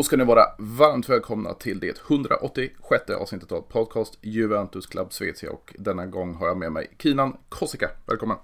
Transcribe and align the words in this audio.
Då 0.00 0.04
ska 0.04 0.16
ni 0.16 0.24
vara 0.24 0.46
varmt 0.58 1.08
välkomna 1.08 1.54
till 1.54 1.80
det 1.80 2.10
186 2.10 3.10
avsnittet 3.10 3.52
av 3.52 3.60
podcast 3.60 4.18
Juventus 4.20 4.86
Club 4.86 5.12
Svezia 5.12 5.50
och 5.50 5.74
denna 5.78 6.06
gång 6.06 6.34
har 6.34 6.46
jag 6.46 6.56
med 6.56 6.72
mig 6.72 6.90
Kinan 6.98 7.36
Kossika. 7.48 7.90
Välkommen! 8.06 8.36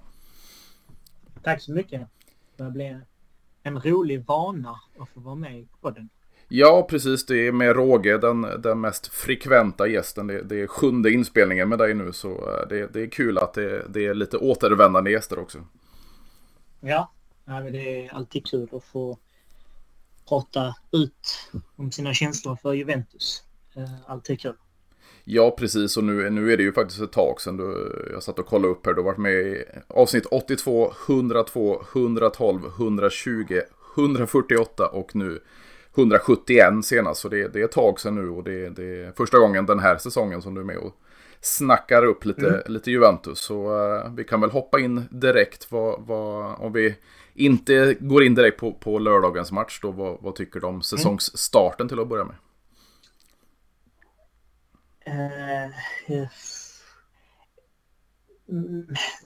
Tack 1.43 1.61
så 1.61 1.71
mycket! 1.71 2.07
Det 2.57 2.63
blir 2.63 3.01
en 3.63 3.81
rolig 3.81 4.25
vana 4.25 4.79
att 4.99 5.09
få 5.09 5.19
vara 5.19 5.35
med 5.35 5.59
i 5.59 5.67
podden. 5.81 6.09
Ja, 6.47 6.87
precis. 6.89 7.25
Det 7.25 7.47
är 7.47 7.51
med 7.51 7.75
råge 7.75 8.17
den, 8.17 8.41
den 8.41 8.81
mest 8.81 9.07
frekventa 9.07 9.87
gästen. 9.87 10.27
Det, 10.27 10.41
det 10.43 10.61
är 10.61 10.67
sjunde 10.67 11.11
inspelningen 11.11 11.69
med 11.69 11.79
dig 11.79 11.93
nu, 11.93 12.13
så 12.13 12.29
eh, 12.29 12.67
det, 12.69 12.93
det 12.93 13.01
är 13.01 13.07
kul 13.07 13.37
att 13.37 13.53
det, 13.53 13.85
det 13.89 14.05
är 14.05 14.13
lite 14.13 14.37
återvändande 14.37 15.11
gäster 15.11 15.39
också. 15.39 15.57
Ja, 16.79 17.11
det 17.45 18.05
är 18.05 18.13
alltid 18.13 18.45
kul 18.45 18.69
att 18.71 18.83
få 18.83 19.17
prata 20.29 20.75
ut 20.91 21.49
om 21.75 21.91
sina 21.91 22.13
känslor 22.13 22.55
för 22.61 22.73
Juventus. 22.73 23.43
Eh, 23.75 24.11
alltid 24.11 24.39
kul. 24.39 24.53
Ja, 25.23 25.51
precis. 25.51 25.97
Och 25.97 26.03
nu, 26.03 26.29
nu 26.29 26.53
är 26.53 26.57
det 26.57 26.63
ju 26.63 26.73
faktiskt 26.73 27.01
ett 27.01 27.11
tag 27.11 27.41
sedan 27.41 27.57
du, 27.57 28.09
jag 28.13 28.23
satt 28.23 28.39
och 28.39 28.45
kollade 28.45 28.73
upp 28.73 28.85
här. 28.85 28.93
Du 28.93 28.99
har 28.99 29.05
varit 29.05 29.17
med 29.17 29.33
i 29.33 29.65
avsnitt 29.87 30.25
82, 30.25 30.93
102, 31.07 31.83
112, 31.93 32.61
120, 32.77 33.61
148 33.97 34.87
och 34.87 35.15
nu 35.15 35.39
171 35.97 36.85
senast. 36.85 37.21
Så 37.21 37.29
det, 37.29 37.47
det 37.47 37.61
är 37.61 37.65
ett 37.65 37.71
tag 37.71 37.99
sedan 37.99 38.15
nu 38.15 38.29
och 38.29 38.43
det, 38.43 38.69
det, 38.69 38.83
är 38.83 39.11
första 39.11 39.39
gången 39.39 39.65
den 39.65 39.79
här 39.79 39.97
säsongen 39.97 40.41
som 40.41 40.53
du 40.53 40.61
är 40.61 40.65
med 40.65 40.77
och 40.77 40.95
snackar 41.41 42.05
upp 42.05 42.25
lite, 42.25 42.47
mm. 42.47 42.61
lite 42.65 42.91
Juventus. 42.91 43.39
Så 43.39 43.87
uh, 43.87 44.15
vi 44.15 44.23
kan 44.23 44.41
väl 44.41 44.51
hoppa 44.51 44.79
in 44.79 45.03
direkt. 45.11 45.71
Vad, 45.71 46.01
vad, 46.07 46.55
om 46.59 46.73
vi 46.73 46.95
inte 47.37 47.93
går 47.99 48.23
in 48.23 48.35
direkt 48.35 48.59
på, 48.59 48.73
på 48.73 48.99
lördagens 48.99 49.51
match 49.51 49.79
då, 49.81 49.91
vad, 49.91 50.21
vad 50.21 50.35
tycker 50.35 50.59
du 50.59 50.67
om 50.67 50.81
säsongsstarten 50.81 51.81
mm. 51.81 51.89
till 51.89 51.99
att 51.99 52.07
börja 52.07 52.25
med? 52.25 52.35
Uh, 55.07 55.73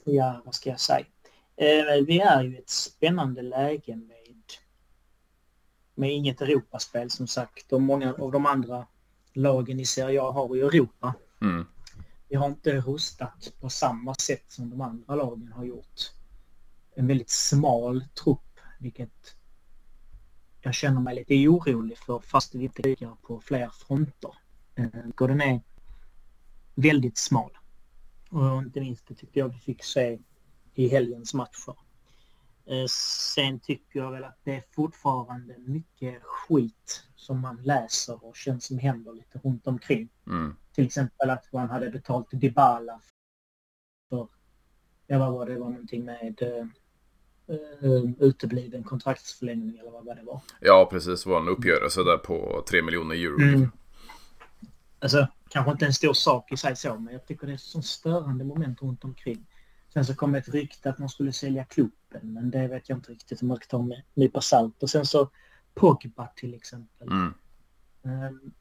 ja, 0.04 0.42
vad 0.45 0.56
ska 0.56 0.70
jag 0.70 0.80
säga? 0.80 1.06
Uh, 1.62 2.06
vi 2.08 2.20
är 2.20 2.44
ju 2.44 2.58
ett 2.58 2.70
spännande 2.70 3.42
läge 3.42 3.95
med, 3.95 4.44
med 5.95 6.12
inget 6.12 6.42
Europaspel 6.42 7.09
som 7.09 7.28
sagt 7.28 7.73
och 7.73 7.82
många 7.82 8.14
av 8.14 8.32
de 8.32 8.45
andra 8.45 8.88
lagen 9.34 9.80
i 9.80 9.86
Serie 9.86 10.22
A 10.22 10.32
har 10.32 10.56
ju 10.56 10.62
Europa. 10.62 11.14
Mm. 11.42 11.66
Vi 12.30 12.36
har 12.36 12.48
inte 12.48 12.82
rustat 12.82 13.54
på 13.62 13.70
samma 13.70 14.16
sätt 14.16 14.45
som 14.48 14.70
de 14.70 14.82
andra 14.82 15.16
lagen 15.16 15.52
har 15.56 15.66
gjort 15.66 16.12
en 16.95 17.08
väldigt 17.08 17.30
smal 17.30 18.06
trupp, 18.23 18.59
vilket 18.80 19.36
jag 20.61 20.73
känner 20.73 21.02
mig 21.02 21.16
lite 21.16 21.48
orolig 21.48 21.98
för 21.98 22.20
fast 22.20 22.56
vi 22.56 22.64
inte 22.64 22.81
ligger 22.81 23.16
på 23.22 23.42
fler 23.42 23.70
fronter. 23.70 24.31
Och 25.20 25.28
den 25.28 25.42
är 25.42 25.61
väldigt 26.75 27.17
smal. 27.17 27.58
Och 28.30 28.58
inte 28.58 28.80
minst 28.80 29.08
det 29.08 29.16
tyckte 29.16 29.39
jag 29.39 29.50
vi 29.50 29.59
fick 29.59 29.83
se 29.83 30.20
i 30.73 30.88
helgens 30.88 31.33
matcher. 31.33 31.75
Eh, 32.66 32.86
sen 33.36 33.59
tycker 33.59 34.00
jag 34.00 34.11
väl 34.11 34.23
att 34.23 34.39
det 34.44 34.55
är 34.55 34.64
fortfarande 34.72 35.58
mycket 35.58 36.23
skit 36.23 37.08
som 37.16 37.39
man 37.39 37.64
läser 37.64 38.26
och 38.26 38.36
känns 38.36 38.66
som 38.66 38.80
händer 38.80 39.14
lite 39.14 39.39
runt 39.39 39.67
omkring. 39.67 40.10
Mm. 40.27 40.55
Till 40.71 40.86
exempel 40.86 41.30
att 41.30 41.54
man 41.54 41.70
hade 41.70 41.89
betalt 41.89 42.27
Dybala 42.32 43.02
för, 44.10 44.27
ja 45.08 45.20
vad 45.20 45.33
var 45.33 45.45
det, 45.45 45.54
det 45.54 45.60
var 45.60 45.70
någonting 45.70 46.05
med 46.05 46.42
eh, 47.52 48.04
utebliven 48.20 48.84
kontraktsförlängning 48.84 49.78
eller 49.78 49.92
vad 49.92 50.17
det 50.17 50.23
var. 50.23 50.42
Ja, 50.60 50.88
precis. 50.92 51.23
Det 51.23 51.30
var 51.30 51.42
en 51.42 51.48
uppgörelse 51.48 52.04
där 52.04 52.17
på 52.17 52.64
3 52.70 52.82
miljoner 52.82 53.16
euro. 53.16 53.42
Mm. 53.42 53.72
Alltså, 55.00 55.28
kanske 55.50 55.72
inte 55.72 55.86
en 55.86 55.94
stor 55.94 56.14
sak 56.14 56.52
i 56.52 56.58
sig 56.58 56.76
så, 56.76 56.98
men 56.98 57.14
jag 57.14 57.28
tycker 57.28 57.48
det 57.48 57.54
är 57.54 57.56
ett 57.56 57.61
sånt 57.61 57.86
störande 57.86 58.44
moment 58.44 58.82
runt 58.82 59.04
omkring. 59.04 59.45
Sen 59.94 60.06
så 60.06 60.16
kom 60.16 60.36
ett 60.36 60.50
rykte 60.50 60.90
att 60.90 61.00
man 61.00 61.10
skulle 61.10 61.34
sälja 61.34 61.66
klubben, 61.66 62.34
men 62.34 62.52
det 62.52 62.67
vet 62.67 62.90
jag 62.90 62.98
inte 62.98 63.11
riktigt 63.11 63.42
om 63.42 63.48
man 63.48 63.58
ska 63.58 63.66
ta 63.66 63.82
med 63.82 64.02
nypa 64.14 64.42
salt. 64.42 64.84
Och 64.84 64.90
sen 64.90 65.06
så 65.06 65.30
Pogba 65.73 66.28
till 66.36 66.54
exempel. 66.54 67.08
Mm. 67.08 67.34
Um, 68.04 68.54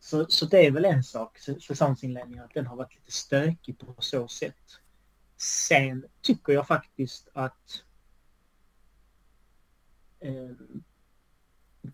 så, 0.00 0.26
så 0.28 0.46
det 0.46 0.66
är 0.66 0.70
väl 0.70 0.84
en 0.84 1.04
sak, 1.04 1.38
säsongsinledningen, 1.38 2.44
att 2.44 2.54
den 2.54 2.66
har 2.66 2.76
varit 2.76 2.94
lite 2.94 3.12
stökig 3.12 3.78
på 3.78 3.94
så 3.98 4.28
sätt. 4.28 4.80
Sen 5.36 6.04
tycker 6.22 6.52
jag 6.52 6.66
faktiskt 6.66 7.28
att 7.32 7.84
eh, 10.22 10.50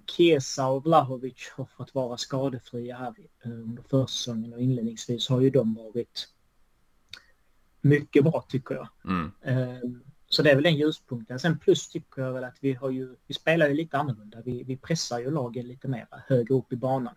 Kesa 0.07 0.69
och 0.69 0.85
Vlahovic 0.85 1.53
har 1.57 1.65
fått 1.65 1.95
vara 1.95 2.17
skadefria 2.17 2.97
här 2.97 3.15
under 3.45 3.83
försäsongen 3.83 4.53
och 4.53 4.61
inledningsvis 4.61 5.29
har 5.29 5.41
ju 5.41 5.51
de 5.51 5.75
varit 5.75 6.29
mycket 7.81 8.25
bra 8.25 8.45
tycker 8.49 8.75
jag. 8.75 8.89
Mm. 9.05 9.33
Eh, 9.43 9.91
så 10.27 10.43
det 10.43 10.51
är 10.51 10.57
väl 10.57 10.67
en 10.67 10.77
ljuspunkt. 10.77 11.41
Sen 11.41 11.59
plus 11.59 11.89
tycker 11.89 12.23
jag 12.23 12.33
väl 12.33 12.45
att 12.45 12.59
vi 12.61 12.73
har 12.75 12.91
ju, 12.91 13.17
vi 13.27 13.35
spelar 13.35 13.69
ju 13.69 13.75
lite 13.75 13.99
annorlunda. 13.99 14.43
Vi, 14.45 14.63
vi 14.63 14.77
pressar 14.77 15.19
ju 15.19 15.31
lagen 15.31 15.69
lite 15.69 15.89
mer 15.89 16.07
högre 16.11 16.55
upp 16.55 16.73
i 16.73 16.77
banan. 16.77 17.15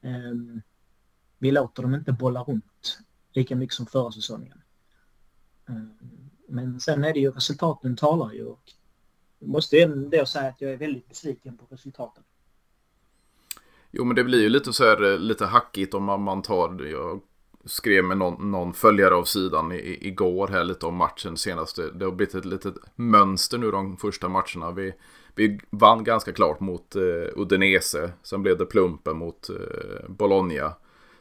Um, 0.00 0.62
vi 1.38 1.50
låter 1.50 1.82
dem 1.82 1.94
inte 1.94 2.12
bolla 2.12 2.42
runt 2.42 2.98
lika 3.32 3.56
mycket 3.56 3.74
som 3.74 3.86
förra 3.86 4.12
säsongen. 4.12 4.62
Um, 5.66 6.30
men 6.48 6.80
sen 6.80 7.04
är 7.04 7.12
det 7.12 7.20
ju 7.20 7.30
resultaten 7.30 7.96
talar 7.96 8.32
ju 8.32 8.44
och 8.44 8.72
måste 9.38 9.80
ändå 9.80 10.26
säga 10.26 10.48
att 10.48 10.60
jag 10.60 10.72
är 10.72 10.76
väldigt 10.76 11.08
besviken 11.08 11.56
på 11.56 11.66
resultaten. 11.70 12.22
Jo, 13.90 14.04
men 14.04 14.16
det 14.16 14.24
blir 14.24 14.42
ju 14.42 14.48
lite 14.48 14.72
så 14.72 14.84
här 14.84 15.12
eh, 15.12 15.18
lite 15.18 15.46
hackigt 15.46 15.94
om 15.94 16.04
man, 16.04 16.22
man 16.22 16.42
tar, 16.42 16.84
jag 16.84 17.20
skrev 17.64 18.04
med 18.04 18.18
någon, 18.18 18.50
någon 18.50 18.72
följare 18.72 19.14
av 19.14 19.24
sidan 19.24 19.72
i, 19.72 19.98
igår 20.00 20.48
här 20.48 20.64
lite 20.64 20.86
om 20.86 20.96
matchen 20.96 21.36
senaste. 21.36 21.90
Det 21.90 22.04
har 22.04 22.12
blivit 22.12 22.34
ett 22.34 22.44
litet 22.44 22.74
mönster 22.94 23.58
nu 23.58 23.70
de 23.70 23.96
första 23.96 24.28
matcherna. 24.28 24.70
Vi, 24.70 24.92
vi 25.34 25.60
vann 25.70 26.04
ganska 26.04 26.32
klart 26.32 26.60
mot 26.60 26.96
eh, 26.96 27.40
Udinese. 27.40 28.12
Sen 28.22 28.42
blev 28.42 28.58
det 28.58 28.66
plumpen 28.66 29.16
mot 29.16 29.48
eh, 29.48 30.08
Bologna. 30.08 30.72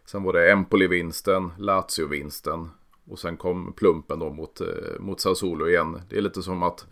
Sen 0.06 0.24
var 0.24 0.34
det 0.34 0.52
Empoli-vinsten, 0.52 1.52
Lazio-vinsten. 1.58 2.70
Och 3.08 3.20
sen 3.20 3.38
kom 3.38 3.74
plumpen 3.74 4.20
då 4.20 4.30
mot, 4.30 4.62
eh, 4.62 5.00
mot 5.00 5.22
Sassuolo 5.22 5.68
igen. 5.68 6.02
Det 6.10 6.18
är 6.18 6.22
lite 6.22 6.42
som 6.42 6.64
att 6.64 6.88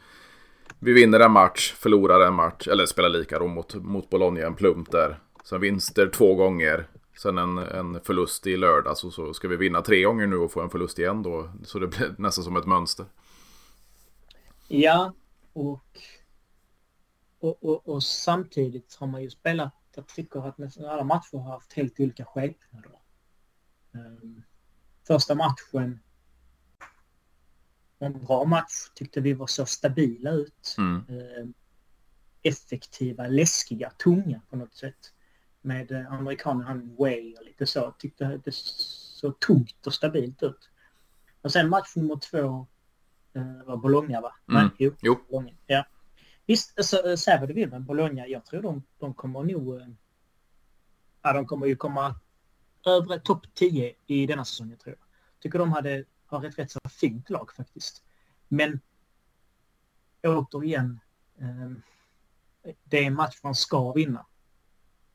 vi 0.79 0.93
vinner 0.93 1.19
en 1.19 1.31
match, 1.31 1.73
förlorar 1.73 2.27
en 2.27 2.33
match, 2.33 2.67
eller 2.67 2.85
spelar 2.85 3.09
lika 3.09 3.39
då 3.39 3.47
mot, 3.47 3.75
mot 3.75 4.09
Bologna, 4.09 4.41
en 4.41 4.55
plump 4.55 4.91
där. 4.91 5.19
Sen 5.43 5.61
vinster 5.61 6.09
två 6.09 6.35
gånger, 6.35 6.87
sen 7.17 7.37
en, 7.37 7.57
en 7.57 7.99
förlust 8.01 8.47
i 8.47 8.57
lördags 8.57 9.03
och 9.03 9.13
så 9.13 9.33
ska 9.33 9.47
vi 9.47 9.55
vinna 9.55 9.81
tre 9.81 10.03
gånger 10.03 10.27
nu 10.27 10.35
och 10.35 10.51
få 10.51 10.61
en 10.61 10.69
förlust 10.69 10.99
igen 10.99 11.23
då. 11.23 11.49
Så 11.63 11.79
det 11.79 11.87
blir 11.87 12.15
nästan 12.17 12.43
som 12.43 12.57
ett 12.57 12.65
mönster. 12.65 13.05
Ja, 14.67 15.13
och, 15.53 15.99
och, 17.39 17.63
och, 17.63 17.87
och 17.89 18.03
samtidigt 18.03 18.97
har 18.99 19.07
man 19.07 19.23
ju 19.23 19.29
spelat, 19.29 19.73
jag 19.95 20.07
tycker 20.07 20.47
att 20.47 20.57
nästan 20.57 20.85
alla 20.85 21.03
matcher 21.03 21.37
har 21.37 21.51
haft 21.51 21.73
helt 21.73 21.99
olika 21.99 22.25
skepnader. 22.25 22.91
Um, 23.91 24.43
första 25.07 25.35
matchen 25.35 25.99
en 28.03 28.25
bra 28.25 28.43
match. 28.45 28.89
Tyckte 28.95 29.21
vi 29.21 29.33
var 29.33 29.47
så 29.47 29.65
stabila 29.65 30.31
ut. 30.31 30.75
Mm. 30.77 31.03
Eh, 31.09 31.45
effektiva, 32.43 33.27
läskiga, 33.27 33.89
tunga 33.89 34.41
på 34.49 34.55
något 34.55 34.75
sätt. 34.75 35.13
Med 35.61 35.91
eh, 35.91 36.13
amerikanen, 36.13 36.67
han 36.67 36.95
Way 36.99 37.33
och 37.33 37.45
lite 37.45 37.65
så. 37.65 37.91
Tyckte 37.91 38.41
det 38.43 38.53
såg 38.53 39.39
tungt 39.39 39.87
och 39.87 39.93
stabilt 39.93 40.43
ut. 40.43 40.69
Och 41.41 41.51
sen 41.51 41.69
match 41.69 41.95
nummer 41.95 42.15
två 42.15 42.67
eh, 43.33 43.65
var 43.65 43.77
Bologna 43.77 44.21
va? 44.21 44.35
Mm. 44.49 44.61
Nej, 44.63 44.71
jo. 44.77 44.95
jo. 45.01 45.19
Bologna. 45.29 45.51
Ja. 45.67 45.85
Visst, 46.45 46.73
alltså, 46.77 47.17
säg 47.17 47.39
vad 47.39 47.49
du 47.49 47.53
vill, 47.53 47.69
men 47.69 47.85
Bologna, 47.85 48.27
jag 48.27 48.45
tror 48.45 48.61
de, 48.61 48.83
de 48.99 49.13
kommer 49.13 49.43
nog... 49.43 49.95
Ja, 51.21 51.33
de 51.33 51.45
kommer 51.45 51.67
ju 51.67 51.75
komma 51.75 52.15
övre 52.85 53.19
topp 53.19 53.45
10 53.53 53.95
i 54.07 54.25
denna 54.25 54.45
säsongen 54.45 54.77
tror 54.77 54.95
jag. 54.99 55.05
Tycker 55.39 55.59
de 55.59 55.71
hade 55.71 56.03
har 56.33 56.45
ett 56.45 56.59
rätt 56.59 56.71
så 56.71 56.79
fint 56.89 57.29
lag 57.29 57.51
faktiskt. 57.53 58.03
Men 58.47 58.79
återigen, 60.23 60.99
ehm, 61.39 61.81
det 62.83 62.97
är 62.97 63.03
en 63.03 63.15
match 63.15 63.39
man 63.43 63.55
ska 63.55 63.91
vinna. 63.91 64.25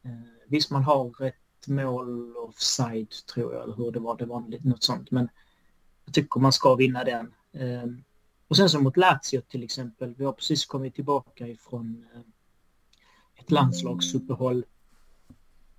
Ehm, 0.02 0.28
visst, 0.46 0.70
man 0.70 0.82
har 0.82 1.22
ett 1.22 1.66
mål 1.66 2.36
offside 2.36 3.10
tror 3.10 3.54
jag, 3.54 3.62
eller 3.62 3.76
hur 3.76 3.90
det 3.90 4.00
var. 4.00 4.16
Det 4.16 4.26
var 4.26 4.68
något 4.68 4.82
sånt. 4.82 5.10
Men 5.10 5.28
jag 6.04 6.14
tycker 6.14 6.40
man 6.40 6.52
ska 6.52 6.74
vinna 6.74 7.04
den. 7.04 7.34
Ehm, 7.52 8.04
och 8.48 8.56
sen 8.56 8.70
så 8.70 8.80
mot 8.80 8.96
Lazio 8.96 9.40
till 9.40 9.62
exempel. 9.62 10.14
Vi 10.14 10.24
har 10.24 10.32
precis 10.32 10.66
kommit 10.66 10.94
tillbaka 10.94 11.48
ifrån 11.48 12.06
ett 13.34 13.50
landslagsuppehåll. 13.50 14.64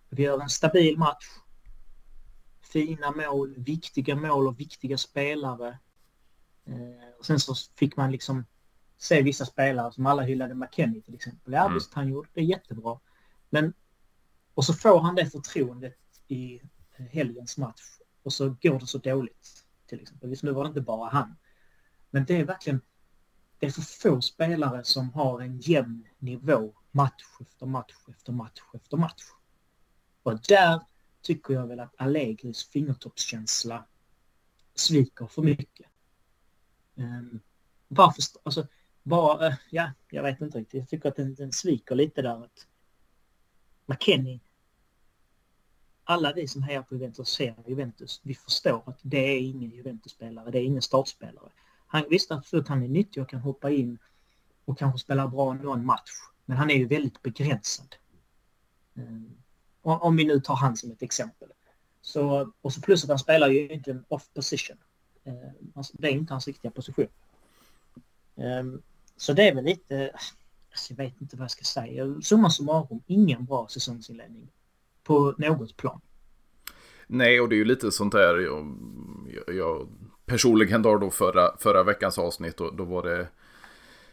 Vi 0.10 0.24
gör 0.24 0.40
en 0.40 0.50
stabil 0.50 0.98
match 0.98 1.26
fina 2.72 3.12
mål, 3.12 3.56
viktiga 3.58 4.16
mål 4.16 4.48
och 4.48 4.60
viktiga 4.60 4.98
spelare. 4.98 5.80
Eh, 6.66 7.18
och 7.20 7.26
sen 7.26 7.40
så 7.40 7.56
fick 7.76 7.98
man 7.98 8.12
liksom 8.12 8.46
se 8.98 9.22
vissa 9.22 9.46
spelare 9.46 9.92
som 9.92 10.06
alla 10.06 10.22
hyllade 10.22 10.56
McKennie 10.56 11.02
till 11.02 11.16
exempel. 11.16 11.54
Ja, 11.54 11.62
mm. 11.62 11.74
visst, 11.74 11.94
han 11.94 12.10
gjorde 12.10 12.30
det 12.34 12.44
jättebra. 12.44 13.00
Men, 13.50 13.74
och 14.54 14.66
så 14.66 14.74
får 14.74 15.00
han 15.00 15.16
det 15.16 15.26
förtroendet 15.26 15.98
i 16.28 16.62
helgens 17.10 17.58
match 17.58 17.82
och 18.24 18.34
så 18.34 18.56
går 18.62 18.80
det 18.80 18.88
så 18.88 18.98
dåligt. 18.98 19.66
Till 19.88 20.02
exempel. 20.02 20.30
Visst, 20.30 20.44
nu 20.44 20.52
var 20.52 20.64
det 20.64 20.68
inte 20.68 20.82
bara 20.82 21.10
han. 21.10 21.36
Men 22.10 22.26
det 22.26 22.38
är 22.38 22.46
verkligen 22.46 22.82
det 23.60 23.66
är 23.66 23.72
för 23.72 23.82
få 23.82 24.22
spelare 24.22 24.84
som 24.84 25.14
har 25.14 25.42
en 25.42 25.60
jämn 25.60 26.08
nivå 26.18 26.74
match 26.92 27.24
efter 27.42 27.66
match 27.66 27.94
efter 28.10 28.32
match 28.32 28.60
efter 28.74 28.98
match. 28.98 29.24
Och 30.24 30.40
där 30.48 30.82
tycker 31.22 31.54
jag 31.54 31.68
väl 31.68 31.80
att 31.80 31.94
Allegris 31.98 32.70
fingertoppskänsla 32.70 33.86
sviker 34.76 35.28
för 35.28 35.42
mycket. 35.42 35.88
Ehm, 36.96 37.06
um, 37.06 37.40
varför, 37.88 38.24
alltså, 38.44 38.68
bara, 39.04 39.48
uh, 39.48 39.56
ja, 39.70 39.92
jag 40.10 40.24
vet 40.24 40.42
inte 40.42 40.58
riktigt. 40.58 40.80
Jag 40.80 40.90
tycker 40.90 41.10
att 41.10 41.16
den, 41.16 41.36
den 41.36 41.52
sviker 41.52 41.96
lite 41.96 42.22
där 42.22 42.44
att 42.44 42.68
McKennie, 43.86 44.40
alla 46.04 46.34
vi 46.34 46.48
som 46.48 46.64
hejar 46.64 46.82
på 46.82 46.96
Juventus 46.96 47.20
och 47.20 47.28
ser 47.28 47.56
Juventus, 47.68 48.22
vi 48.24 48.36
förstår 48.36 48.84
att 48.86 49.00
det 49.02 49.18
är 49.18 49.40
ingen 49.40 49.72
Juventus-spelare, 49.72 50.52
det 50.52 50.60
är 50.60 50.64
ingen 50.64 50.82
startspelare. 50.82 51.50
Han, 51.88 52.04
visst, 52.10 52.32
absolut, 52.32 52.68
han 52.68 52.84
är 52.84 52.88
nyttig 52.88 53.24
och 53.24 53.30
kan 53.30 53.40
hoppa 53.40 53.70
in 53.70 54.00
och 54.66 54.78
kanske 54.78 55.00
spela 55.00 55.28
bra 55.28 55.54
någon 55.54 55.86
match. 55.86 56.12
Men 56.46 56.58
han 56.58 56.70
är 56.70 56.76
ju 56.76 56.88
väldigt 56.88 57.22
begränsad. 57.22 57.96
Um, 58.94 59.38
om 59.82 60.16
vi 60.16 60.26
nu 60.26 60.40
tar 60.40 60.56
han 60.56 60.78
som 60.78 60.92
ett 60.92 61.02
exempel. 61.02 61.48
Så, 62.02 62.52
och 62.62 62.74
så 62.74 62.82
plus 62.82 63.04
att 63.04 63.10
han 63.10 63.20
spelar 63.20 63.50
ju 63.50 63.70
inte 63.70 63.92
en 63.92 64.06
off 64.08 64.30
position. 64.34 64.78
Eh, 65.24 65.34
alltså, 65.76 65.94
det 65.98 66.08
är 66.08 66.12
inte 66.12 66.34
hans 66.34 66.48
riktiga 66.48 66.72
position. 66.72 67.08
Ehm, 68.36 68.82
så 69.18 69.34
det 69.34 69.48
är 69.48 69.56
väl 69.56 69.64
lite, 69.64 70.12
alltså 70.72 70.94
jag 70.94 70.98
vet 70.98 71.22
inte 71.22 71.36
vad 71.36 71.44
jag 71.44 71.52
ska 71.52 71.64
säga. 71.64 72.22
Summa 72.22 72.50
summarum, 72.50 73.02
ingen 73.08 73.46
bra 73.46 73.68
säsongsinledning 73.68 74.48
på 75.04 75.36
något 75.38 75.78
plan. 75.78 76.02
Nej, 77.08 77.42
och 77.42 77.50
det 77.50 77.56
är 77.56 77.58
ju 77.58 77.66
lite 77.66 77.92
sånt 77.92 78.12
där 78.12 78.38
jag, 78.38 78.78
jag, 79.46 79.56
jag 79.56 79.88
personligen 80.26 80.82
då 80.82 81.12
förra, 81.12 81.58
förra 81.58 81.84
veckans 81.84 82.18
avsnitt. 82.18 82.58
Då, 82.58 82.70
då 82.70 82.84
var 82.84 83.04
det 83.04 83.28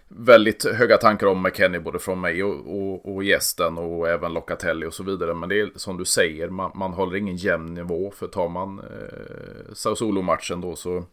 väldigt 0.08 0.64
höga 0.64 0.96
tankar 0.96 1.26
om 1.26 1.42
McKennie 1.42 1.80
både 1.80 1.98
från 1.98 2.20
mig 2.20 2.44
och, 2.44 2.76
och, 2.76 3.14
och 3.14 3.24
gästen 3.24 3.78
och 3.78 4.08
även 4.08 4.32
Locatelli 4.32 4.86
och 4.86 4.94
så 4.94 5.02
vidare. 5.02 5.34
Men 5.34 5.48
det 5.48 5.60
är 5.60 5.70
som 5.76 5.96
du 5.96 6.04
säger, 6.04 6.48
man, 6.48 6.70
man 6.74 6.92
håller 6.92 7.16
ingen 7.16 7.36
jämn 7.36 7.74
nivå. 7.74 8.10
För 8.10 8.26
tar 8.26 8.48
man 8.48 8.78
eh, 8.78 9.72
Sassuolo-matchen 9.72 10.60
då 10.60 10.76
så 10.76 11.04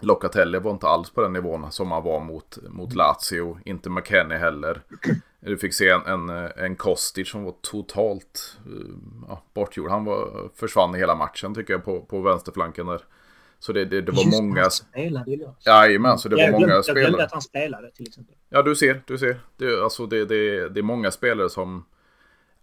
Locatelli 0.00 0.58
var 0.58 0.70
inte 0.70 0.86
alls 0.86 1.10
på 1.10 1.20
den 1.20 1.32
nivån 1.32 1.72
som 1.72 1.90
han 1.92 2.04
var 2.04 2.20
mot, 2.20 2.58
mot 2.68 2.94
Lazio. 2.94 3.58
Inte 3.64 3.90
McKennie 3.90 4.38
heller. 4.38 4.82
Du 5.40 5.56
fick 5.56 5.74
se 5.74 5.88
en, 5.88 6.06
en, 6.06 6.28
en 6.56 6.76
Kostic 6.76 7.30
som 7.30 7.44
var 7.44 7.54
totalt 7.62 8.58
eh, 8.66 8.94
ja, 9.28 9.42
bortgjord. 9.54 9.90
Han 9.90 10.04
var, 10.04 10.48
försvann 10.54 10.94
i 10.94 10.98
hela 10.98 11.14
matchen 11.14 11.54
tycker 11.54 11.72
jag 11.72 11.84
på, 11.84 12.00
på 12.00 12.20
vänsterflanken 12.20 12.86
där. 12.86 13.02
Så 13.64 13.72
det, 13.72 13.84
det, 13.84 14.00
det 14.00 14.12
var 14.12 14.24
Just 14.24 14.42
många... 14.42 14.70
spelade 14.70 15.30
ju 15.30 15.36
då. 15.36 15.56
Jajamän, 15.66 16.18
så 16.18 16.28
det 16.28 16.40
jag 16.40 16.52
var 16.52 16.58
glömde, 16.58 16.74
många 16.74 16.82
spelare. 16.82 17.02
Jag 17.02 17.08
glömde 17.10 17.24
att 17.24 17.32
han 17.32 17.42
spelade 17.42 17.90
till 17.90 18.06
exempel. 18.08 18.34
Ja, 18.48 18.62
du 18.62 18.76
ser, 18.76 19.02
du 19.06 19.18
ser. 19.18 19.40
Det, 19.56 19.82
alltså, 19.82 20.06
det, 20.06 20.24
det, 20.24 20.68
det 20.68 20.80
är 20.80 20.82
många 20.82 21.10
spelare 21.10 21.50
som 21.50 21.84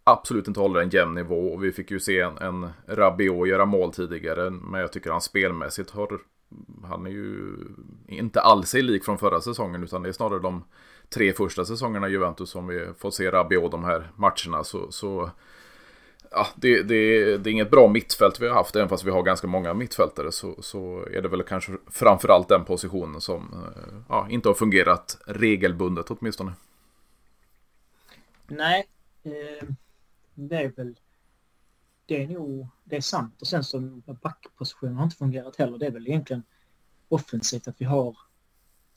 absolut 0.03 0.47
inte 0.47 0.59
håller 0.59 0.81
en 0.81 0.89
jämn 0.89 1.15
nivå. 1.15 1.53
Och 1.53 1.63
vi 1.63 1.71
fick 1.71 1.91
ju 1.91 1.99
se 1.99 2.19
en, 2.19 2.37
en 2.37 2.69
Rabiot 2.87 3.47
göra 3.47 3.65
mål 3.65 3.93
tidigare. 3.93 4.49
Men 4.49 4.81
jag 4.81 4.91
tycker 4.91 5.11
han 5.11 5.21
spelmässigt 5.21 5.89
har... 5.89 6.19
Han 6.83 7.05
är 7.05 7.11
ju 7.11 7.55
inte 8.07 8.41
alls 8.41 8.69
sig 8.69 8.81
lik 8.81 9.05
från 9.05 9.17
förra 9.17 9.41
säsongen. 9.41 9.83
Utan 9.83 10.03
det 10.03 10.09
är 10.09 10.13
snarare 10.13 10.39
de 10.39 10.63
tre 11.09 11.33
första 11.33 11.65
säsongerna 11.65 12.09
i 12.09 12.11
Juventus 12.11 12.49
som 12.49 12.67
vi 12.67 12.87
får 12.97 13.11
se 13.11 13.31
Rabiot 13.31 13.71
de 13.71 13.83
här 13.83 14.11
matcherna. 14.15 14.63
Så, 14.63 14.91
så 14.91 15.29
ja, 16.31 16.47
det, 16.55 16.83
det, 16.83 17.37
det, 17.37 17.49
är 17.49 17.51
inget 17.51 17.71
bra 17.71 17.87
mittfält 17.87 18.39
vi 18.39 18.47
har 18.47 18.55
haft, 18.55 18.75
även 18.75 18.89
fast 18.89 19.03
vi 19.03 19.11
har 19.11 19.23
ganska 19.23 19.47
många 19.47 19.73
mittfältare 19.73 20.31
så, 20.31 20.61
så 20.61 21.05
är 21.05 21.21
det 21.21 21.29
väl 21.29 21.43
kanske 21.43 21.71
framförallt 21.87 22.47
den 22.47 22.65
positionen 22.65 23.21
som 23.21 23.53
eh, 23.53 23.93
ja, 24.09 24.27
inte 24.29 24.49
har 24.49 24.53
fungerat 24.53 25.17
regelbundet 25.27 26.11
åtminstone. 26.11 26.53
Nej, 28.47 28.87
eh, 29.23 29.67
det 30.33 30.55
är 30.55 30.71
väl 30.75 30.99
det 32.05 32.23
är 32.23 32.27
nog 32.27 32.67
det 32.83 32.95
är 32.95 33.01
sant 33.01 33.41
och 33.41 33.47
sen 33.47 33.63
så 33.63 33.79
backpositionen 34.21 34.95
har 34.95 35.03
inte 35.03 35.15
fungerat 35.15 35.55
heller. 35.55 35.77
Det 35.77 35.85
är 35.85 35.91
väl 35.91 36.07
egentligen 36.07 36.43
offensivt 37.09 37.67
att 37.67 37.81
vi 37.81 37.85
har 37.85 38.17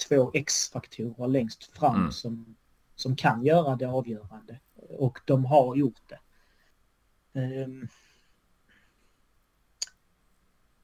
två 0.09 0.31
X-faktorer 0.35 1.29
längst 1.29 1.77
fram 1.77 1.97
mm. 1.97 2.13
som, 2.13 2.57
som 2.95 3.17
kan 3.17 3.45
göra 3.45 3.77
det 3.77 3.87
avgörande 3.89 4.61
och 4.75 5.19
de 5.25 5.45
har 5.45 5.77
gjort 5.77 6.03
det. 6.09 6.19
Um, 7.35 7.89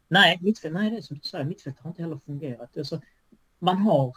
nej, 0.08 0.38
mittfält, 0.42 0.74
nej, 0.74 0.90
det 0.90 0.96
är 0.96 1.00
som 1.00 1.16
du 1.16 1.22
säger, 1.22 1.44
mittfältet 1.44 1.82
har 1.82 1.90
inte 1.90 2.02
heller 2.02 2.18
fungerat. 2.18 2.76
Alltså, 2.76 3.00
man 3.58 3.76
har 3.76 4.16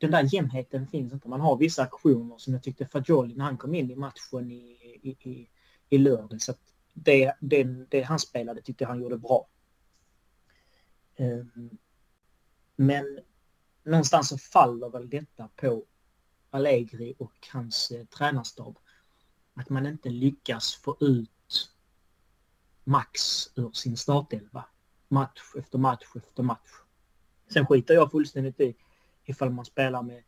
den 0.00 0.10
där 0.10 0.34
jämnheten 0.34 0.86
finns 0.86 1.12
inte. 1.12 1.28
Man 1.28 1.40
har 1.40 1.56
vissa 1.56 1.82
aktioner 1.82 2.38
som 2.38 2.52
jag 2.52 2.62
tyckte 2.62 2.86
Fagioli 2.86 3.34
när 3.34 3.44
han 3.44 3.58
kom 3.58 3.74
in 3.74 3.90
i 3.90 3.96
matchen 3.96 4.50
i, 4.50 4.54
i, 5.02 5.30
i, 5.30 5.48
i 5.88 5.98
lördags. 5.98 6.50
Det, 6.94 7.34
det, 7.40 7.64
det 7.64 8.02
han 8.02 8.18
spelade 8.18 8.62
tyckte 8.62 8.84
han 8.84 9.00
gjorde 9.00 9.18
bra. 9.18 9.48
Um, 11.16 11.78
men 12.76 13.20
någonstans 13.82 14.28
så 14.28 14.38
faller 14.38 14.88
väl 14.88 15.10
detta 15.10 15.48
på 15.56 15.84
Allegri 16.50 17.14
och 17.18 17.48
hans 17.52 17.90
eh, 17.90 18.04
tränarstab 18.04 18.78
att 19.60 19.68
man 19.68 19.86
inte 19.86 20.08
lyckas 20.08 20.74
få 20.74 20.96
ut 21.00 21.70
max 22.84 23.20
ur 23.54 23.70
sin 23.72 23.96
startelva. 23.96 24.64
Match 25.08 25.40
efter 25.58 25.78
match 25.78 26.04
efter 26.16 26.42
match. 26.42 26.70
Sen 27.52 27.66
skiter 27.66 27.94
jag 27.94 28.10
fullständigt 28.10 28.60
i 28.60 28.76
ifall 29.24 29.50
man 29.50 29.64
spelar 29.64 30.02
med 30.02 30.22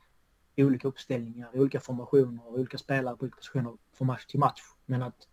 olika 0.57 0.89
uppställningar, 0.89 1.51
olika 1.55 1.81
formationer 1.81 2.47
och 2.47 2.59
olika 2.59 2.79
spelare 2.79 3.17
på 3.17 3.23
olika 3.23 3.37
positioner 3.37 3.77
från 3.93 4.07
match 4.07 4.27
till 4.27 4.41
match. 4.41 4.63
Men 4.87 5.03
att, 5.03 5.29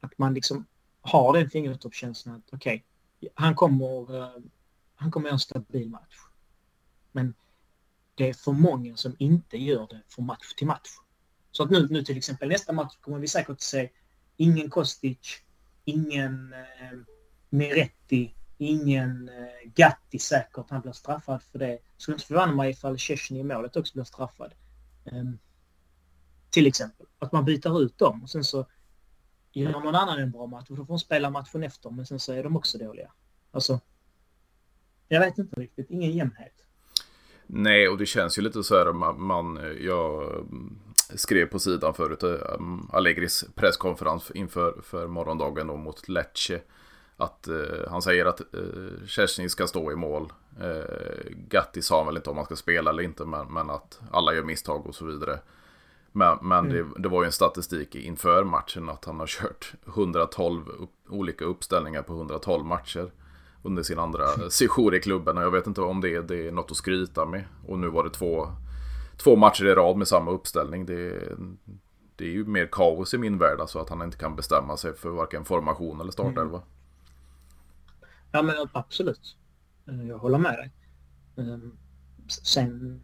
att 0.00 0.18
man 0.18 0.34
liksom 0.34 0.66
har 1.00 1.32
den 1.32 1.50
fingertoppskänslan 1.50 2.34
att 2.34 2.54
okej, 2.54 2.84
okay, 3.20 3.30
han 3.34 3.54
kommer 3.54 4.14
uh, 4.16 4.36
han 4.94 5.10
kommer 5.10 5.26
göra 5.26 5.34
en 5.34 5.40
stabil 5.40 5.90
match. 5.90 6.16
Men 7.12 7.34
det 8.14 8.28
är 8.28 8.34
för 8.34 8.52
många 8.52 8.96
som 8.96 9.16
inte 9.18 9.58
gör 9.58 9.86
det 9.90 10.02
från 10.08 10.26
match 10.26 10.54
till 10.56 10.66
match. 10.66 10.90
Så 11.52 11.62
att 11.62 11.70
nu, 11.70 11.88
nu 11.90 12.04
till 12.04 12.16
exempel 12.16 12.48
nästa 12.48 12.72
match 12.72 12.96
kommer 13.00 13.18
vi 13.18 13.28
säkert 13.28 13.60
se 13.60 13.90
ingen 14.36 14.70
Kostic, 14.70 15.42
ingen 15.84 16.52
eh, 16.52 16.98
Meretti, 17.50 18.34
ingen 18.58 19.28
eh, 19.28 19.70
Gatti 19.74 20.18
säkert. 20.18 20.70
Han 20.70 20.80
blir 20.80 20.92
straffad 20.92 21.42
för 21.42 21.58
det. 21.58 21.78
Skulle 21.96 22.14
inte 22.14 22.26
förvåna 22.26 22.52
mig 22.52 22.70
ifall 22.70 22.98
Chesney 22.98 23.40
i 23.40 23.44
målet 23.44 23.76
också 23.76 23.94
blir 23.94 24.04
straffad. 24.04 24.52
Um, 25.04 25.38
till 26.50 26.66
exempel. 26.66 27.06
Att 27.18 27.32
man 27.32 27.44
byter 27.44 27.82
ut 27.82 27.98
dem 27.98 28.22
och 28.22 28.30
sen 28.30 28.44
så 28.44 28.66
gör 29.52 29.70
någon 29.70 29.94
annan 29.94 30.18
en 30.18 30.30
bra 30.30 30.46
match 30.46 30.70
och 30.70 30.76
då 30.76 30.84
får 30.84 30.94
de 30.94 30.98
spela 30.98 31.30
matchen 31.30 31.62
efter 31.62 31.90
men 31.90 32.06
sen 32.06 32.20
så 32.20 32.32
är 32.32 32.42
de 32.42 32.56
också 32.56 32.78
dåliga. 32.78 33.12
Alltså, 33.50 33.80
jag 35.08 35.20
vet 35.20 35.38
inte 35.38 35.60
riktigt. 35.60 35.90
Ingen 35.90 36.10
jämnhet. 36.10 36.54
Nej, 37.46 37.88
och 37.88 37.98
det 37.98 38.06
känns 38.06 38.38
ju 38.38 38.42
lite 38.42 38.64
så 38.64 38.78
här 38.78 38.92
man, 38.92 39.22
man 39.22 39.76
jag 39.80 40.46
skrev 41.14 41.46
på 41.46 41.58
sidan 41.58 41.94
förut, 41.94 42.22
um, 42.22 42.90
Allegris 42.92 43.44
presskonferens 43.54 44.30
inför 44.30 44.74
för 44.82 45.06
morgondagen 45.06 45.66
då 45.66 45.76
mot 45.76 46.08
Lecce. 46.08 46.60
Att 47.16 47.48
uh, 47.50 47.88
han 47.90 48.02
säger 48.02 48.24
att 48.24 48.40
uh, 48.40 49.06
Chesney 49.06 49.48
ska 49.48 49.66
stå 49.66 49.92
i 49.92 49.96
mål. 49.96 50.32
Uh, 50.62 51.30
Gatti 51.48 51.82
sa 51.82 52.04
väl 52.04 52.16
inte 52.16 52.30
om 52.30 52.36
han 52.36 52.46
ska 52.46 52.56
spela 52.56 52.90
eller 52.90 53.02
inte, 53.02 53.24
men, 53.24 53.52
men 53.52 53.70
att 53.70 54.00
alla 54.10 54.34
gör 54.34 54.42
misstag 54.42 54.86
och 54.86 54.94
så 54.94 55.04
vidare. 55.04 55.38
Men, 56.12 56.38
men 56.42 56.58
mm. 56.58 56.72
det, 56.72 57.02
det, 57.02 57.08
var 57.08 57.22
ju 57.22 57.26
en 57.26 57.32
statistik 57.32 57.94
inför 57.94 58.44
matchen 58.44 58.88
att 58.88 59.04
han 59.04 59.20
har 59.20 59.26
kört 59.26 59.72
112 59.86 60.68
upp, 60.68 60.90
olika 61.08 61.44
uppställningar 61.44 62.02
på 62.02 62.12
112 62.12 62.64
matcher 62.64 63.10
under 63.62 63.82
sin 63.82 63.98
andra 63.98 64.26
sejour 64.50 64.94
i 64.94 65.00
klubben. 65.00 65.38
Och 65.38 65.42
jag 65.42 65.50
vet 65.50 65.66
inte 65.66 65.80
om 65.80 66.00
det, 66.00 66.20
det 66.20 66.48
är 66.48 66.52
något 66.52 66.70
att 66.70 66.76
skryta 66.76 67.26
med. 67.26 67.44
Och 67.66 67.78
nu 67.78 67.88
var 67.88 68.04
det 68.04 68.10
två 68.10 68.48
två 69.24 69.36
matcher 69.36 69.64
i 69.64 69.74
rad 69.74 69.96
med 69.96 70.08
samma 70.08 70.30
uppställning. 70.30 70.86
Det, 70.86 71.32
det 72.16 72.24
är 72.24 72.30
ju 72.30 72.44
mer 72.44 72.68
kaos 72.72 73.14
i 73.14 73.18
min 73.18 73.38
värld, 73.38 73.60
alltså 73.60 73.78
att 73.78 73.88
han 73.88 74.02
inte 74.02 74.16
kan 74.16 74.36
bestämma 74.36 74.76
sig 74.76 74.94
för 74.94 75.10
varken 75.10 75.44
formation 75.44 76.00
eller 76.00 76.12
startelva. 76.12 76.58
Mm. 76.58 76.68
Ja, 78.32 78.42
men 78.42 78.54
absolut. 78.72 79.36
Eh, 79.88 80.08
jag 80.08 80.18
håller 80.18 80.38
med 80.38 80.52
dig. 80.52 80.72
Ehm, 81.36 81.76
sen, 82.28 83.02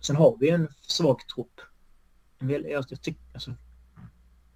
sen 0.00 0.16
har 0.16 0.36
vi 0.40 0.50
en 0.50 0.68
svag 0.80 1.20
trupp. 1.34 1.60
Jag, 2.38 2.70
jag 2.70 2.88
tycker, 2.88 3.22
alltså, 3.34 3.54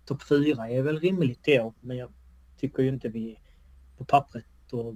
topp 0.04 0.22
fyra 0.22 0.68
är 0.68 0.82
väl 0.82 1.00
rimligt 1.00 1.48
i 1.48 1.60
år, 1.60 1.74
men 1.80 1.96
jag 1.96 2.12
tycker 2.56 2.82
ju 2.82 2.88
inte 2.88 3.08
vi 3.08 3.40
på 3.98 4.04
pappret 4.04 4.72
och 4.72 4.94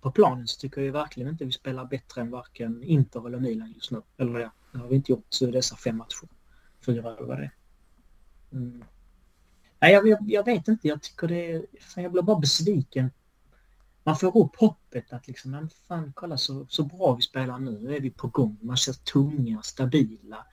på 0.00 0.10
planen 0.10 0.46
så 0.46 0.60
tycker 0.60 0.80
jag 0.80 0.92
verkligen 0.92 1.28
inte 1.28 1.44
vi 1.44 1.52
spelar 1.52 1.84
bättre 1.84 2.20
än 2.20 2.30
varken 2.30 2.82
Inter 2.82 3.26
eller 3.26 3.38
Milan 3.38 3.72
just 3.72 3.90
nu. 3.90 4.02
Eller 4.16 4.40
ja, 4.40 4.50
det 4.78 4.82
har 4.82 4.88
vi 4.88 4.96
inte 4.96 5.12
gjort 5.12 5.40
dessa 5.40 5.76
fem 5.76 5.96
matcher. 5.96 6.28
Fyra 6.86 7.16
eller 7.16 7.26
vad 7.26 7.38
det 7.38 7.44
är. 7.44 7.54
Mm. 8.52 8.84
Nej, 9.80 9.92
jag, 9.92 10.08
jag, 10.08 10.18
jag, 10.26 10.44
vet 10.44 10.68
inte. 10.68 10.88
Jag 10.88 11.02
tycker 11.02 11.28
det... 11.28 11.66
Fan, 11.80 12.02
jag 12.02 12.12
blir 12.12 12.22
bara 12.22 12.38
besviken. 12.38 13.10
Man 14.02 14.16
får 14.16 14.38
upp 14.38 14.56
hoppet 14.56 15.12
att 15.12 15.26
liksom, 15.26 15.50
men 15.50 15.68
fan 15.88 16.12
kolla 16.16 16.36
så, 16.36 16.66
så 16.68 16.84
bra 16.84 17.14
vi 17.14 17.22
spelar 17.22 17.58
nu. 17.58 17.78
Nu 17.80 17.96
är 17.96 18.00
vi 18.00 18.10
på 18.10 18.28
gång. 18.28 18.58
Man 18.60 18.76
ser 18.76 18.92
tunga, 18.92 19.62
stabila. 19.62 20.46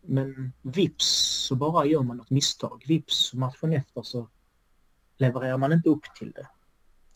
Men 0.00 0.52
vips 0.62 1.06
så 1.48 1.54
bara 1.54 1.86
gör 1.86 2.02
man 2.02 2.16
något 2.16 2.30
misstag. 2.30 2.84
Vips 2.86 3.34
matchen 3.34 3.72
efter 3.72 4.02
så 4.02 4.28
levererar 5.16 5.58
man 5.58 5.72
inte 5.72 5.88
upp 5.88 6.04
till 6.18 6.30
det. 6.30 6.48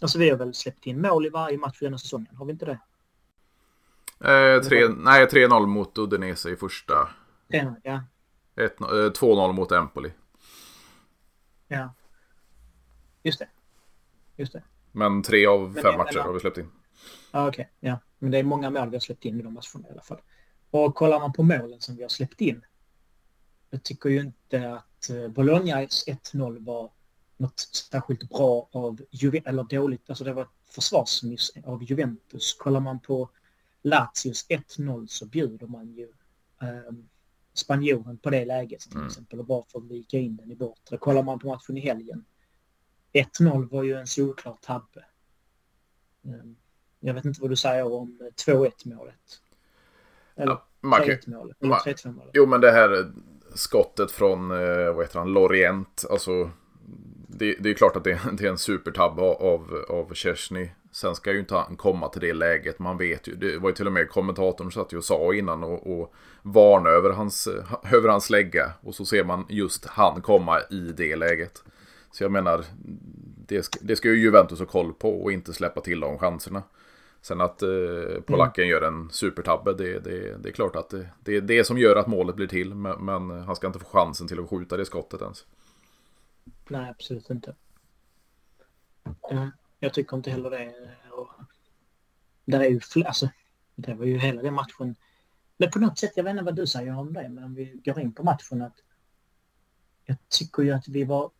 Alltså 0.01 0.19
vi 0.19 0.31
har 0.31 0.37
väl 0.37 0.55
släppt 0.55 0.87
in 0.87 1.01
mål 1.01 1.27
i 1.27 1.29
varje 1.29 1.59
match 1.59 1.79
denna 1.81 1.99
säsongen, 1.99 2.37
har 2.37 2.45
vi 2.45 2.53
inte 2.53 2.65
det? 2.65 2.79
Eh, 4.21 4.63
tre, 4.63 4.89
nej, 4.89 5.27
3-0 5.27 5.67
mot 5.67 5.99
Udinese 5.99 6.51
i 6.51 6.57
första. 6.57 7.09
3 7.51 7.75
ja. 7.83 8.03
2-0 8.57 9.49
eh, 9.49 9.53
mot 9.53 9.73
Empoli. 9.73 10.13
Ja. 11.69 11.95
Just 13.23 13.39
det. 13.39 13.49
Just 14.37 14.53
det. 14.53 14.63
Men 14.93 15.23
tre 15.23 15.47
av 15.47 15.75
fem 15.75 15.83
det, 15.83 15.97
matcher 15.99 16.19
har 16.19 16.33
vi 16.33 16.41
släppt 16.41 16.59
in. 16.59 16.71
Ja, 17.33 17.49
okej. 17.49 17.71
Okay. 17.81 17.91
Ja. 17.91 17.99
Men 18.19 18.31
det 18.31 18.39
är 18.39 18.43
många 18.43 18.71
mål 18.71 18.91
vi 18.91 18.97
har 18.97 19.01
släppt 19.01 19.25
in 19.25 19.41
i 19.41 19.43
de 19.43 19.55
matcherna 19.55 19.89
i 19.89 19.93
alla 19.93 20.03
fall. 20.03 20.21
Och 20.71 20.95
kollar 20.95 21.21
man 21.21 21.33
på 21.33 21.43
målen 21.43 21.81
som 21.81 21.97
vi 21.97 22.03
har 22.03 22.09
släppt 22.09 22.41
in. 22.41 22.65
Jag 23.71 23.83
tycker 23.83 24.11
ju 24.11 24.21
inte 24.21 24.73
att 24.73 25.11
eh, 25.11 25.29
Bolognas 25.29 26.05
1-0 26.07 26.65
var 26.65 26.91
något 27.37 27.61
särskilt 27.61 28.29
bra 28.31 28.69
av 28.73 29.01
Juventus, 29.11 29.49
eller 29.49 29.65
dåligt, 29.65 30.11
alltså 30.11 30.25
det 30.25 30.33
var 30.33 30.43
ett 30.43 30.75
försvarsmiss 30.75 31.53
av 31.65 31.83
Juventus. 31.83 32.55
Kollar 32.55 32.81
man 32.81 33.01
på 33.01 33.31
Lazios 33.87 34.47
1-0 34.49 35.07
så 35.07 35.27
bjuder 35.27 35.67
man 35.67 35.95
ju 35.95 36.09
eh, 36.63 36.93
spanjoren 37.55 38.19
på 38.19 38.31
det 38.31 38.45
läget 38.45 38.81
till 38.81 38.95
mm. 38.97 39.07
exempel 39.07 39.39
och 39.39 39.45
bara 39.45 39.65
att 39.75 39.85
vika 39.85 40.19
in 40.19 40.37
den 40.37 40.53
i 40.53 40.57
bortre. 40.57 40.97
Kollar 40.97 41.23
man 41.23 41.39
på 41.39 41.49
matchen 41.49 41.77
i 41.77 41.81
helgen 41.81 42.25
1-0 43.13 43.69
var 43.71 43.83
ju 43.83 43.95
en 43.95 44.07
solklar 44.07 44.59
tabbe. 44.63 45.05
Um, 46.23 46.57
jag 47.01 47.15
vet 47.15 47.25
inte 47.25 47.41
vad 47.41 47.51
du 47.51 47.57
säger 47.57 47.93
om 47.93 48.19
2-1 48.47 48.71
målet. 48.85 49.41
Eller 50.37 50.53
ja, 50.53 50.67
3-1 50.81 51.31
målet. 51.31 51.57
Eller 51.63 51.75
3-2 51.75 52.13
målet. 52.13 52.31
Jo 52.35 52.47
men 52.47 52.61
det 52.61 52.71
här 52.71 53.13
skottet 53.55 54.11
från, 54.11 54.51
eh, 54.51 54.95
vad 54.95 55.05
heter 55.05 55.19
han, 55.19 55.33
Lorient. 55.33 56.05
Alltså 56.11 56.51
det, 57.29 57.57
det 57.61 57.71
är 57.71 57.75
klart 57.75 57.97
att 57.97 58.05
det, 58.05 58.21
det 58.39 58.45
är 58.45 58.51
en 58.51 58.59
supertabb 58.59 59.19
av, 59.21 59.85
av 59.89 60.15
Kersny. 60.15 60.71
Sen 60.97 61.15
ska 61.15 61.33
ju 61.33 61.39
inte 61.39 61.55
han 61.55 61.77
komma 61.77 62.09
till 62.09 62.21
det 62.21 62.33
läget. 62.33 62.79
Man 62.79 62.99
vet 62.99 63.29
ju. 63.29 63.35
Det 63.35 63.59
var 63.59 63.69
ju 63.69 63.75
till 63.75 63.87
och 63.87 63.93
med 63.93 64.11
kommentatorn 64.11 64.73
satt 64.73 64.93
ju 64.93 64.97
och 64.97 65.05
sa 65.05 65.35
innan 65.35 65.65
och, 65.65 66.01
och 66.01 66.15
varna 66.43 66.91
över 66.91 67.11
hans, 67.11 67.49
över 67.93 68.09
hans 68.09 68.31
lägga. 68.31 68.73
Och 68.81 68.95
så 68.95 69.05
ser 69.05 69.25
man 69.25 69.47
just 69.49 69.87
han 69.87 70.23
komma 70.23 70.61
i 70.71 70.81
det 70.97 71.17
läget. 71.17 71.65
Så 72.11 72.25
jag 72.25 72.33
menar, 72.33 72.65
det 73.47 73.63
ska, 73.63 73.79
det 73.83 73.97
ska 73.97 74.09
ju 74.09 74.21
Juventus 74.21 74.59
ha 74.59 74.67
koll 74.67 74.93
på 74.93 75.23
och 75.23 75.33
inte 75.33 75.53
släppa 75.53 75.81
till 75.81 76.01
de 76.01 76.19
chanserna. 76.19 76.63
Sen 77.21 77.41
att 77.41 77.63
eh, 77.63 77.69
polacken 78.27 78.65
mm. 78.65 78.71
gör 78.71 78.83
en 78.83 79.11
supertabbe, 79.11 79.73
det, 79.73 79.99
det, 79.99 80.37
det 80.43 80.49
är 80.49 80.53
klart 80.53 80.77
att 80.77 80.91
det, 80.91 81.09
det 81.21 81.37
är 81.37 81.41
det 81.41 81.65
som 81.65 81.79
gör 81.79 81.97
att 81.97 82.07
målet 82.07 82.37
blir 82.37 82.47
till. 82.47 82.75
Men, 82.75 83.05
men 83.05 83.31
han 83.31 83.57
ska 83.57 83.67
inte 83.67 83.79
få 83.79 83.87
chansen 83.87 84.29
till 84.29 84.41
att 84.41 84.51
skjuta 84.51 84.77
det 84.77 84.85
skottet 84.85 85.23
ens. 85.23 85.47
Nej, 86.69 86.91
absolut 86.91 87.31
inte. 87.31 87.55
Jag 89.79 89.95
tycker 89.95 90.17
inte 90.17 90.31
heller 90.31 90.51
det. 90.51 90.75
Och 91.11 91.31
där 92.45 92.61
är 92.61 92.69
ju 92.69 92.81
fler, 92.81 93.05
alltså, 93.05 93.29
det 93.75 93.95
var 93.95 94.05
ju 94.05 94.19
hela 94.19 94.43
den 94.43 94.55
matchen. 94.55 94.97
Men 95.57 95.71
på 95.71 95.79
något 95.79 95.99
sätt, 95.99 96.13
jag 96.17 96.25
vet 96.25 96.31
inte 96.31 96.45
vad 96.45 96.57
du 96.57 96.67
säger 96.67 96.99
om 96.99 97.13
det, 97.13 97.29
men 97.29 97.45
om 97.45 97.55
vi 97.55 97.81
går 97.85 98.01
in 98.01 98.13
på 98.13 98.23
matchen 98.23 98.63
att 98.63 98.77
jag 100.05 100.17
tycker 100.29 100.63
ju 100.63 100.71
att 100.71 100.89
vi 100.89 101.05
var 101.05 101.31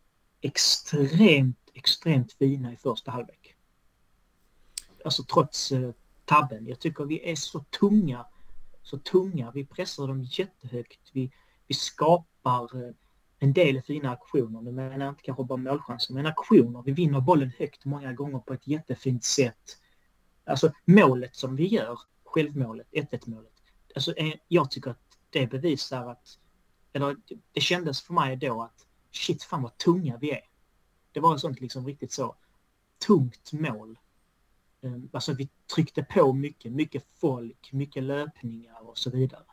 extremt, 0.41 1.57
extremt 1.73 2.33
fina 2.33 2.73
i 2.73 2.77
första 2.77 3.11
halvlek. 3.11 3.55
Alltså 5.05 5.23
trots 5.23 5.71
eh, 5.71 5.91
tabben. 6.25 6.67
Jag 6.67 6.79
tycker 6.79 7.05
vi 7.05 7.31
är 7.31 7.35
så 7.35 7.59
tunga, 7.59 8.25
så 8.83 8.97
tunga. 8.97 9.51
Vi 9.51 9.65
pressar 9.65 10.07
dem 10.07 10.23
jättehögt. 10.23 11.09
Vi, 11.13 11.31
vi 11.67 11.75
skapar 11.75 12.83
eh, 12.83 12.93
en 13.39 13.53
del 13.53 13.81
fina 13.81 14.11
aktioner. 14.11 14.61
Nu 14.61 14.71
menar 14.71 15.05
jag 15.05 15.11
inte 15.11 15.23
kanske 15.23 15.43
bara 15.43 15.57
målchanser, 15.57 16.13
men 16.13 16.25
aktioner. 16.25 16.83
Vi 16.85 16.91
vinner 16.91 17.21
bollen 17.21 17.51
högt 17.57 17.85
många 17.85 18.13
gånger 18.13 18.39
på 18.39 18.53
ett 18.53 18.67
jättefint 18.67 19.23
sätt. 19.23 19.77
Alltså 20.45 20.71
målet 20.85 21.35
som 21.35 21.55
vi 21.55 21.67
gör, 21.67 21.99
självmålet, 22.23 22.87
1-1 22.91 23.29
målet. 23.29 23.51
Alltså 23.95 24.15
eh, 24.17 24.33
jag 24.47 24.71
tycker 24.71 24.91
att 24.91 25.17
det 25.29 25.47
bevisar 25.47 26.11
att, 26.11 26.39
eller 26.93 27.15
det 27.51 27.61
kändes 27.61 28.01
för 28.01 28.13
mig 28.13 28.35
då 28.35 28.61
att 28.61 28.87
shit 29.11 29.43
fan 29.43 29.61
vad 29.61 29.77
tunga 29.77 30.17
vi 30.17 30.31
är. 30.31 30.43
Det 31.11 31.19
var 31.19 31.35
ett 31.35 31.41
sånt 31.41 31.61
liksom 31.61 31.87
riktigt 31.87 32.11
så 32.11 32.35
tungt 33.07 33.51
mål. 33.53 33.97
Eh, 34.81 34.91
alltså 35.11 35.33
vi 35.33 35.49
tryckte 35.75 36.03
på 36.03 36.33
mycket, 36.33 36.71
mycket 36.71 37.05
folk, 37.19 37.73
mycket 37.73 38.03
löpningar 38.03 38.89
och 38.89 38.97
så 38.97 39.09
vidare. 39.09 39.43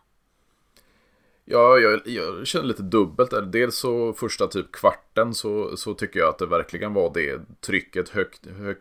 Ja, 1.44 1.78
jag, 1.78 2.00
jag 2.04 2.46
känner 2.46 2.64
lite 2.66 2.82
dubbelt 2.82 3.30
där. 3.30 3.42
Dels 3.42 3.76
så 3.76 4.12
första 4.12 4.46
typ 4.46 4.72
kvarten 4.72 5.34
så, 5.34 5.76
så 5.76 5.94
tycker 5.94 6.20
jag 6.20 6.28
att 6.28 6.38
det 6.38 6.46
verkligen 6.46 6.94
var 6.94 7.10
det 7.14 7.40
trycket, 7.60 8.08
hög, 8.08 8.26
hög, 8.58 8.76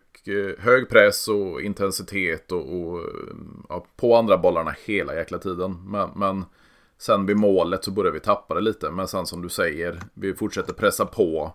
hög 0.60 0.90
press 0.90 1.28
och 1.28 1.62
intensitet 1.62 2.52
och, 2.52 2.80
och 2.80 3.02
ja, 3.70 3.86
på 3.96 4.16
andra 4.16 4.38
bollarna 4.38 4.76
hela 4.86 5.16
jäkla 5.16 5.38
tiden. 5.38 5.78
Men, 5.86 6.10
men 6.16 6.46
sen 6.98 7.26
vid 7.26 7.38
målet 7.38 7.84
så 7.84 7.92
började 7.92 8.14
vi 8.14 8.20
tappa 8.20 8.54
det 8.54 8.62
lite. 8.62 8.92
Men 8.92 9.08
sen 9.08 9.26
som 9.26 9.42
du 9.42 9.50
säger, 9.50 10.00
vi 10.14 10.34
fortsätter 10.34 10.74
pressa 10.74 11.06
på. 11.06 11.54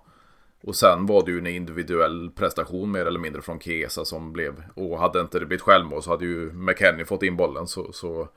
Och 0.62 0.76
sen 0.76 1.06
var 1.06 1.24
det 1.24 1.30
ju 1.30 1.38
en 1.38 1.46
individuell 1.46 2.30
prestation 2.30 2.90
mer 2.90 3.06
eller 3.06 3.20
mindre 3.20 3.42
från 3.42 3.60
Kesa 3.60 4.04
som 4.04 4.32
blev, 4.32 4.62
och 4.74 4.98
hade 4.98 5.20
inte 5.20 5.38
det 5.38 5.46
blivit 5.46 5.62
självmål 5.62 6.02
så 6.02 6.10
hade 6.10 6.24
ju 6.24 6.52
McKennie 6.52 7.04
fått 7.04 7.22
in 7.22 7.36
bollen 7.36 7.66
så, 7.66 7.92
så 7.92 8.28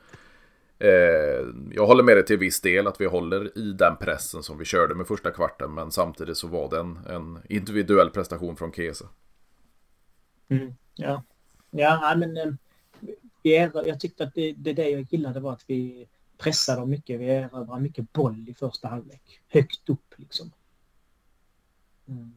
Eh, 0.82 1.48
jag 1.72 1.88
håller 1.88 2.04
med 2.04 2.18
dig 2.18 2.26
till 2.26 2.38
viss 2.38 2.62
del 2.62 2.88
att 2.88 3.02
vi 3.02 3.06
håller 3.06 3.58
i 3.58 3.74
den 3.74 3.98
pressen 3.98 4.44
som 4.44 4.58
vi 4.58 4.66
körde 4.66 4.96
med 4.96 5.08
första 5.08 5.32
kvarten. 5.32 5.74
Men 5.74 5.92
samtidigt 5.92 6.38
så 6.38 6.48
var 6.48 6.70
det 6.70 6.80
en, 6.80 6.98
en 7.06 7.40
individuell 7.50 8.10
prestation 8.10 8.56
från 8.56 8.72
Kesa. 8.72 9.06
Mm, 10.50 10.74
ja. 10.96 11.24
ja, 11.72 12.16
men 12.18 12.38
eh, 12.38 13.72
jag 13.74 14.00
tyckte 14.00 14.24
att 14.24 14.34
det, 14.34 14.54
det, 14.54 14.74
det 14.74 14.90
jag 14.90 15.08
gillade 15.10 15.40
var 15.40 15.54
att 15.54 15.64
vi 15.68 16.08
pressade 16.38 16.80
dem 16.80 16.90
mycket. 16.90 17.20
Vi 17.20 17.26
erövrade 17.30 17.82
mycket 17.82 18.14
boll 18.14 18.50
i 18.50 18.54
första 18.54 18.88
halvlek. 18.88 19.42
Högt 19.48 19.90
upp 19.90 20.14
liksom. 20.16 20.52
Mm. 22.08 22.34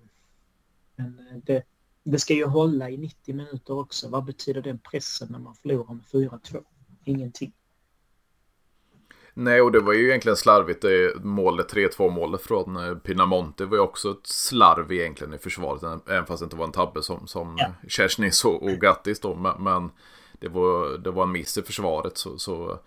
Men 0.96 1.18
eh, 1.18 1.36
det, 1.44 1.62
det 2.02 2.18
ska 2.18 2.34
ju 2.34 2.46
hålla 2.46 2.90
i 2.90 2.96
90 2.96 3.34
minuter 3.34 3.78
också. 3.78 4.08
Vad 4.08 4.24
betyder 4.24 4.62
den 4.62 4.78
pressen 4.78 5.28
när 5.30 5.38
man 5.38 5.54
förlorar 5.54 5.94
med 5.94 6.04
4-2? 6.04 6.64
Ingenting. 7.04 7.52
Nej, 9.36 9.60
och 9.60 9.72
det 9.72 9.80
var 9.80 9.92
ju 9.92 10.08
egentligen 10.08 10.36
slarvigt. 10.36 10.82
Det 10.82 11.24
målet, 11.24 11.74
3-2 11.74 12.10
målet 12.10 12.42
från 12.42 12.76
eh, 12.76 12.94
Pinamonte 12.94 13.64
var 13.64 13.76
ju 13.76 13.82
också 13.82 14.10
ett 14.10 14.26
slarv 14.26 14.92
egentligen 14.92 15.34
i 15.34 15.38
försvaret. 15.38 16.02
Även 16.08 16.26
fast 16.26 16.40
det 16.40 16.44
inte 16.44 16.56
var 16.56 16.64
en 16.64 16.72
tabbe 16.72 17.02
som, 17.02 17.26
som 17.26 17.56
ja. 17.58 17.74
Kersnis 17.88 18.44
och, 18.44 18.62
och 18.62 18.70
Gattis 18.70 19.20
då. 19.20 19.34
Men, 19.34 19.62
men, 19.62 19.90
det, 20.32 20.48
var, 20.48 20.98
det 20.98 21.10
var 21.10 21.22
en 21.22 21.32
miss 21.32 21.58
i 21.58 21.62
försvaret. 21.62 22.18
Så, 22.18 22.38
så 22.38 22.78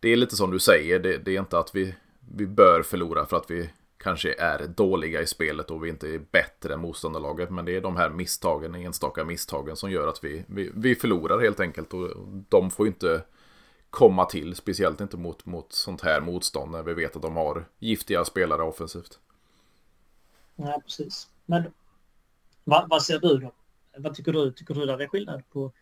det 0.00 0.08
är 0.08 0.16
lite 0.16 0.36
som 0.36 0.50
du 0.50 0.58
säger. 0.58 0.98
Det, 0.98 1.16
det, 1.16 1.36
är 1.36 1.40
inte 1.40 1.58
att 1.58 1.74
vi, 1.74 1.94
vi 2.36 2.46
bör 2.46 2.82
förlora 2.82 3.26
för 3.26 3.36
att 3.36 3.50
vi 3.50 3.70
kanske 3.98 4.34
är 4.38 4.66
dåliga 4.66 5.22
i 5.22 5.26
spelet 5.26 5.70
och 5.70 5.84
vi 5.84 5.88
inte 5.88 6.08
är 6.08 6.20
bättre 6.30 6.74
än 6.74 6.80
motståndarlaget. 6.80 7.50
Men 7.50 7.64
det 7.64 7.76
är 7.76 7.80
de 7.80 7.96
här 7.96 8.10
misstagen, 8.10 8.74
enstaka 8.74 9.24
misstagen 9.24 9.76
som 9.76 9.90
gör 9.90 10.08
att 10.08 10.24
vi, 10.24 10.44
vi, 10.46 10.70
vi 10.74 10.94
förlorar 10.94 11.38
helt 11.38 11.60
enkelt. 11.60 11.94
Och 11.94 12.10
de 12.48 12.70
får 12.70 12.86
inte 12.86 13.22
komma 13.90 14.24
till. 14.24 14.54
Speciellt 14.54 15.00
inte 15.00 15.16
mot, 15.16 15.46
mot 15.46 15.72
sånt 15.72 16.00
här 16.00 16.20
motstånd 16.20 16.72
när 16.72 16.82
vi 16.82 16.94
vet 16.94 17.16
att 17.16 17.22
de 17.22 17.36
har 17.36 17.68
giftiga 17.78 18.24
spelare 18.24 18.62
offensivt. 18.62 19.18
Nej, 20.56 20.80
precis. 20.82 21.28
Men 21.46 21.64
vad, 22.64 22.88
vad 22.88 23.02
ser 23.02 23.18
du 23.18 23.38
då? 23.38 23.52
Vad 23.98 24.14
tycker 24.14 24.32
du? 24.32 24.52
Tycker 24.52 24.74
du 24.74 24.86
det 24.86 25.04
är 25.04 25.08
skillnad 25.08 25.42
på 25.50 25.72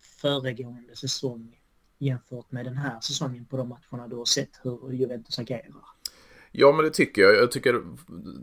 föregående 0.00 0.96
säsong 0.96 1.60
jämfört 1.98 2.52
med 2.52 2.64
den 2.64 2.76
här 2.76 3.00
säsongen 3.00 3.44
på 3.44 3.56
de 3.56 3.68
matcherna 3.68 4.08
du 4.08 4.16
har 4.16 4.24
sett 4.24 4.60
hur 4.62 4.92
Juventus 4.92 5.38
agerar? 5.38 5.72
Ja, 6.52 6.72
men 6.72 6.84
det 6.84 6.90
tycker 6.90 7.22
jag. 7.22 7.36
Jag 7.36 7.50
tycker 7.50 7.82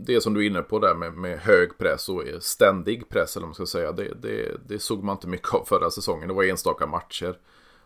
det 0.05 0.21
som 0.21 0.33
du 0.33 0.43
är 0.43 0.49
inne 0.49 0.61
på 0.61 0.79
där 0.79 0.95
med, 0.95 1.13
med 1.13 1.39
hög 1.39 1.77
press 1.77 2.09
och 2.09 2.23
ständig 2.39 3.09
press, 3.09 3.35
eller 3.35 3.43
vad 3.43 3.47
man 3.47 3.55
ska 3.55 3.65
säga, 3.65 3.91
det, 3.91 4.13
det, 4.21 4.57
det 4.67 4.79
såg 4.79 5.03
man 5.03 5.15
inte 5.15 5.27
mycket 5.27 5.53
av 5.53 5.65
förra 5.65 5.91
säsongen. 5.91 6.27
Det 6.27 6.33
var 6.33 6.43
enstaka 6.43 6.87
matcher. 6.87 7.39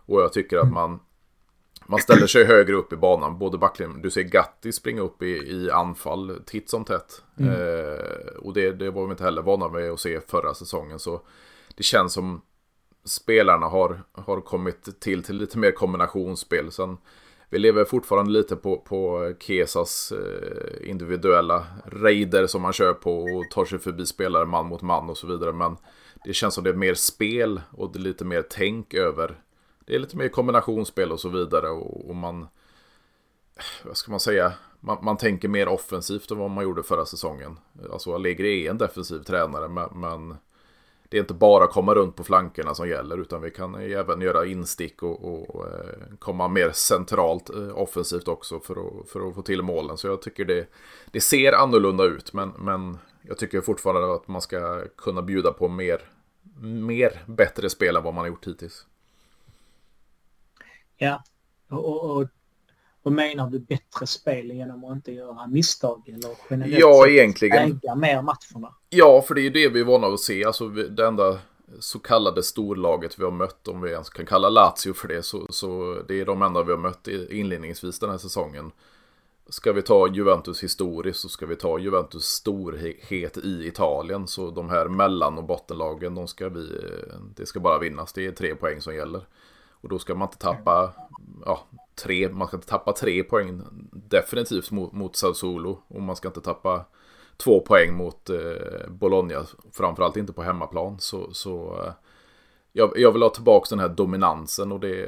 Och 0.05 0.21
jag 0.21 0.33
tycker 0.33 0.57
att 0.57 0.71
man 0.71 0.99
man 1.87 1.99
ställer 1.99 2.27
sig 2.27 2.45
högre 2.45 2.75
upp 2.75 2.93
i 2.93 2.95
banan, 2.95 3.37
både 3.37 3.57
backlinjen. 3.57 4.01
Du 4.01 4.11
ser 4.11 4.21
Gatti 4.21 4.71
springa 4.71 5.01
upp 5.01 5.21
i, 5.21 5.27
i 5.27 5.71
anfall 5.71 6.41
titt 6.45 6.69
som 6.69 6.85
tätt. 6.85 7.23
Mm. 7.39 7.51
Eh, 7.51 8.35
och 8.39 8.53
det, 8.53 8.71
det 8.71 8.91
var 8.91 9.05
vi 9.05 9.11
inte 9.11 9.23
heller 9.23 9.41
vana 9.41 9.69
med 9.69 9.91
att 9.91 9.99
se 9.99 10.19
förra 10.27 10.53
säsongen. 10.53 10.99
Så 10.99 11.21
det 11.75 11.83
känns 11.83 12.13
som 12.13 12.41
spelarna 13.05 13.65
har, 13.65 14.03
har 14.13 14.41
kommit 14.41 14.99
till 14.99 15.23
till 15.23 15.35
lite 15.35 15.57
mer 15.57 15.71
kombinationsspel. 15.71 16.71
Sen 16.71 16.97
vi 17.49 17.59
lever 17.59 17.85
fortfarande 17.85 18.31
lite 18.31 18.55
på, 18.55 18.77
på 18.77 19.33
Kesas 19.39 20.11
eh, 20.11 20.89
individuella 20.89 21.65
raider 21.85 22.47
som 22.47 22.61
man 22.61 22.73
kör 22.73 22.93
på 22.93 23.23
och 23.23 23.51
tar 23.51 23.65
sig 23.65 23.79
förbi 23.79 24.05
spelare 24.05 24.45
man 24.45 24.65
mot 24.65 24.81
man 24.81 25.09
och 25.09 25.17
så 25.17 25.27
vidare. 25.27 25.53
Men 25.53 25.77
det 26.25 26.33
känns 26.33 26.53
som 26.53 26.63
det 26.63 26.69
är 26.69 26.73
mer 26.73 26.93
spel 26.93 27.61
och 27.71 27.91
det 27.93 27.99
är 27.99 28.01
lite 28.01 28.25
mer 28.25 28.43
tänk 28.49 28.93
över. 28.93 29.39
Det 29.85 29.95
är 29.95 29.99
lite 29.99 30.17
mer 30.17 30.27
kombinationsspel 30.27 31.11
och 31.11 31.19
så 31.19 31.29
vidare 31.29 31.69
och, 31.69 32.09
och 32.09 32.15
man, 32.15 32.47
vad 33.85 33.97
ska 33.97 34.11
man 34.11 34.19
säga, 34.19 34.53
man, 34.79 34.97
man, 35.01 35.17
tänker 35.17 35.47
mer 35.47 35.67
offensivt 35.67 36.31
än 36.31 36.37
vad 36.37 36.49
man 36.49 36.63
gjorde 36.63 36.83
förra 36.83 37.05
säsongen. 37.05 37.59
Alltså 37.91 38.13
Allegri 38.13 38.67
är 38.67 38.71
en 38.71 38.77
defensiv 38.77 39.19
tränare 39.19 39.67
men, 39.67 39.89
men 39.93 40.35
det 41.11 41.17
är 41.17 41.21
inte 41.21 41.33
bara 41.33 41.63
att 41.63 41.71
komma 41.71 41.95
runt 41.95 42.15
på 42.15 42.23
flankerna 42.23 42.75
som 42.75 42.89
gäller 42.89 43.17
utan 43.17 43.41
vi 43.41 43.51
kan 43.51 43.75
även 43.75 44.21
göra 44.21 44.45
instick 44.45 45.03
och, 45.03 45.49
och 45.49 45.67
eh, 45.67 46.15
komma 46.19 46.47
mer 46.47 46.71
centralt 46.71 47.49
eh, 47.49 47.77
offensivt 47.77 48.27
också 48.27 48.59
för 48.59 48.73
att, 48.73 49.09
för 49.09 49.29
att 49.29 49.35
få 49.35 49.41
till 49.41 49.61
målen. 49.61 49.97
Så 49.97 50.07
jag 50.07 50.21
tycker 50.21 50.45
det, 50.45 50.67
det 51.11 51.21
ser 51.21 51.53
annorlunda 51.53 52.03
ut 52.03 52.33
men, 52.33 52.53
men 52.59 52.97
jag 53.21 53.37
tycker 53.37 53.61
fortfarande 53.61 54.13
att 54.13 54.27
man 54.27 54.41
ska 54.41 54.83
kunna 54.97 55.21
bjuda 55.21 55.53
på 55.53 55.67
mer, 55.67 56.01
mer 56.61 57.23
bättre 57.27 57.69
spel 57.69 57.95
än 57.95 58.03
vad 58.03 58.13
man 58.13 58.21
har 58.21 58.27
gjort 58.27 58.47
hittills. 58.47 58.85
Ja, 61.03 61.23
och, 61.69 62.17
och 62.17 62.27
vad 63.03 63.13
menar 63.13 63.49
du 63.49 63.59
bättre 63.59 64.07
spel 64.07 64.51
genom 64.51 64.83
att 64.83 64.95
inte 64.95 65.11
göra 65.11 65.47
misstag 65.47 66.09
eller 66.09 66.29
generellt 66.49 66.79
ja, 66.79 67.07
egentligen. 67.07 67.79
äga 67.83 67.95
mer 67.95 68.21
matcherna? 68.21 68.75
Ja, 68.89 69.21
för 69.27 69.35
det 69.35 69.41
är 69.41 69.43
ju 69.43 69.49
det 69.49 69.69
vi 69.69 69.79
är 69.79 69.83
vana 69.83 70.07
att 70.07 70.19
se. 70.19 70.45
Alltså 70.45 70.67
det 70.69 71.05
enda 71.05 71.39
så 71.79 71.99
kallade 71.99 72.43
storlaget 72.43 73.19
vi 73.19 73.23
har 73.23 73.31
mött, 73.31 73.67
om 73.67 73.81
vi 73.81 73.91
ens 73.91 74.09
kan 74.09 74.25
kalla 74.25 74.49
Lazio 74.49 74.93
för 74.93 75.07
det, 75.07 75.23
så, 75.23 75.47
så 75.49 76.01
det 76.07 76.21
är 76.21 76.25
de 76.25 76.41
enda 76.41 76.63
vi 76.63 76.71
har 76.71 76.79
mött 76.79 77.07
inledningsvis 77.07 77.99
den 77.99 78.09
här 78.09 78.17
säsongen. 78.17 78.71
Ska 79.49 79.73
vi 79.73 79.81
ta 79.81 80.07
Juventus 80.07 80.63
historiskt 80.63 81.19
så 81.19 81.29
ska 81.29 81.45
vi 81.45 81.55
ta 81.55 81.79
Juventus 81.79 82.23
storhet 82.23 83.37
i 83.37 83.67
Italien. 83.67 84.27
Så 84.27 84.51
de 84.51 84.69
här 84.69 84.87
mellan 84.87 85.37
och 85.37 85.43
bottenlagen, 85.43 86.15
de 86.15 86.27
ska 86.27 86.49
vi, 86.49 86.69
det 87.35 87.45
ska 87.45 87.59
bara 87.59 87.79
vinnas. 87.79 88.13
Det 88.13 88.25
är 88.25 88.31
tre 88.31 88.55
poäng 88.55 88.81
som 88.81 88.95
gäller. 88.95 89.21
Och 89.81 89.89
då 89.89 89.99
ska 89.99 90.15
man 90.15 90.27
inte 90.27 90.37
tappa, 90.37 90.93
ja, 91.45 91.59
tre, 91.95 92.29
man 92.29 92.47
ska 92.47 92.57
inte 92.57 92.67
tappa 92.67 92.93
tre 92.93 93.23
poäng 93.23 93.61
definitivt 93.91 94.71
mot, 94.71 94.91
mot 94.91 95.15
Sassuolo. 95.15 95.81
Och 95.87 96.01
man 96.01 96.15
ska 96.15 96.27
inte 96.27 96.41
tappa 96.41 96.85
två 97.37 97.59
poäng 97.59 97.93
mot 97.93 98.29
eh, 98.29 98.89
Bologna. 98.89 99.45
Framförallt 99.71 100.17
inte 100.17 100.33
på 100.33 100.43
hemmaplan. 100.43 100.99
Så, 100.99 101.33
så 101.33 101.83
eh, 101.85 101.93
jag, 102.71 102.91
jag, 102.95 103.11
vill 103.11 103.21
ha 103.21 103.29
tillbaka 103.29 103.67
den 103.69 103.79
här 103.79 103.89
dominansen 103.89 104.71
och 104.71 104.79
det, 104.79 105.05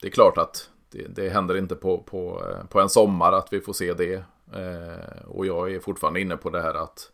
det 0.00 0.06
är 0.06 0.10
klart 0.10 0.38
att 0.38 0.70
det, 0.90 1.06
det 1.08 1.28
händer 1.28 1.56
inte 1.56 1.74
på, 1.74 1.98
på, 2.02 2.42
eh, 2.50 2.66
på 2.66 2.80
en 2.80 2.88
sommar 2.88 3.32
att 3.32 3.52
vi 3.52 3.60
får 3.60 3.72
se 3.72 3.92
det. 3.92 4.14
Eh, 4.54 5.26
och 5.26 5.46
jag 5.46 5.74
är 5.74 5.80
fortfarande 5.80 6.20
inne 6.20 6.36
på 6.36 6.50
det 6.50 6.62
här 6.62 6.74
att 6.74 7.10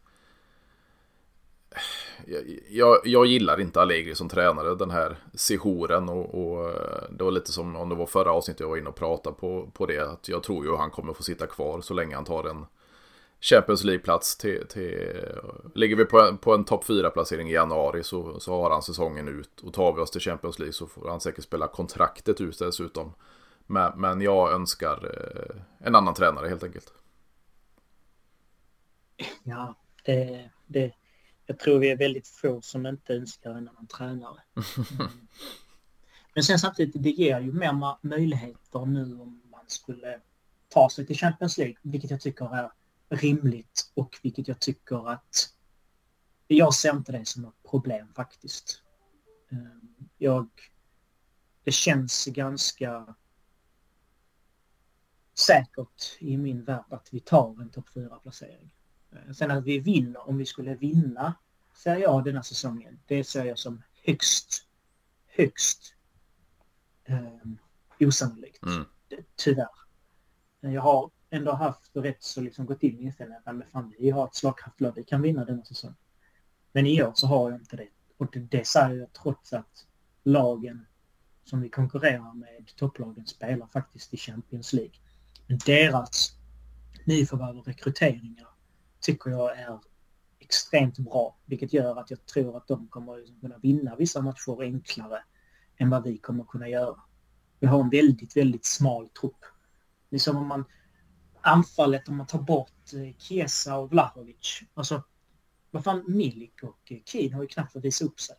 jag, 2.69 2.99
jag, 3.05 3.27
gillar 3.27 3.61
inte 3.61 3.81
Allegri 3.81 4.15
som 4.15 4.29
tränare, 4.29 4.75
den 4.75 4.91
här 4.91 5.17
sejoren 5.35 6.09
och, 6.09 6.35
och, 6.35 6.71
eh, 6.71 7.03
det 7.11 7.25
var 7.25 7.31
lite 7.31 7.53
som 7.53 7.77
om 7.77 7.89
det 7.89 7.95
var 7.95 8.07
förra 8.07 8.33
avsnittet 8.33 8.61
jag 8.61 8.69
var 8.69 8.77
inne 8.77 8.89
och 8.89 8.97
pratade 8.97 9.37
på, 9.37 9.71
på 9.73 9.87
det. 9.87 10.11
Att 10.11 10.29
jag 10.29 10.43
tror 10.43 10.65
ju 10.65 10.77
han 10.77 10.91
kommer 10.91 11.13
få 11.13 11.23
sitta 11.23 11.47
kvar 11.47 11.81
så 11.81 11.95
länge 11.95 12.15
han 12.15 12.25
tar 12.25 12.45
en 12.45 12.67
Champions 13.41 13.85
League-plats 13.85 14.37
till, 14.37 14.67
till... 14.69 15.15
Ligger 15.75 15.97
vi 15.97 16.05
på 16.05 16.21
en, 16.21 16.39
på 16.39 16.55
en 16.55 16.65
topp 16.65 16.85
4-placering 16.85 17.51
i 17.51 17.53
januari 17.53 18.03
så, 18.03 18.41
så 18.41 18.63
har 18.63 18.71
han 18.71 18.83
säsongen 18.83 19.29
ut. 19.29 19.61
Och 19.61 19.73
tar 19.73 19.93
vi 19.93 20.01
oss 20.01 20.11
till 20.11 20.21
Champions 20.21 20.59
League 20.59 20.73
så 20.73 20.87
får 20.87 21.09
han 21.09 21.21
säkert 21.21 21.45
spela 21.45 21.69
kontraktet 21.69 22.41
ut 22.41 22.59
dessutom. 22.59 23.15
Men, 23.67 24.01
men 24.01 24.21
jag 24.21 24.53
önskar 24.53 25.05
eh, 25.05 25.87
en 25.87 25.95
annan 25.95 26.15
tränare 26.15 26.49
helt 26.49 26.65
enkelt. 26.65 26.93
Ja, 29.43 29.75
det, 30.05 30.51
det, 30.67 30.93
jag 31.49 31.59
tror 31.59 31.79
vi 31.79 31.91
är 31.91 31.97
väldigt 31.97 32.29
få 32.29 32.63
som 32.63 32.87
inte 32.87 33.15
önskar 33.15 33.51
en 33.51 33.69
annan 33.69 33.87
tränare. 33.87 34.41
Mm. 34.57 35.11
Men 36.35 36.45
sen 36.45 36.59
samtidigt, 36.59 37.03
det 37.03 37.11
ger 37.11 37.41
ju 37.41 37.53
mer 37.53 38.07
möjligheter 38.07 38.87
nu 38.87 39.03
om 39.21 39.43
man 39.51 39.65
skulle 39.67 40.21
ta 40.69 40.91
sig 40.91 41.07
till 41.07 41.17
Champions 41.17 41.59
League, 41.59 41.77
vilket 41.83 42.11
jag 42.11 42.21
tycker 42.21 42.57
är 42.57 42.73
rimligt 43.09 43.93
och 43.95 44.19
vilket 44.23 44.49
jag 44.49 44.61
tycker 44.61 45.09
att 45.11 45.53
jag 46.47 46.75
ser 46.75 46.91
inte 46.91 47.13
det 47.13 47.25
som 47.25 47.43
något 47.43 47.63
problem 47.71 48.13
faktiskt. 48.15 48.83
Ehm, 49.51 49.95
jag, 50.19 50.49
det 51.65 51.73
känns 51.73 52.27
ganska 52.27 53.15
säkert 55.35 56.17
i 56.19 56.37
min 56.37 56.65
värld 56.65 56.85
att 56.91 57.09
vi 57.11 57.21
tar 57.21 57.61
en 57.61 57.71
topp 57.71 57.89
4-placering. 57.95 58.75
Eh, 59.13 59.33
sen 59.33 59.51
att 59.51 59.65
vi 59.65 59.79
vinner, 59.79 60.29
om 60.29 60.37
vi 60.37 60.47
skulle 60.47 60.75
vinna 60.75 61.35
Serie 61.75 62.09
A 62.09 62.23
denna 62.23 62.43
säsongen, 62.43 63.01
det 63.07 63.25
ser 63.25 63.45
jag 63.45 63.59
som 63.59 63.83
högst, 64.05 64.67
högst 65.27 65.95
eh, 67.05 67.39
osannolikt. 68.01 68.63
Mm. 68.63 68.85
Tyvärr. 69.37 69.69
Jag 70.61 70.83
har 70.83 71.11
ändå 71.31 71.53
haft 71.53 71.91
rätt 71.93 72.23
så 72.23 72.41
liksom 72.41 72.67
gått 72.67 72.83
in 72.83 72.99
i 72.99 73.03
inställningen 73.03 73.43
att 73.47 73.57
men 73.57 73.69
fan, 73.69 73.95
vi 73.99 74.11
har 74.11 74.27
ett 74.27 74.35
slagkraftigt 74.35 74.81
lag, 74.81 74.93
vi 74.97 75.05
kan 75.05 75.23
vinna 75.23 75.45
denna 75.45 75.65
säsong. 75.65 75.95
Men 76.73 76.87
i 76.87 77.03
år 77.03 77.13
så 77.15 77.27
har 77.27 77.51
jag 77.51 77.61
inte 77.61 77.77
det. 77.77 77.89
Och 78.17 78.29
det, 78.33 78.41
det 78.41 78.67
säger 78.67 78.95
jag 78.95 79.13
trots 79.13 79.53
att 79.53 79.87
lagen 80.25 80.87
som 81.45 81.61
vi 81.61 81.69
konkurrerar 81.69 82.35
med, 82.35 82.77
topplagen, 82.77 83.27
spelar 83.27 83.67
faktiskt 83.67 84.15
i 84.15 84.17
Champions 84.17 84.73
League. 84.73 84.95
Men 85.47 85.59
deras 85.67 86.37
nyförvärv 87.05 87.59
och 87.59 87.67
rekryteringar 87.67 88.48
tycker 89.01 89.31
jag 89.31 89.59
är 89.59 89.79
extremt 90.39 90.99
bra, 90.99 91.37
vilket 91.45 91.73
gör 91.73 91.97
att 91.97 92.11
jag 92.11 92.27
tror 92.27 92.57
att 92.57 92.69
de 92.69 92.89
kommer 92.89 93.17
liksom 93.17 93.41
kunna 93.41 93.59
vinna 93.59 93.97
vissa 93.97 94.21
matcher 94.21 94.63
enklare 94.63 95.23
än 95.77 95.91
vad 95.91 96.05
vi 96.05 96.19
kommer 96.19 96.45
kunna 96.45 96.69
göra. 96.69 97.01
Vi 97.61 97.67
har 97.67 97.81
en 97.81 97.91
väldigt, 97.91 98.37
väldigt 98.37 98.65
smal 98.65 99.09
trupp. 99.09 99.45
Det 100.09 100.17
är 100.17 100.21
som 100.21 100.37
om 100.37 100.47
man 100.47 100.65
anfallet, 101.41 102.09
om 102.09 102.17
man 102.17 102.27
tar 102.27 102.39
bort 102.39 102.93
eh, 102.93 103.17
Kiesa 103.19 103.77
och 103.77 103.91
Vlahovic. 103.91 104.61
Alltså, 104.75 105.03
vad 105.71 105.85
fan, 105.85 106.05
Milik 106.09 106.63
och 106.63 106.93
eh, 106.93 106.99
Keen 107.05 107.33
har 107.33 107.43
ju 107.43 107.49
knappt 107.49 107.73
fått 107.73 107.85
visa 107.85 108.05
upp 108.05 108.21
sig. 108.21 108.37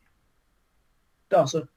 Alltså, 1.36 1.67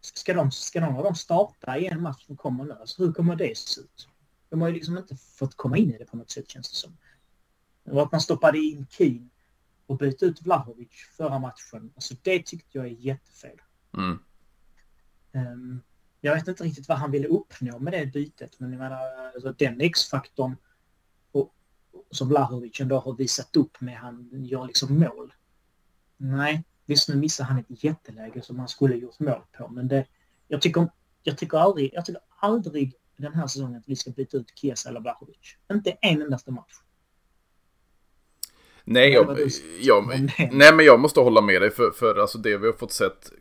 ska, 0.00 0.34
de, 0.34 0.50
ska 0.50 0.80
någon 0.80 0.96
av 0.96 1.04
dem 1.04 1.14
starta 1.14 1.78
i 1.78 1.86
en 1.86 2.02
match 2.02 2.26
som 2.26 2.36
kommer 2.36 2.64
nu? 2.64 2.72
Alltså, 2.72 3.02
hur 3.02 3.12
kommer 3.12 3.36
det 3.36 3.58
se 3.58 3.80
ut? 3.80 4.08
De 4.48 4.60
har 4.60 4.68
ju 4.68 4.74
liksom 4.74 4.98
inte 4.98 5.16
fått 5.16 5.56
komma 5.56 5.76
in 5.76 5.94
i 5.94 5.98
det 5.98 6.04
på 6.04 6.16
något 6.16 6.30
sätt 6.30 6.50
känns 6.50 6.70
det 6.70 6.76
som. 6.76 6.96
Och 7.84 8.02
att 8.02 8.12
man 8.12 8.20
stoppade 8.20 8.58
in 8.58 8.86
Keen 8.90 9.30
och 9.86 9.96
bytte 9.96 10.26
ut 10.26 10.42
Vlahovic 10.42 10.90
förra 11.16 11.38
matchen. 11.38 11.92
Alltså 11.94 12.14
det 12.22 12.46
tyckte 12.46 12.78
jag 12.78 12.86
är 12.86 12.90
jättefel. 12.90 13.60
Mm. 13.96 14.18
Um, 15.32 15.82
jag 16.20 16.34
vet 16.34 16.48
inte 16.48 16.64
riktigt 16.64 16.88
vad 16.88 16.98
han 16.98 17.10
ville 17.10 17.28
uppnå 17.28 17.78
med 17.78 17.92
det 17.92 18.06
bytet, 18.06 18.60
men 18.60 18.70
jag 18.72 18.78
menar, 18.78 18.98
alltså 19.34 19.52
den 19.52 19.80
X-faktorn 19.80 20.56
som 22.10 22.28
Vlahovic 22.28 22.80
ändå 22.80 22.98
har 22.98 23.14
visat 23.14 23.56
upp 23.56 23.80
med 23.80 23.96
han 23.96 24.44
gör 24.44 24.66
liksom 24.66 24.98
mål. 24.98 25.32
Nej, 26.16 26.64
visst 26.86 27.08
nu 27.08 27.16
missar 27.16 27.44
han 27.44 27.58
ett 27.58 27.84
jätteläge 27.84 28.42
som 28.42 28.58
han 28.58 28.68
skulle 28.68 28.96
gjort 28.96 29.20
mål 29.20 29.42
på, 29.52 29.68
men 29.68 29.88
det, 29.88 30.06
jag 30.48 30.62
tycker, 30.62 30.88
jag 31.22 31.38
tycker 31.38 31.58
aldrig, 31.58 31.90
jag 31.94 32.04
tycker 32.04 32.22
aldrig 32.38 32.94
den 33.16 33.34
här 33.34 33.46
säsongen 33.46 33.80
att 33.80 33.88
vi 33.88 33.96
ska 33.96 34.10
byta 34.10 34.36
ut 34.36 34.52
Kiesa 34.58 34.88
eller 34.88 35.00
Vlahovic. 35.00 35.56
Inte 35.72 35.90
en 35.90 36.22
endaste 36.22 36.50
match. 36.50 36.72
Nej, 38.84 39.12
jag, 39.12 39.38
jag, 39.80 40.08
nej, 40.52 40.74
men 40.74 40.84
jag 40.84 41.00
måste 41.00 41.20
hålla 41.20 41.40
med 41.40 41.62
dig 41.62 41.70
för, 41.70 41.90
för 41.90 42.16
alltså 42.16 42.38
det 42.38 42.56
vi 42.56 42.66
har 42.66 42.74
fått 42.74 42.92
sett 42.92 43.32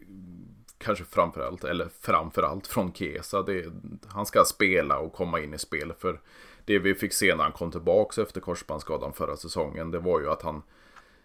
kanske 0.78 1.06
framförallt, 1.06 1.64
eller 1.64 1.90
framförallt 2.02 2.68
från 2.68 2.94
Kesa. 2.94 3.42
Det, 3.42 3.66
han 4.08 4.26
ska 4.26 4.44
spela 4.44 4.98
och 4.98 5.14
komma 5.14 5.40
in 5.40 5.54
i 5.54 5.58
spel. 5.58 5.94
För 6.00 6.20
det 6.66 6.80
vi 6.80 6.96
fick 6.96 7.14
se 7.14 7.36
när 7.36 7.44
han 7.44 7.52
kom 7.52 7.72
tillbaka 7.72 8.22
efter 8.22 8.42
korsbandsskadan 8.42 9.14
förra 9.14 9.38
säsongen, 9.38 9.92
det 9.92 10.00
var 10.00 10.20
ju 10.20 10.30
att 10.30 10.42
han, 10.42 10.62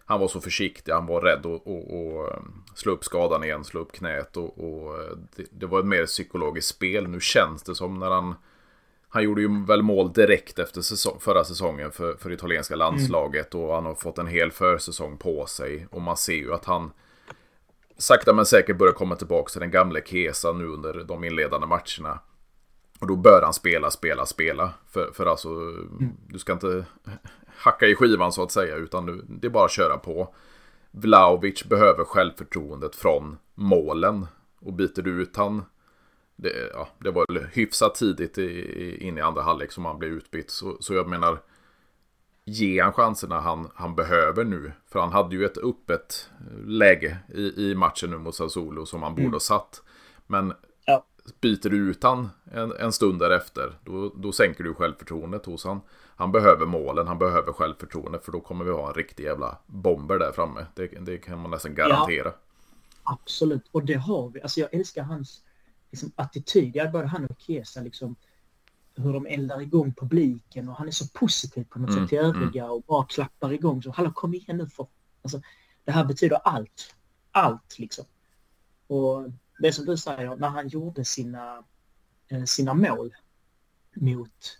han 0.04 0.20
var 0.20 0.28
så 0.28 0.40
försiktig, 0.40 0.92
han 0.92 1.06
var 1.06 1.20
rädd 1.20 1.46
att 1.46 1.66
eh, 1.66 2.42
slå 2.74 2.92
upp 2.92 3.04
skadan 3.04 3.44
igen, 3.44 3.64
slå 3.64 3.80
upp 3.80 3.92
knät 3.92 4.36
och, 4.36 4.58
och 4.58 5.02
eh, 5.02 5.16
det, 5.36 5.46
det, 5.50 5.66
var 5.66 5.80
ett 5.80 5.86
mer 5.86 6.06
psykologiskt 6.06 6.68
spel. 6.68 7.08
Nu 7.08 7.20
känns 7.20 7.62
det 7.62 7.74
som 7.74 7.98
när 7.98 8.10
han 8.10 8.34
han 9.08 9.22
gjorde 9.22 9.40
ju 9.40 9.64
väl 9.64 9.82
mål 9.82 10.12
direkt 10.12 10.58
efter 10.58 10.80
säsong, 10.80 11.18
förra 11.20 11.44
säsongen 11.44 11.92
för, 11.92 12.16
för 12.16 12.32
italienska 12.32 12.74
mm. 12.74 12.78
landslaget 12.78 13.54
mm. 13.54 13.66
och 13.66 13.74
han 13.74 13.86
har 13.86 13.94
fått 13.94 14.18
en 14.18 14.26
hel 14.26 14.50
försäsong 14.50 15.16
på 15.16 15.46
sig. 15.46 15.86
Och 15.90 16.02
man 16.02 16.16
ser 16.16 16.36
ju 16.36 16.54
att 16.54 16.64
han 16.64 16.92
sakta 17.96 18.32
men 18.32 18.46
säkert 18.46 18.78
börjar 18.78 18.92
komma 18.92 19.16
tillbaka 19.16 19.50
till 19.50 19.60
den 19.60 19.70
gamla 19.70 20.00
Kesa 20.00 20.52
nu 20.52 20.66
under 20.66 21.04
de 21.04 21.24
inledande 21.24 21.66
matcherna. 21.66 22.20
Och 23.00 23.06
då 23.06 23.16
bör 23.16 23.42
han 23.42 23.52
spela, 23.52 23.90
spela, 23.90 24.26
spela. 24.26 24.72
För, 24.90 25.10
för 25.12 25.26
alltså, 25.26 25.48
mm. 25.48 26.12
du 26.28 26.38
ska 26.38 26.52
inte 26.52 26.84
hacka 27.56 27.86
i 27.86 27.94
skivan 27.94 28.32
så 28.32 28.42
att 28.42 28.52
säga, 28.52 28.76
utan 28.76 29.06
du, 29.06 29.24
det 29.28 29.46
är 29.46 29.50
bara 29.50 29.64
att 29.64 29.70
köra 29.70 29.98
på. 29.98 30.34
Vlaovic 30.90 31.64
behöver 31.64 32.04
självförtroendet 32.04 32.96
från 32.96 33.38
målen. 33.54 34.26
Och 34.60 34.72
byter 34.72 35.02
du 35.02 35.22
ut 35.22 35.36
han 35.36 35.64
det, 36.36 36.70
ja, 36.72 36.88
det 36.98 37.10
var 37.10 37.54
hyfsat 37.54 37.94
tidigt 37.94 38.38
i, 38.38 39.06
in 39.06 39.18
i 39.18 39.20
andra 39.20 39.42
halvlek 39.42 39.72
som 39.72 39.84
han 39.84 39.98
blev 39.98 40.12
utbytt. 40.12 40.50
Så, 40.50 40.76
så 40.80 40.94
jag 40.94 41.08
menar, 41.08 41.38
ge 42.44 42.82
han 42.82 42.92
chanserna 42.92 43.40
han, 43.40 43.70
han 43.74 43.94
behöver 43.94 44.44
nu. 44.44 44.72
För 44.86 45.00
han 45.00 45.12
hade 45.12 45.36
ju 45.36 45.44
ett 45.44 45.58
öppet 45.58 46.30
läge 46.66 47.18
i, 47.34 47.70
i 47.70 47.74
matchen 47.74 48.10
nu 48.10 48.18
mot 48.18 48.34
Sassuolo 48.34 48.86
som 48.86 49.02
han 49.02 49.12
borde 49.12 49.22
mm. 49.22 49.32
ha 49.32 49.40
satt. 49.40 49.82
Men 50.26 50.52
ja. 50.86 51.04
byter 51.40 51.68
du 51.68 51.76
ut 51.76 52.02
han 52.02 52.28
en, 52.52 52.72
en 52.72 52.92
stund 52.92 53.18
därefter, 53.18 53.78
då, 53.84 54.12
då 54.16 54.32
sänker 54.32 54.64
du 54.64 54.74
självförtroendet 54.74 55.46
hos 55.46 55.64
han. 55.64 55.80
Han 56.16 56.32
behöver 56.32 56.66
målen, 56.66 57.06
han 57.06 57.18
behöver 57.18 57.52
självförtroende 57.52 58.18
för 58.18 58.32
då 58.32 58.40
kommer 58.40 58.64
vi 58.64 58.70
ha 58.70 58.88
en 58.88 58.94
riktig 58.94 59.24
jävla 59.24 59.58
bomber 59.66 60.18
där 60.18 60.32
framme. 60.32 60.66
Det, 60.74 60.86
det 60.86 61.18
kan 61.18 61.38
man 61.38 61.50
nästan 61.50 61.74
garantera. 61.74 62.28
Ja, 63.04 63.12
absolut, 63.22 63.68
och 63.72 63.84
det 63.84 63.94
har 63.94 64.28
vi. 64.28 64.42
Alltså 64.42 64.60
jag 64.60 64.74
älskar 64.74 65.02
hans 65.02 65.42
liksom, 65.90 66.12
attityd. 66.16 66.76
Jag 66.76 66.92
både 66.92 67.06
han 67.06 67.26
och 67.26 67.40
Chiesa 67.40 67.80
liksom 67.80 68.16
hur 68.94 69.12
de 69.12 69.26
eldar 69.26 69.60
igång 69.60 69.94
publiken 69.94 70.68
och 70.68 70.74
han 70.74 70.88
är 70.88 70.92
så 70.92 71.08
positiv 71.08 71.64
på 71.64 71.78
något 71.78 71.90
mm, 71.90 72.02
sätt 72.02 72.08
till 72.08 72.18
mm. 72.18 72.30
övriga 72.30 72.62
mm. 72.64 72.72
och 72.72 72.82
bara 72.82 73.06
klappar 73.06 73.52
igång. 73.52 73.82
Så 73.82 73.90
hallå 73.90 74.12
kom 74.12 74.34
igen 74.34 74.56
nu 74.56 74.66
för... 74.66 74.86
Alltså, 75.22 75.40
det 75.84 75.92
här 75.92 76.04
betyder 76.04 76.36
allt. 76.36 76.94
Allt 77.32 77.78
liksom. 77.78 78.04
Och 78.86 79.30
det 79.58 79.72
som 79.72 79.84
du 79.84 79.96
säger, 79.96 80.36
när 80.36 80.48
han 80.48 80.68
gjorde 80.68 81.04
sina, 81.04 81.64
eh, 82.28 82.44
sina 82.44 82.74
mål 82.74 83.14
mot 83.94 84.58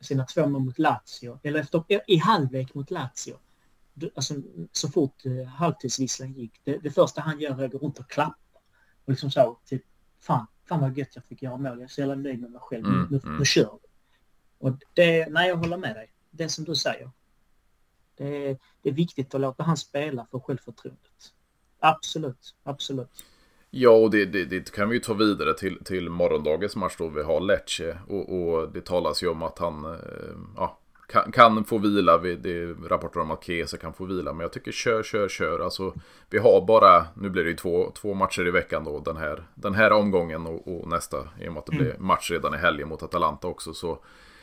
sina 0.00 0.26
två 0.26 0.46
mål 0.46 0.62
mot 0.62 0.78
Lazio, 0.78 1.40
eller 1.42 1.60
efter, 1.60 1.84
i 2.06 2.16
halvlek 2.16 2.74
mot 2.74 2.90
Lazio. 2.90 3.38
Alltså, 4.14 4.34
så 4.72 4.88
fort 4.88 5.26
eh, 5.26 5.46
halvtidsvisslan 5.46 6.32
gick, 6.32 6.60
det, 6.64 6.78
det 6.78 6.90
första 6.90 7.20
han 7.20 7.40
gör 7.40 7.60
är 7.60 7.64
att 7.64 7.72
gå 7.72 7.78
runt 7.78 7.98
och 7.98 8.10
klappa. 8.10 8.36
Och 9.10 9.12
liksom 9.12 9.30
så, 9.30 9.58
typ, 9.64 9.82
fan, 10.20 10.46
fan 10.68 10.80
vad 10.80 10.98
gött 10.98 11.08
jag 11.14 11.24
fick 11.24 11.42
göra 11.42 11.56
mål. 11.56 11.78
Jag 11.78 11.82
är 11.82 11.88
så 11.88 12.00
jävla 12.00 12.14
nöjd 12.14 12.40
med 12.40 12.50
mig 12.50 12.60
själv. 12.60 12.86
Mm, 12.86 13.06
nu, 13.10 13.20
mm. 13.24 13.36
nu 13.36 13.44
kör 13.44 13.78
vi. 13.82 13.88
Och 14.58 14.72
det, 14.94 15.26
nej, 15.30 15.48
jag 15.48 15.56
håller 15.56 15.76
med 15.76 15.94
dig. 15.94 16.12
Det 16.30 16.48
som 16.48 16.64
du 16.64 16.74
säger. 16.74 17.10
Det 18.16 18.48
är, 18.48 18.58
det 18.82 18.88
är 18.88 18.92
viktigt 18.92 19.34
att 19.34 19.40
låta 19.40 19.62
han 19.62 19.76
spela 19.76 20.26
för 20.30 20.40
självförtroendet. 20.40 21.32
Absolut, 21.78 22.54
absolut. 22.62 23.24
Ja, 23.70 23.90
och 23.90 24.10
det, 24.10 24.24
det, 24.24 24.44
det, 24.44 24.70
kan 24.70 24.88
vi 24.88 24.94
ju 24.94 25.00
ta 25.00 25.14
vidare 25.14 25.54
till, 25.54 25.84
till 25.84 26.10
morgondagens 26.10 26.76
match 26.76 26.94
då 26.98 27.08
vi 27.08 27.22
har 27.22 27.40
Lecce. 27.40 27.98
Och, 28.08 28.38
och 28.38 28.72
det 28.72 28.84
talas 28.84 29.22
ju 29.22 29.28
om 29.28 29.42
att 29.42 29.58
han, 29.58 29.84
eh, 29.84 30.36
ja, 30.56 30.79
kan, 31.10 31.32
kan 31.32 31.64
få 31.64 31.78
vila. 31.78 32.18
Det 32.18 32.50
är 32.50 32.88
rapporter 32.88 33.20
om 33.20 33.30
att 33.30 33.44
Kesa 33.44 33.76
kan 33.76 33.92
få 33.92 34.04
vila. 34.04 34.32
Men 34.32 34.40
jag 34.40 34.52
tycker 34.52 34.72
kör, 34.72 35.02
kör, 35.02 35.28
kör. 35.28 35.60
Alltså, 35.60 35.94
vi 36.30 36.38
har 36.38 36.66
bara, 36.66 37.06
nu 37.14 37.30
blir 37.30 37.44
det 37.44 37.50
ju 37.50 37.56
två, 37.56 37.92
två 37.94 38.14
matcher 38.14 38.46
i 38.46 38.50
veckan 38.50 38.84
då. 38.84 38.98
Den 38.98 39.16
här, 39.16 39.44
den 39.54 39.74
här 39.74 39.92
omgången 39.92 40.46
och, 40.46 40.68
och 40.68 40.88
nästa. 40.88 41.16
I 41.40 41.48
och 41.48 41.52
med 41.52 41.58
att 41.58 41.66
det 41.66 41.76
blir 41.76 41.96
match 41.98 42.30
redan 42.30 42.54
i 42.54 42.58
helgen 42.58 42.88
mot 42.88 43.02
Atalanta 43.02 43.48
också. 43.48 43.74
Så, 43.74 43.98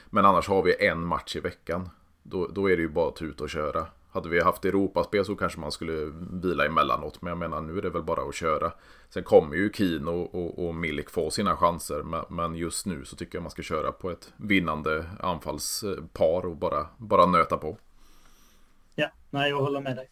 men 0.09 0.25
annars 0.25 0.47
har 0.47 0.63
vi 0.63 0.87
en 0.87 1.05
match 1.05 1.35
i 1.35 1.39
veckan. 1.39 1.89
Då, 2.23 2.47
då 2.47 2.69
är 2.69 2.75
det 2.75 2.81
ju 2.81 2.89
bara 2.89 3.09
att 3.09 3.21
ut 3.21 3.41
och 3.41 3.49
köra. 3.49 3.85
Hade 4.09 4.29
vi 4.29 4.41
haft 4.41 4.65
Europaspel 4.65 5.25
så 5.25 5.35
kanske 5.35 5.59
man 5.59 5.71
skulle 5.71 6.13
vila 6.31 6.65
emellanåt. 6.65 7.21
Men 7.21 7.29
jag 7.29 7.37
menar 7.37 7.61
nu 7.61 7.77
är 7.77 7.81
det 7.81 7.89
väl 7.89 8.03
bara 8.03 8.29
att 8.29 8.35
köra. 8.35 8.71
Sen 9.09 9.23
kommer 9.23 9.55
ju 9.55 9.71
Kino 9.73 10.11
och, 10.11 10.67
och 10.67 10.75
Milik 10.75 11.09
få 11.09 11.29
sina 11.29 11.57
chanser. 11.57 12.03
Men, 12.03 12.23
men, 12.29 12.55
just 12.55 12.85
nu 12.85 13.05
så 13.05 13.15
tycker 13.15 13.37
jag 13.37 13.43
man 13.43 13.51
ska 13.51 13.61
köra 13.61 13.91
på 13.91 14.11
ett 14.11 14.33
vinnande 14.37 15.05
anfallspar 15.19 16.45
och 16.45 16.57
bara, 16.57 16.87
bara 16.97 17.25
nöta 17.25 17.57
på. 17.57 17.77
Ja, 18.95 19.11
nej 19.29 19.49
jag 19.49 19.61
håller 19.61 19.81
med 19.81 19.95
dig. 19.95 20.09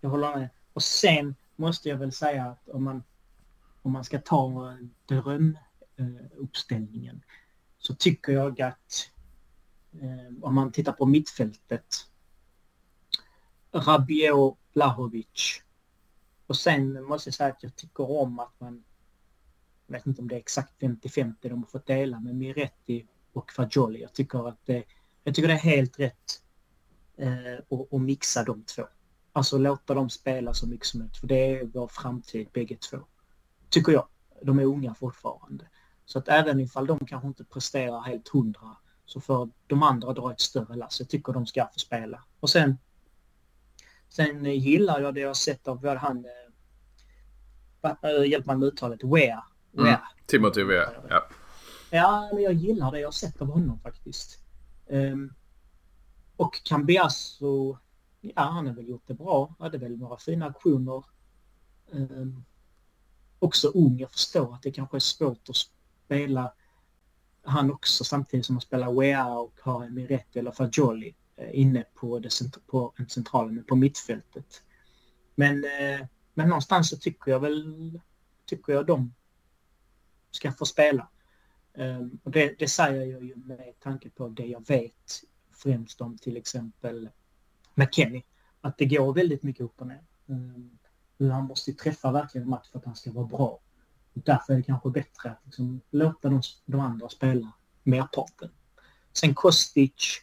Jag 0.00 0.10
håller 0.10 0.36
med. 0.36 0.48
Och 0.72 0.82
sen 0.82 1.34
måste 1.56 1.88
jag 1.88 1.96
väl 1.96 2.12
säga 2.12 2.44
att 2.44 2.68
om 2.68 2.84
man, 2.84 3.02
om 3.82 3.92
man 3.92 4.04
ska 4.04 4.18
ta 4.18 4.76
drömuppställningen 5.06 7.22
så 7.78 7.94
tycker 7.94 8.32
jag 8.32 8.60
att 8.60 9.10
eh, 9.92 10.42
om 10.42 10.54
man 10.54 10.72
tittar 10.72 10.92
på 10.92 11.06
mittfältet 11.06 12.08
Rabiot, 13.78 14.58
Blahovic. 14.74 15.62
Och 16.46 16.56
sen 16.56 17.04
måste 17.04 17.28
jag 17.28 17.34
säga 17.34 17.50
att 17.50 17.62
jag 17.62 17.76
tycker 17.76 18.10
om 18.10 18.38
att 18.38 18.60
man, 18.60 18.84
jag 19.86 19.92
vet 19.92 20.06
inte 20.06 20.22
om 20.22 20.28
det 20.28 20.34
är 20.34 20.38
exakt 20.38 20.82
50-50 20.82 21.34
de 21.40 21.62
har 21.62 21.70
fått 21.70 21.86
dela, 21.86 22.20
med 22.20 22.34
Miretti 22.34 23.06
och 23.32 23.52
Fagioli. 23.52 24.02
Jag 24.02 24.12
tycker 24.12 24.48
att 24.48 24.66
det, 24.66 24.84
jag 25.24 25.34
tycker 25.34 25.48
det 25.48 25.54
är 25.54 25.58
helt 25.58 26.00
rätt 26.00 26.42
eh, 27.16 27.78
att, 27.78 27.92
att 27.92 28.00
mixa 28.00 28.44
de 28.44 28.64
två. 28.64 28.82
Alltså 29.32 29.58
låta 29.58 29.94
dem 29.94 30.10
spela 30.10 30.54
så 30.54 30.66
mycket 30.66 30.86
som 30.86 31.00
möjligt, 31.00 31.16
för 31.16 31.26
det 31.26 31.34
är 31.34 31.64
vår 31.64 31.88
framtid 31.88 32.48
bägge 32.52 32.76
två. 32.76 32.98
Tycker 33.68 33.92
jag. 33.92 34.06
De 34.42 34.58
är 34.58 34.64
unga 34.64 34.94
fortfarande. 34.94 35.68
Så 36.04 36.18
att 36.18 36.28
även 36.28 36.60
ifall 36.60 36.86
de 36.86 37.06
kanske 37.06 37.28
inte 37.28 37.44
presterar 37.44 38.00
helt 38.00 38.28
hundra 38.28 38.76
så 39.06 39.20
får 39.20 39.50
de 39.66 39.82
andra 39.82 40.12
dra 40.12 40.32
ett 40.32 40.40
större 40.40 40.76
lass. 40.76 41.00
Jag 41.00 41.08
tycker 41.08 41.32
de 41.32 41.46
ska 41.46 41.68
få 41.72 41.78
spela. 41.78 42.24
Och 42.40 42.50
sen 42.50 42.78
Sen 44.08 44.44
gillar 44.44 45.00
jag 45.00 45.14
det 45.14 45.20
jag 45.20 45.36
sett 45.36 45.68
av 45.68 45.80
både 45.80 45.98
han, 45.98 46.24
äh, 48.02 48.24
hjälp 48.26 48.46
mig 48.46 48.56
med 48.56 48.68
uttalet, 48.68 49.04
Wea. 49.04 49.44
Wea. 49.72 49.86
Mm. 49.86 50.00
Timothy 50.26 50.64
Wea, 50.64 50.90
ja. 51.08 51.28
Ja, 51.90 52.30
men 52.32 52.42
jag 52.42 52.52
gillar 52.52 52.92
det 52.92 53.00
jag 53.00 53.14
sett 53.14 53.42
av 53.42 53.48
honom 53.48 53.80
faktiskt. 53.80 54.38
Um, 54.86 55.34
och 56.36 56.62
Cambiasso, 56.64 57.78
ja 58.20 58.42
han 58.42 58.66
har 58.66 58.74
väl 58.74 58.88
gjort 58.88 59.02
det 59.06 59.14
bra. 59.14 59.54
Hade 59.58 59.78
väl 59.78 59.96
några 59.96 60.16
fina 60.16 60.46
aktioner. 60.46 61.04
Um, 61.90 62.44
också 63.38 63.68
ung, 63.68 63.98
jag 63.98 64.10
förstår 64.10 64.54
att 64.54 64.62
det 64.62 64.70
kanske 64.70 64.96
är 64.96 65.00
svårt 65.00 65.48
att 65.48 65.56
spela 66.04 66.52
han 67.42 67.72
också 67.72 68.04
samtidigt 68.04 68.46
som 68.46 68.54
man 68.54 68.60
spelar 68.60 68.92
Wea 68.92 69.28
och 69.28 69.58
har 69.60 69.88
Miretti 69.88 70.38
eller 70.38 70.50
Fagioli. 70.50 71.14
Eh, 71.38 71.60
inne 71.60 71.84
på, 71.94 72.18
det, 72.18 72.30
på 72.66 72.92
en 72.96 73.08
central, 73.08 73.62
på 73.62 73.76
mittfältet. 73.76 74.62
Men, 75.34 75.64
eh, 75.64 76.06
men 76.34 76.48
någonstans 76.48 76.90
så 76.90 76.96
tycker 76.96 77.30
jag 77.30 77.40
väl, 77.40 78.00
tycker 78.46 78.72
jag 78.72 78.86
de 78.86 79.14
ska 80.30 80.52
få 80.52 80.64
spela. 80.64 81.08
Ehm, 81.74 82.18
och 82.22 82.30
det, 82.30 82.58
det 82.58 82.68
säger 82.68 83.06
jag 83.06 83.24
ju 83.24 83.36
med 83.36 83.80
tanke 83.80 84.10
på 84.10 84.28
det 84.28 84.46
jag 84.46 84.68
vet 84.68 85.22
främst 85.52 86.00
om 86.00 86.18
till 86.18 86.36
exempel 86.36 87.08
McKennie. 87.74 88.22
Att 88.60 88.78
det 88.78 88.86
går 88.86 89.14
väldigt 89.14 89.42
mycket 89.42 89.62
upp 89.62 89.80
och 89.80 89.86
ner. 89.86 90.04
Ehm, 90.28 90.78
hur 91.18 91.30
han 91.30 91.44
måste 91.44 91.72
träffa 91.72 92.12
verkligen 92.12 92.48
match 92.48 92.68
för 92.70 92.78
att 92.78 92.84
han 92.84 92.96
ska 92.96 93.12
vara 93.12 93.26
bra. 93.26 93.60
Och 94.14 94.22
därför 94.24 94.52
är 94.52 94.56
det 94.56 94.62
kanske 94.62 94.90
bättre 94.90 95.30
att 95.30 95.40
liksom 95.44 95.80
låta 95.90 96.28
de, 96.28 96.42
de 96.66 96.80
andra 96.80 97.08
spela 97.08 97.52
merparten. 97.82 98.50
Sen 99.12 99.34
Kostic 99.34 100.22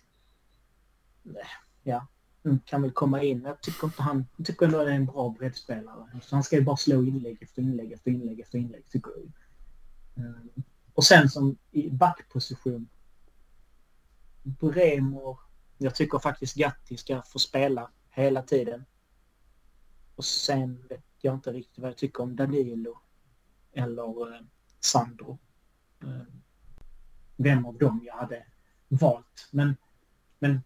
ja, 1.84 2.08
mm, 2.46 2.60
kan 2.66 2.82
väl 2.82 2.92
komma 2.92 3.24
in. 3.24 3.42
Jag 3.42 3.62
tycker 3.62 3.88
inte 3.88 4.02
han, 4.02 4.26
jag 4.38 4.46
tycker 4.46 4.66
ändå 4.66 4.80
att 4.80 4.86
det 4.86 4.92
är 4.92 4.96
en 4.96 5.06
bra 5.06 5.30
breddspelare. 5.30 6.20
Så 6.24 6.36
han 6.36 6.44
ska 6.44 6.56
ju 6.56 6.62
bara 6.62 6.78
slå 6.78 7.04
inlägg 7.04 7.38
efter 7.42 7.62
inlägg 7.62 7.92
efter 7.92 8.12
inlägg 8.12 8.40
efter 8.40 8.58
inlägg, 8.58 8.90
tycker 8.90 9.12
jag. 9.16 9.32
Eh, 10.26 10.64
och 10.94 11.04
sen 11.04 11.30
som 11.30 11.58
i 11.72 11.90
backposition. 11.90 12.90
Bremer. 14.44 15.38
Jag 15.78 15.96
tycker 15.96 16.20
faktiskt 16.20 16.56
Gatti 16.56 16.98
ska 16.98 17.22
få 17.22 17.40
spela 17.40 17.92
hela 18.10 18.42
tiden. 18.42 18.86
Och 20.16 20.26
sen 20.26 20.88
vet 20.90 21.04
jag 21.22 21.34
inte 21.34 21.52
riktigt 21.52 21.78
vad 21.78 21.90
jag 21.90 21.98
tycker 21.98 22.24
om 22.24 22.36
Danilo 22.36 23.00
eller 23.74 24.36
eh, 24.36 24.42
Sandro. 24.80 25.38
Eh, 26.04 26.22
vem 27.36 27.66
av 27.66 27.78
dem 27.78 28.02
jag 28.06 28.16
hade 28.16 28.46
valt. 28.88 29.48
Men, 29.52 29.76
men 30.40 30.62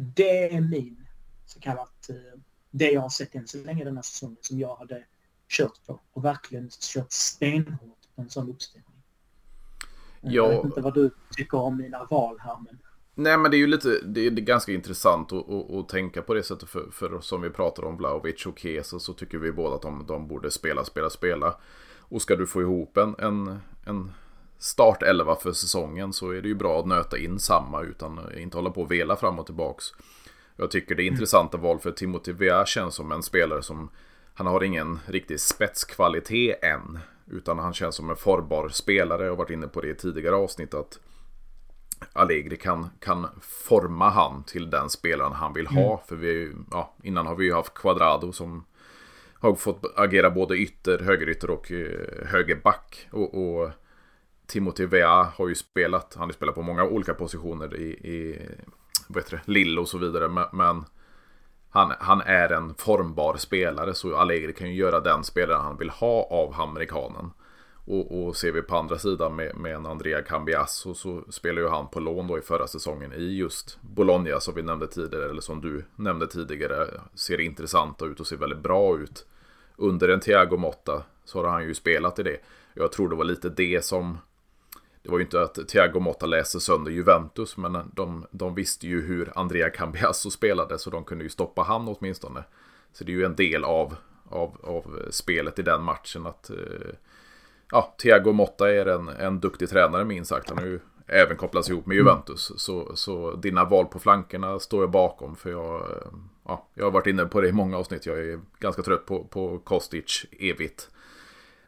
det 0.00 0.54
är 0.54 0.60
min 0.60 1.06
så 1.46 1.60
kallat, 1.60 2.10
eh, 2.10 2.40
det 2.70 2.90
jag 2.90 3.00
har 3.00 3.08
sett 3.08 3.34
än 3.34 3.48
så 3.48 3.58
länge 3.58 3.84
den 3.84 3.96
här 3.96 4.02
säsongen 4.02 4.36
som 4.40 4.58
jag 4.58 4.76
hade 4.76 5.04
kört 5.48 5.86
på 5.86 6.00
och 6.12 6.24
verkligen 6.24 6.68
kört 6.70 7.12
stenhårt 7.12 8.14
på 8.14 8.22
en 8.22 8.30
sån 8.30 8.50
uppställning. 8.50 8.90
Ja. 10.20 10.30
Jag 10.30 10.48
vet 10.48 10.64
inte 10.64 10.80
vad 10.80 10.94
du 10.94 11.10
tycker 11.36 11.58
om 11.58 11.76
mina 11.76 12.04
val 12.04 12.38
här 12.40 12.56
men... 12.64 12.78
Nej 13.14 13.38
men 13.38 13.50
det 13.50 13.56
är 13.56 13.58
ju 13.58 13.66
lite, 13.66 14.00
det 14.00 14.26
är 14.26 14.30
ganska 14.30 14.72
intressant 14.72 15.32
att, 15.32 15.50
att, 15.50 15.70
att 15.70 15.88
tänka 15.88 16.22
på 16.22 16.34
det 16.34 16.42
sättet 16.42 16.68
för, 16.68 16.90
för 16.92 17.20
som 17.20 17.40
vi 17.40 17.50
pratar 17.50 17.84
om 17.84 17.96
Vlahovic 17.96 18.46
och 18.46 18.58
Kesa 18.58 18.98
så 18.98 19.12
tycker 19.12 19.38
vi 19.38 19.52
båda 19.52 19.76
att 19.76 19.82
de, 19.82 20.04
de 20.06 20.28
borde 20.28 20.50
spela, 20.50 20.84
spela, 20.84 21.10
spela. 21.10 21.56
Och 21.98 22.22
ska 22.22 22.36
du 22.36 22.46
få 22.46 22.60
ihop 22.60 22.96
en, 22.96 23.14
en, 23.18 23.58
en 23.86 24.12
startelva 24.60 25.36
för 25.36 25.52
säsongen 25.52 26.12
så 26.12 26.30
är 26.30 26.42
det 26.42 26.48
ju 26.48 26.54
bra 26.54 26.80
att 26.80 26.86
nöta 26.86 27.18
in 27.18 27.38
samma 27.38 27.82
utan 27.82 28.38
inte 28.38 28.56
hålla 28.56 28.70
på 28.70 28.82
och 28.82 28.92
vela 28.92 29.16
fram 29.16 29.38
och 29.38 29.46
tillbaks. 29.46 29.84
Jag 30.56 30.70
tycker 30.70 30.94
det 30.94 31.02
är 31.02 31.06
intressanta 31.06 31.58
val 31.58 31.78
för 31.78 31.90
Timothy 31.90 32.32
Vea 32.32 32.66
känns 32.66 32.94
som 32.94 33.12
en 33.12 33.22
spelare 33.22 33.62
som 33.62 33.90
han 34.34 34.46
har 34.46 34.64
ingen 34.64 34.98
riktig 35.06 35.40
spetskvalitet 35.40 36.64
än. 36.64 36.98
Utan 37.30 37.58
han 37.58 37.72
känns 37.72 37.94
som 37.94 38.10
en 38.10 38.16
formbar 38.16 38.68
spelare. 38.68 39.22
Jag 39.22 39.30
har 39.30 39.36
varit 39.36 39.50
inne 39.50 39.66
på 39.66 39.80
det 39.80 39.88
i 39.88 39.94
tidigare 39.94 40.34
avsnitt 40.34 40.74
att 40.74 40.98
Allegri 42.12 42.56
kan, 42.56 42.90
kan 43.00 43.26
forma 43.40 44.10
han 44.10 44.44
till 44.44 44.70
den 44.70 44.90
spelaren 44.90 45.32
han 45.32 45.52
vill 45.52 45.66
ha. 45.66 45.92
Mm. 45.92 45.98
För 46.08 46.16
vi, 46.16 46.52
ja, 46.70 46.94
innan 47.02 47.26
har 47.26 47.34
vi 47.34 47.44
ju 47.44 47.54
haft 47.54 47.74
Quadrado 47.74 48.32
som 48.32 48.64
har 49.34 49.54
fått 49.54 49.84
agera 49.96 50.30
både 50.30 50.56
ytter, 50.56 50.98
högerytter 50.98 51.50
och 51.50 51.72
eh, 51.72 52.26
högerback. 52.26 53.08
Och, 53.10 53.34
och 53.34 53.70
Timothy 54.50 54.86
Vea 54.86 55.22
har 55.36 55.48
ju 55.48 55.54
spelat, 55.54 56.14
han 56.14 56.28
har 56.28 56.32
spelat 56.32 56.54
på 56.54 56.62
många 56.62 56.84
olika 56.84 57.14
positioner 57.14 57.76
i, 57.76 57.88
i 57.88 58.48
vad 59.08 59.22
heter 59.22 59.36
det, 59.36 59.52
Lille 59.52 59.80
och 59.80 59.88
så 59.88 59.98
vidare. 59.98 60.28
Men, 60.28 60.44
men 60.52 60.84
han, 61.70 61.92
han, 62.00 62.20
är 62.20 62.52
en 62.52 62.74
formbar 62.74 63.36
spelare 63.36 63.94
så 63.94 64.16
Allegri 64.16 64.52
kan 64.52 64.68
ju 64.68 64.74
göra 64.74 65.00
den 65.00 65.24
spelaren 65.24 65.62
han 65.62 65.76
vill 65.76 65.90
ha 65.90 66.22
av 66.30 66.60
amerikanen. 66.60 67.30
Och, 67.86 68.26
och 68.26 68.36
ser 68.36 68.52
vi 68.52 68.62
på 68.62 68.76
andra 68.76 68.98
sidan 68.98 69.36
med, 69.36 69.56
med 69.56 69.74
en 69.74 69.86
Andrea 69.86 70.22
Cambiasso 70.22 70.94
så 70.94 71.22
spelar 71.28 71.62
ju 71.62 71.68
han 71.68 71.88
på 71.88 72.00
lån 72.00 72.26
då 72.26 72.38
i 72.38 72.42
förra 72.42 72.66
säsongen 72.66 73.12
i 73.12 73.36
just 73.36 73.78
Bologna 73.80 74.40
som 74.40 74.54
vi 74.54 74.62
nämnde 74.62 74.86
tidigare, 74.86 75.30
eller 75.30 75.40
som 75.40 75.60
du 75.60 75.84
nämnde 75.96 76.26
tidigare. 76.26 77.00
Ser 77.14 77.40
intressanta 77.40 78.04
ut 78.04 78.20
och 78.20 78.26
ser 78.26 78.36
väldigt 78.36 78.58
bra 78.62 78.98
ut. 78.98 79.26
Under 79.76 80.08
en 80.08 80.20
Thiago 80.20 80.56
Motta 80.56 81.02
så 81.24 81.42
har 81.42 81.48
han 81.48 81.64
ju 81.64 81.74
spelat 81.74 82.18
i 82.18 82.22
det. 82.22 82.36
Jag 82.74 82.92
tror 82.92 83.08
det 83.08 83.16
var 83.16 83.24
lite 83.24 83.48
det 83.48 83.84
som 83.84 84.18
det 85.02 85.10
var 85.10 85.18
ju 85.18 85.24
inte 85.24 85.42
att 85.42 85.68
Thiago 85.68 86.00
Motta 86.00 86.26
läste 86.26 86.60
sönder 86.60 86.90
Juventus, 86.90 87.56
men 87.56 87.90
de, 87.94 88.26
de 88.30 88.54
visste 88.54 88.86
ju 88.86 89.02
hur 89.06 89.32
Andrea 89.34 89.70
Cambiasso 89.70 90.30
spelade, 90.30 90.78
så 90.78 90.90
de 90.90 91.04
kunde 91.04 91.24
ju 91.24 91.30
stoppa 91.30 91.62
han 91.62 91.88
åtminstone. 91.88 92.44
Så 92.92 93.04
det 93.04 93.12
är 93.12 93.16
ju 93.16 93.24
en 93.24 93.36
del 93.36 93.64
av, 93.64 93.96
av, 94.28 94.56
av 94.62 95.08
spelet 95.10 95.58
i 95.58 95.62
den 95.62 95.82
matchen 95.82 96.26
att 96.26 96.50
eh, 96.50 96.56
ja, 97.70 97.94
Thiago 98.02 98.32
Motta 98.32 98.72
är 98.72 98.86
en, 98.86 99.08
en 99.08 99.40
duktig 99.40 99.68
tränare 99.68 100.04
minst 100.04 100.28
sagt. 100.28 100.48
Han 100.48 100.58
har 100.58 100.66
ju 100.66 100.80
även 101.06 101.36
kopplats 101.36 101.70
ihop 101.70 101.86
med 101.86 101.96
Juventus. 101.96 102.50
Mm. 102.50 102.58
Så, 102.58 102.96
så 102.96 103.34
dina 103.34 103.64
val 103.64 103.86
på 103.86 103.98
flankerna 103.98 104.58
står 104.58 104.82
jag 104.82 104.90
bakom. 104.90 105.36
För 105.36 105.50
jag, 105.50 105.86
ja, 106.44 106.66
jag 106.74 106.84
har 106.84 106.90
varit 106.90 107.06
inne 107.06 107.24
på 107.24 107.40
det 107.40 107.48
i 107.48 107.52
många 107.52 107.78
avsnitt. 107.78 108.06
Jag 108.06 108.18
är 108.18 108.40
ganska 108.58 108.82
trött 108.82 109.06
på, 109.06 109.24
på 109.24 109.58
Kostic 109.58 110.26
evigt. 110.38 110.90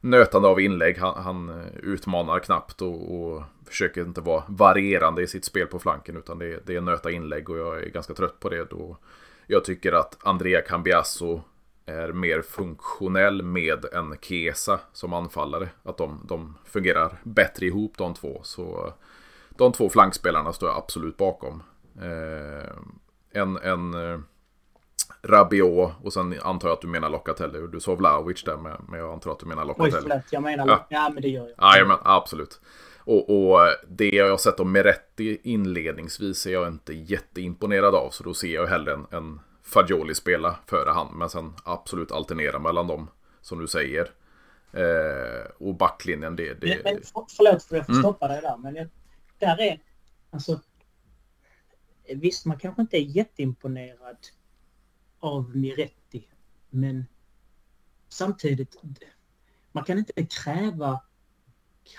Nötande 0.04 0.48
av 0.48 0.60
inlägg. 0.60 0.98
Han, 0.98 1.22
han 1.22 1.48
eh, 1.48 1.76
utmanar 1.82 2.38
knappt 2.38 2.82
och, 2.82 3.20
och, 3.20 3.42
försöker 3.66 4.00
inte 4.00 4.20
vara 4.20 4.44
varierande 4.48 5.22
i 5.22 5.26
sitt 5.26 5.44
spel 5.44 5.66
på 5.66 5.78
flanken. 5.78 6.16
Utan 6.16 6.38
det, 6.38 6.66
det 6.66 6.76
är 6.76 6.80
nöta 6.80 7.10
inlägg 7.10 7.50
och 7.50 7.58
jag 7.58 7.82
är 7.82 7.86
ganska 7.86 8.14
trött 8.14 8.40
på 8.40 8.48
det. 8.48 8.70
Då 8.70 8.96
jag 9.46 9.64
tycker 9.64 9.92
att 9.92 10.18
Andrea 10.22 10.60
Cambiasso 10.60 11.40
är 11.86 12.12
mer 12.12 12.42
funktionell 12.42 13.42
med 13.42 13.84
en 13.92 14.16
Kesa 14.20 14.80
som 14.92 15.12
anfallare. 15.12 15.68
Att 15.82 15.98
de, 15.98 16.20
de 16.28 16.58
fungerar 16.64 17.20
bättre 17.22 17.66
ihop 17.66 17.98
de 17.98 18.14
två. 18.14 18.40
Så 18.42 18.92
de 19.48 19.72
två 19.72 19.88
flankspelarna 19.88 20.52
står 20.52 20.68
jag 20.68 20.78
absolut 20.78 21.16
bakom. 21.16 21.62
Eh, 21.96 22.72
en 23.30 23.56
en 23.56 23.94
eh, 23.94 24.20
Rabiot 25.22 25.92
och 26.02 26.12
sen 26.12 26.40
antar 26.42 26.68
jag 26.68 26.74
att 26.74 26.80
du 26.80 26.88
menar 26.88 27.10
Locatelli. 27.10 27.66
Du 27.72 27.80
sa 27.80 27.94
Vlahovic 27.94 28.44
där 28.44 28.56
men 28.56 29.00
jag 29.00 29.12
antar 29.12 29.32
att 29.32 29.38
du 29.38 29.46
menar 29.46 29.64
Locatelli. 29.64 29.96
Oj, 29.96 30.02
förlåt. 30.02 30.24
Jag 30.30 30.42
menar 30.42 30.68
ja. 30.68 30.86
ja, 30.88 31.10
men 31.14 31.22
det 31.22 31.28
gör 31.28 31.48
jag. 31.56 31.78
Ja, 31.78 31.84
men, 31.86 31.96
absolut. 32.02 32.60
Och, 33.04 33.30
och, 33.30 33.58
det 33.88 34.08
jag 34.08 34.30
har 34.30 34.36
sett 34.36 34.60
om 34.60 34.72
Meretti 34.72 35.40
inledningsvis 35.42 36.46
är 36.46 36.50
jag 36.50 36.68
inte 36.68 36.94
jätteimponerad 36.94 37.94
av. 37.94 38.10
Så 38.10 38.24
då 38.24 38.34
ser 38.34 38.54
jag 38.54 38.66
hellre 38.66 38.92
en, 38.92 39.06
en 39.10 39.40
Fagioli 39.62 40.14
spela 40.14 40.58
före 40.66 40.90
han. 40.90 41.18
Men 41.18 41.30
sen 41.30 41.52
absolut 41.64 42.12
alternera 42.12 42.58
mellan 42.58 42.86
dem. 42.86 43.10
Som 43.40 43.58
du 43.58 43.66
säger. 43.66 44.10
Eh, 44.72 45.50
och 45.58 45.74
backlinjen 45.74 46.36
det... 46.36 46.54
det... 46.54 46.80
Men, 46.84 46.94
men, 46.94 47.02
förlåt 47.36 47.62
för 47.62 47.76
jag 47.76 47.86
får 47.86 47.92
mm. 47.92 48.02
stoppa 48.02 48.28
dig 48.28 48.40
där. 48.42 48.56
Men 48.56 48.74
jag, 48.74 48.88
där 49.38 49.60
är... 49.60 49.80
Alltså... 50.30 50.60
Visst, 52.14 52.46
man 52.46 52.58
kanske 52.58 52.82
inte 52.82 52.96
är 52.96 53.16
jätteimponerad 53.16 54.16
av 55.22 55.56
Miretti. 55.56 56.28
Men 56.70 57.06
samtidigt, 58.08 58.76
man 59.72 59.84
kan 59.84 59.98
inte 59.98 60.26
kräva 60.26 61.00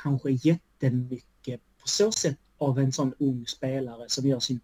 kanske 0.04 0.32
jättemycket 0.32 1.62
på 1.82 1.88
så 1.88 2.12
sätt 2.12 2.40
av 2.58 2.80
en 2.80 2.92
sån 2.92 3.14
ung 3.20 3.48
spelare 3.48 4.10
som 4.10 4.28
gör 4.28 4.40
sin 4.40 4.60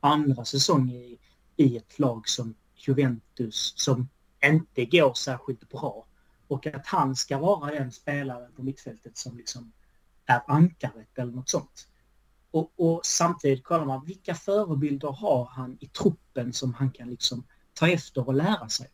andra 0.00 0.44
säsong 0.44 0.90
i 0.90 1.18
i 1.56 1.76
ett 1.76 1.98
lag 1.98 2.28
som 2.28 2.54
Juventus 2.74 3.74
som 3.76 4.08
inte 4.44 4.84
går 4.84 5.14
särskilt 5.14 5.68
bra. 5.68 6.06
Och 6.48 6.66
att 6.66 6.86
han 6.86 7.16
ska 7.16 7.38
vara 7.38 7.70
den 7.70 7.92
spelare 7.92 8.48
på 8.56 8.62
mittfältet 8.62 9.16
som 9.18 9.36
liksom 9.36 9.72
är 10.26 10.42
ankaret 10.46 11.18
eller 11.18 11.32
något 11.32 11.48
sånt. 11.48 11.88
Och, 12.50 12.72
och, 12.76 13.06
samtidigt 13.06 13.64
kollar 13.64 13.84
man 13.84 14.04
vilka 14.04 14.34
förebilder 14.34 15.08
har 15.08 15.44
han 15.44 15.76
i 15.80 15.86
truppen 15.86 16.52
som 16.52 16.74
han 16.74 16.90
kan 16.90 17.10
liksom 17.10 17.46
ta 17.74 17.88
efter 17.88 18.28
och 18.28 18.34
lära 18.34 18.68
sig. 18.68 18.90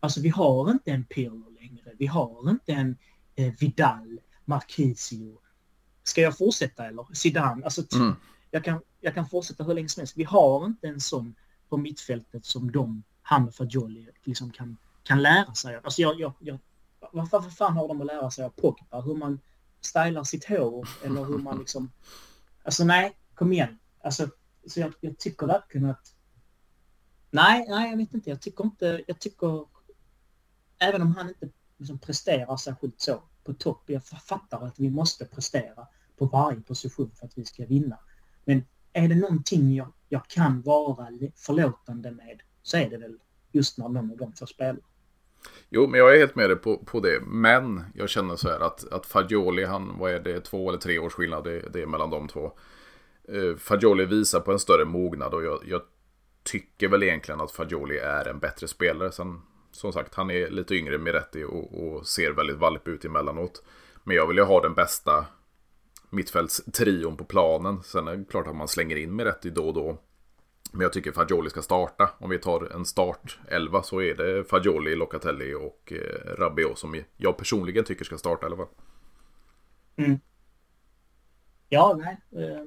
Alltså 0.00 0.20
vi 0.20 0.28
har 0.28 0.70
inte 0.70 0.90
en 0.90 1.04
Pirlo 1.04 1.50
längre. 1.60 1.92
Vi 1.98 2.06
har 2.06 2.50
inte 2.50 2.72
en 2.72 2.96
eh, 3.34 3.54
Vidal, 3.60 4.20
Marquisio. 4.44 5.38
Ska 6.02 6.20
jag 6.20 6.38
fortsätta 6.38 6.86
eller? 6.86 7.06
Zidane. 7.12 7.64
Alltså, 7.64 7.82
mm. 7.94 8.14
jag, 8.50 8.64
kan, 8.64 8.80
jag 9.00 9.14
kan 9.14 9.28
fortsätta 9.28 9.64
hur 9.64 9.74
länge 9.74 9.88
som 9.88 10.00
helst. 10.00 10.16
Vi 10.16 10.24
har 10.24 10.66
inte 10.66 10.88
en 10.88 11.00
sån 11.00 11.34
på 11.68 11.76
mittfältet 11.76 12.44
som 12.44 12.72
de, 12.72 13.02
han 13.22 13.48
och 13.48 13.54
Fagioli, 13.54 14.08
liksom 14.24 14.50
kan, 14.50 14.76
kan 15.02 15.22
lära 15.22 15.54
sig. 15.54 15.80
Alltså 15.84 16.02
jag, 16.02 16.20
jag, 16.20 16.32
jag, 16.38 16.58
vad, 17.12 17.30
vad 17.30 17.56
fan 17.56 17.76
har 17.76 17.88
de 17.88 18.00
att 18.00 18.06
lära 18.06 18.30
sig 18.30 18.44
av 18.44 18.50
Pogba? 18.50 19.00
Hur 19.00 19.14
man 19.14 19.40
stylar 19.80 20.24
sitt 20.24 20.44
hår 20.44 20.88
eller 21.04 21.24
hur 21.24 21.38
man 21.38 21.58
liksom... 21.58 21.90
Alltså 22.62 22.84
nej, 22.84 23.16
kom 23.34 23.52
igen. 23.52 23.78
Alltså, 24.04 24.28
så 24.66 24.80
jag, 24.80 24.92
jag 25.00 25.18
tycker 25.18 25.46
verkligen 25.46 25.90
att... 25.90 26.14
Nej, 27.30 27.66
nej, 27.68 27.90
jag 27.90 27.96
vet 27.96 28.14
inte. 28.14 28.30
Jag 28.30 28.40
tycker 28.40 28.64
inte... 28.64 29.04
Jag 29.06 29.18
tycker... 29.18 29.66
Även 30.78 31.02
om 31.02 31.16
han 31.16 31.28
inte 31.28 31.48
liksom 31.76 31.98
presterar 31.98 32.56
särskilt 32.56 33.00
så 33.00 33.22
på 33.44 33.52
topp. 33.52 33.82
Jag 33.86 34.04
fattar 34.04 34.66
att 34.66 34.78
vi 34.78 34.90
måste 34.90 35.24
prestera 35.24 35.86
på 36.18 36.26
varje 36.26 36.60
position 36.60 37.10
för 37.18 37.26
att 37.26 37.38
vi 37.38 37.44
ska 37.44 37.66
vinna. 37.66 37.98
Men 38.44 38.64
är 38.92 39.08
det 39.08 39.14
någonting 39.14 39.74
jag, 39.74 39.92
jag 40.08 40.26
kan 40.26 40.62
vara 40.62 41.08
förlåtande 41.36 42.10
med 42.10 42.40
så 42.62 42.76
är 42.76 42.90
det 42.90 42.96
väl 42.96 43.18
just 43.52 43.78
när 43.78 43.88
någon 43.88 44.10
av 44.10 44.16
dem 44.16 44.32
får 44.32 44.46
spela. 44.46 44.78
Jo, 45.68 45.86
men 45.86 46.00
jag 46.00 46.14
är 46.14 46.18
helt 46.18 46.34
med 46.34 46.50
dig 46.50 46.56
på, 46.56 46.78
på 46.78 47.00
det. 47.00 47.20
Men 47.26 47.84
jag 47.94 48.08
känner 48.08 48.36
så 48.36 48.48
här 48.48 48.60
att, 48.60 48.92
att 48.92 49.06
Fagioli, 49.06 49.64
han, 49.64 49.98
vad 49.98 50.10
är 50.10 50.20
det, 50.20 50.40
två 50.40 50.68
eller 50.68 50.78
tre 50.78 50.98
års 50.98 51.12
skillnad 51.12 51.44
det, 51.44 51.72
det 51.72 51.82
är 51.82 51.86
mellan 51.86 52.10
de 52.10 52.28
två. 52.28 52.52
Eh, 53.28 53.56
Fagioli 53.58 54.04
visar 54.04 54.40
på 54.40 54.52
en 54.52 54.58
större 54.58 54.84
mognad 54.84 55.34
och 55.34 55.44
jag, 55.44 55.60
jag, 55.66 55.82
tycker 56.50 56.88
väl 56.88 57.02
egentligen 57.02 57.40
att 57.40 57.52
Fagioli 57.52 57.98
är 57.98 58.28
en 58.28 58.38
bättre 58.38 58.68
spelare. 58.68 59.12
Sen, 59.12 59.42
som 59.72 59.92
sagt, 59.92 60.14
han 60.14 60.30
är 60.30 60.50
lite 60.50 60.74
yngre 60.74 60.98
med 60.98 61.12
rätt 61.12 61.34
och, 61.34 61.84
och 61.84 62.06
ser 62.06 62.30
väldigt 62.30 62.56
valp 62.56 62.88
ut 62.88 63.04
emellanåt. 63.04 63.62
Men 64.04 64.16
jag 64.16 64.26
vill 64.26 64.36
ju 64.36 64.42
ha 64.42 64.60
den 64.60 64.74
bästa 64.74 65.26
mittfältstrion 66.10 67.16
på 67.16 67.24
planen. 67.24 67.82
Sen 67.82 68.08
är 68.08 68.16
det 68.16 68.24
klart 68.24 68.46
att 68.46 68.56
man 68.56 68.68
slänger 68.68 68.96
in 68.96 69.16
Miretti 69.16 69.50
då 69.50 69.66
och 69.66 69.74
då. 69.74 69.98
Men 70.72 70.80
jag 70.80 70.92
tycker 70.92 71.12
Fagioli 71.12 71.50
ska 71.50 71.62
starta. 71.62 72.10
Om 72.18 72.30
vi 72.30 72.38
tar 72.38 72.72
en 72.74 72.84
start 72.84 73.38
11 73.48 73.82
så 73.82 74.02
är 74.02 74.14
det 74.14 74.44
Fagioli, 74.44 74.96
Locatelli 74.96 75.54
och 75.54 75.92
eh, 75.92 76.34
Rabiot 76.38 76.78
som 76.78 77.02
jag 77.16 77.36
personligen 77.36 77.84
tycker 77.84 78.04
ska 78.04 78.18
starta 78.18 78.46
i 78.46 78.46
alla 78.46 78.56
fall. 78.56 78.68
Mm. 79.96 80.20
Ja, 81.68 81.98
nej. 81.98 82.44
Eh, 82.44 82.64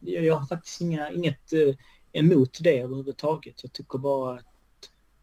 jag 0.00 0.36
har 0.36 0.46
faktiskt 0.46 0.80
inga, 0.80 1.10
inget 1.10 1.52
eh, 1.52 1.74
emot 2.12 2.58
det 2.60 2.78
överhuvudtaget. 2.78 3.62
Jag 3.62 3.72
tycker 3.72 3.98
bara 3.98 4.34
att 4.34 4.44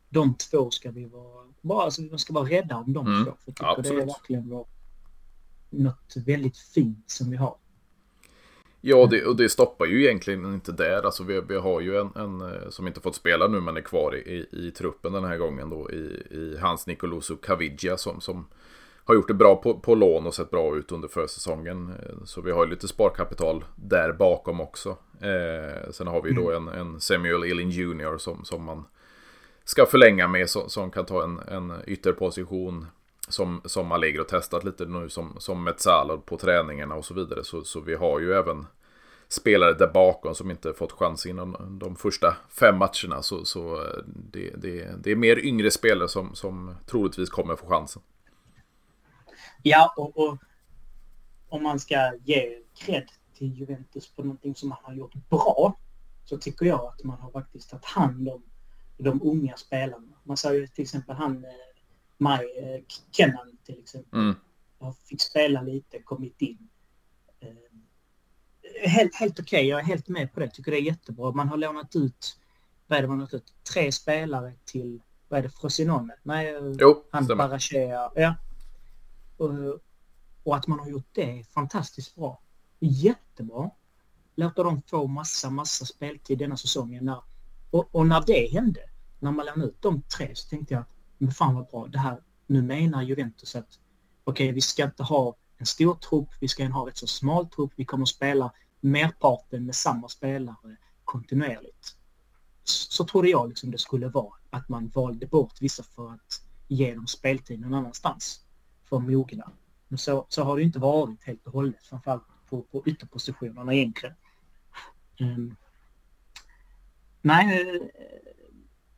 de 0.09 0.33
två 0.33 0.71
ska 0.71 0.91
vi 0.91 1.05
vara, 1.05 1.45
bara, 1.61 1.83
alltså, 1.83 2.01
vi 2.01 2.17
ska 2.17 2.33
vara 2.33 2.49
rädda 2.49 2.75
om 2.75 2.93
de 2.93 3.07
mm. 3.07 3.25
två. 3.25 3.31
För 3.31 3.43
jag 3.45 3.55
tycker 3.55 3.65
Absolut. 3.65 3.97
det 3.97 4.03
är 4.03 4.05
verkligen 4.05 4.49
vår 4.49 4.67
något 5.69 6.13
väldigt 6.25 6.57
fint 6.57 7.11
som 7.11 7.31
vi 7.31 7.37
har. 7.37 7.55
Ja, 8.81 9.07
det, 9.11 9.25
och 9.25 9.35
det 9.35 9.49
stoppar 9.49 9.85
ju 9.85 10.05
egentligen 10.05 10.53
inte 10.53 10.71
där. 10.71 11.05
Alltså 11.05 11.23
vi, 11.23 11.41
vi 11.41 11.55
har 11.55 11.81
ju 11.81 11.97
en, 11.97 12.11
en, 12.15 12.41
eh, 12.41 12.69
som 12.69 12.87
inte 12.87 13.01
fått 13.01 13.15
spela 13.15 13.47
nu 13.47 13.61
men 13.61 13.77
är 13.77 13.81
kvar 13.81 14.15
i, 14.15 14.19
i, 14.19 14.67
i 14.67 14.71
truppen 14.71 15.13
den 15.13 15.23
här 15.23 15.37
gången 15.37 15.69
då 15.69 15.91
i, 15.91 16.23
i 16.31 16.57
Hans 16.61 16.87
Nicolosu 16.87 17.35
Caviglia 17.35 17.97
som, 17.97 18.21
som 18.21 18.47
har 19.09 19.15
gjort 19.15 19.27
det 19.27 19.33
bra 19.33 19.55
på, 19.55 19.79
på 19.79 19.95
lån 19.95 20.27
och 20.27 20.33
sett 20.33 20.51
bra 20.51 20.75
ut 20.75 20.91
under 20.91 21.07
försäsongen. 21.07 21.89
Eh, 21.89 22.25
så 22.25 22.41
vi 22.41 22.51
har 22.51 22.65
ju 22.65 22.69
lite 22.69 22.87
sparkapital 22.87 23.63
där 23.75 24.11
bakom 24.11 24.61
också. 24.61 24.89
Eh, 25.21 25.91
sen 25.91 26.07
har 26.07 26.21
vi 26.21 26.33
då 26.33 26.51
mm. 26.51 26.67
en, 26.67 26.79
en 26.79 26.99
Samuel 26.99 27.43
Illin 27.43 27.69
Jr 27.69 28.17
som, 28.17 28.45
som 28.45 28.63
man 28.63 28.83
ska 29.63 29.85
förlänga 29.85 30.27
med 30.27 30.49
som, 30.49 30.69
som 30.69 30.91
kan 30.91 31.05
ta 31.05 31.23
en, 31.23 31.39
en 31.39 31.73
ytterposition 31.87 32.87
som, 33.27 33.61
som 33.65 33.91
Allegro 33.91 34.23
testat 34.23 34.63
lite 34.63 34.85
nu 34.85 35.09
som, 35.09 35.35
som 35.37 35.63
Metzala 35.63 36.17
på 36.17 36.37
träningarna 36.37 36.95
och 36.95 37.05
så 37.05 37.13
vidare. 37.13 37.43
Så, 37.43 37.63
så 37.63 37.79
vi 37.79 37.95
har 37.95 38.19
ju 38.19 38.33
även 38.33 38.65
spelare 39.27 39.73
där 39.73 39.91
bakom 39.93 40.35
som 40.35 40.51
inte 40.51 40.73
fått 40.73 40.91
chans 40.91 41.25
inom 41.25 41.77
de 41.81 41.95
första 41.95 42.35
fem 42.59 42.77
matcherna. 42.77 43.21
Så, 43.21 43.45
så 43.45 43.73
eh, 43.73 44.03
det, 44.05 44.53
det, 44.55 45.03
det 45.03 45.11
är 45.11 45.15
mer 45.15 45.39
yngre 45.39 45.71
spelare 45.71 46.07
som, 46.07 46.35
som 46.35 46.75
troligtvis 46.85 47.29
kommer 47.29 47.55
få 47.55 47.67
chansen. 47.67 48.01
Ja, 49.63 49.93
och, 49.97 50.17
och 50.17 50.37
om 51.49 51.63
man 51.63 51.79
ska 51.79 52.13
ge 52.23 52.59
cred 52.77 53.09
till 53.33 53.53
Juventus 53.53 54.15
på 54.15 54.23
någonting 54.23 54.55
som 54.55 54.69
man 54.69 54.77
har 54.81 54.93
gjort 54.93 55.13
bra 55.29 55.79
så 56.25 56.37
tycker 56.37 56.65
jag 56.65 56.85
att 56.85 57.03
man 57.03 57.19
har 57.19 57.31
faktiskt 57.31 57.69
tagit 57.69 57.85
hand 57.85 58.29
om 58.29 58.43
de 58.97 59.21
unga 59.23 59.57
spelarna. 59.57 60.13
Man 60.23 60.37
sa 60.37 60.53
ju 60.53 60.67
till 60.67 60.83
exempel 60.83 61.15
han 61.15 61.45
eh, 61.45 61.51
Maj 62.17 62.45
eh, 62.57 62.81
Kennan 63.11 63.57
till 63.65 63.79
exempel. 63.79 64.19
Mm. 64.19 64.35
Jag 64.79 64.97
fick 64.97 65.21
spela 65.21 65.61
lite, 65.61 65.99
kommit 65.99 66.41
in. 66.41 66.69
helt, 68.85 69.15
helt 69.15 69.39
okej. 69.39 69.59
Okay. 69.59 69.69
Jag 69.69 69.79
är 69.79 69.83
helt 69.83 70.07
med 70.07 70.33
på 70.33 70.39
det. 70.39 70.49
Tycker 70.49 70.71
det 70.71 70.77
är 70.77 70.81
jättebra. 70.81 71.31
Man 71.31 71.47
har 71.47 71.57
lånat 71.57 71.95
ut, 71.95 72.37
vad 72.87 72.97
är 72.97 73.01
det 73.01 73.07
man 73.07 73.19
har 73.19 73.35
ut? 73.35 73.53
Tre 73.73 73.91
spelare 73.91 74.53
till, 74.65 75.01
vad 75.27 75.39
är 75.39 75.43
det, 75.43 75.49
Frosinone? 75.49 76.15
Nej, 76.23 76.53
jo, 76.79 77.03
han 77.11 77.27
Barachea. 77.27 78.11
Ja. 78.15 78.35
Och, 79.39 79.79
och 80.43 80.55
att 80.55 80.67
man 80.67 80.79
har 80.79 80.87
gjort 80.87 81.09
det 81.11 81.43
fantastiskt 81.53 82.15
bra. 82.15 82.41
Jättebra. 82.79 83.69
Låta 84.35 84.63
dem 84.63 84.81
få 84.87 85.07
massa, 85.07 85.49
massa 85.49 85.85
speltid 85.85 86.37
denna 86.37 86.57
säsongen. 86.57 87.05
När, 87.05 87.21
och, 87.71 87.95
och 87.95 88.07
när 88.07 88.23
det 88.27 88.51
hände, 88.51 88.81
när 89.19 89.31
man 89.31 89.45
lämnade 89.45 89.69
ut 89.69 89.81
de 89.81 90.01
tre 90.01 90.35
så 90.35 90.49
tänkte 90.49 90.73
jag, 90.73 90.83
men 91.17 91.31
fan 91.31 91.55
vad 91.55 91.67
bra, 91.67 91.87
det 91.87 91.99
här, 91.99 92.21
nu 92.47 92.61
menar 92.61 93.01
Juventus 93.01 93.55
att 93.55 93.79
okej, 94.23 94.45
okay, 94.45 94.53
vi 94.53 94.61
ska 94.61 94.83
inte 94.83 95.03
ha 95.03 95.35
en 95.57 95.65
stor 95.65 95.95
trupp, 95.95 96.29
vi 96.39 96.47
ska 96.47 96.67
ha 96.67 96.89
ett 96.89 96.97
så 96.97 97.07
smal 97.07 97.49
trupp, 97.49 97.71
vi 97.75 97.85
kommer 97.85 98.03
att 98.03 98.09
spela 98.09 98.53
merparten 98.81 99.65
med 99.65 99.75
samma 99.75 100.07
spelare 100.07 100.77
kontinuerligt. 101.05 101.95
Så 102.63 103.05
trodde 103.05 103.29
jag 103.29 103.49
liksom 103.49 103.71
det 103.71 103.77
skulle 103.77 104.07
vara, 104.07 104.33
att 104.49 104.69
man 104.69 104.87
valde 104.87 105.27
bort 105.27 105.61
vissa 105.61 105.83
för 105.83 106.11
att 106.11 106.41
ge 106.67 106.95
dem 106.95 107.07
speltid 107.07 107.59
någon 107.59 107.73
annanstans 107.73 108.45
för 108.89 108.97
att 108.97 109.03
mogna. 109.03 109.51
Men 109.87 109.97
så, 109.97 110.25
så 110.29 110.43
har 110.43 110.57
det 110.57 110.63
inte 110.63 110.79
varit 110.79 111.23
helt 111.23 111.47
och 111.47 111.53
hållet, 111.53 111.83
framförallt 111.83 112.23
på, 112.49 112.61
på 112.61 112.83
ytterpositionerna 112.85 113.73
egentligen. 113.73 114.15
Um, 115.19 115.55
nej, 117.21 117.77
eh, 117.77 117.81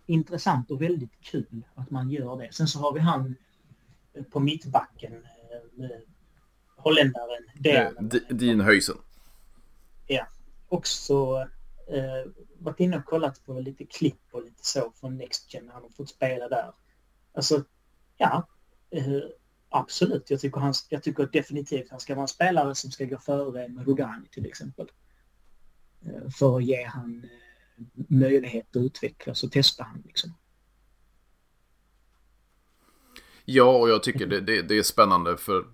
intressant 0.05 0.71
och 0.71 0.81
väldigt 0.81 1.21
kul 1.21 1.63
att 1.75 1.89
man 1.89 2.11
gör 2.11 2.37
det. 2.37 2.53
Sen 2.53 2.67
så 2.67 2.79
har 2.79 2.93
vi 2.93 2.99
han 2.99 3.35
på 4.31 4.39
mittbacken, 4.39 5.13
eh, 5.13 5.89
holländaren. 6.75 7.43
Din 8.29 8.61
Höjsen. 8.61 8.97
Ja, 10.07 10.27
också 10.67 11.47
eh, 11.87 12.31
varit 12.59 12.79
inne 12.79 12.97
och 12.97 13.05
kollat 13.05 13.45
på 13.45 13.59
lite 13.59 13.85
klipp 13.85 14.21
och 14.31 14.43
lite 14.43 14.65
så 14.65 14.91
från 14.95 15.17
Next 15.17 15.53
Gen. 15.53 15.69
Han 15.73 15.81
har 15.81 15.89
fått 15.89 16.09
spela 16.09 16.49
där. 16.49 16.71
Alltså, 17.33 17.63
ja, 18.17 18.47
eh, 18.89 19.21
absolut. 19.71 20.29
Jag 20.29 20.39
tycker, 20.39 20.61
han, 20.61 20.73
jag 20.89 21.03
tycker 21.03 21.29
definitivt 21.31 21.89
han 21.91 21.99
ska 21.99 22.15
vara 22.15 22.23
en 22.23 22.27
spelare 22.27 22.75
som 22.75 22.91
ska 22.91 23.05
gå 23.05 23.17
före 23.17 23.67
med 23.67 23.87
Rugani 23.87 24.27
till 24.31 24.45
exempel. 24.45 24.91
Eh, 26.05 26.29
för 26.29 26.57
att 26.57 26.63
ge 26.63 26.83
han 26.83 27.23
eh, 27.23 28.05
möjlighet 28.09 28.75
att 28.75 28.81
utvecklas 28.81 29.43
och 29.43 29.51
testa 29.51 29.83
han 29.83 30.03
liksom. 30.05 30.33
Ja, 33.45 33.77
och 33.77 33.89
jag 33.89 34.03
tycker 34.03 34.27
det, 34.27 34.41
det, 34.41 34.61
det, 34.61 34.77
är 34.77 34.83
spännande 34.83 35.37
för 35.37 35.65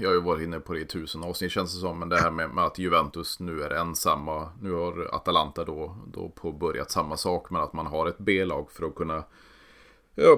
jag 0.00 0.08
har 0.08 0.14
ju 0.14 0.20
varit 0.20 0.42
inne 0.42 0.60
på 0.60 0.72
det 0.72 0.80
i 0.80 0.86
tusen 0.86 1.24
avsnitt 1.24 1.52
känns 1.52 1.74
det 1.74 1.80
som. 1.80 1.98
Men 1.98 2.08
det 2.08 2.16
här 2.16 2.30
med, 2.30 2.50
med 2.50 2.64
att 2.64 2.78
Juventus 2.78 3.40
nu 3.40 3.62
är 3.62 3.70
ensamma. 3.70 4.52
Nu 4.60 4.72
har 4.72 5.14
Atalanta 5.14 5.64
då, 5.64 5.96
då 6.12 6.28
påbörjat 6.28 6.90
samma 6.90 7.16
sak. 7.16 7.50
Men 7.50 7.62
att 7.62 7.72
man 7.72 7.86
har 7.86 8.06
ett 8.06 8.18
B-lag 8.18 8.72
för 8.72 8.86
att 8.86 8.94
kunna 8.94 9.24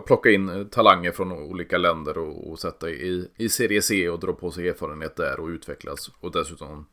plocka 0.07 0.31
in 0.31 0.69
talanger 0.71 1.13
från 1.13 1.33
olika 1.33 1.79
länder 1.79 2.19
och, 2.19 2.51
och 2.51 2.59
sätta 2.59 2.91
i, 2.91 3.29
i 3.37 3.49
Serie 3.49 3.83
C 3.83 4.09
och 4.09 4.21
dra 4.21 4.33
på 4.33 4.51
sig 4.51 4.69
erfarenhet 4.69 5.17
där 5.17 5.41
och 5.41 5.49
utvecklas. 5.49 6.11
Och 6.21 6.33
dessutom 6.33 6.87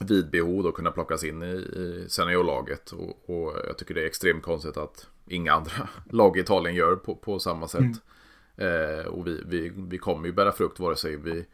vid 0.00 0.30
behov 0.30 0.62
då 0.62 0.72
kunna 0.72 0.90
plockas 0.90 1.24
in 1.24 1.42
i, 1.42 1.54
i 1.54 2.04
seniorlaget. 2.08 2.90
Och, 2.90 3.30
och 3.30 3.54
jag 3.66 3.78
tycker 3.78 3.94
det 3.94 4.02
är 4.02 4.06
extremt 4.06 4.42
konstigt 4.42 4.76
att 4.76 5.06
inga 5.26 5.52
andra 5.52 5.88
lag 6.10 6.36
i 6.36 6.40
Italien 6.40 6.74
gör 6.74 6.96
på, 6.96 7.14
på 7.14 7.38
samma 7.38 7.68
sätt. 7.68 7.80
Mm. 7.80 8.98
Eh, 8.98 9.06
och 9.06 9.26
vi, 9.26 9.42
vi, 9.46 9.72
vi 9.76 9.98
kommer 9.98 10.26
ju 10.26 10.32
bära 10.32 10.52
frukt 10.52 10.80
vare 10.80 10.96
sig 10.96 11.16
vi 11.16 11.44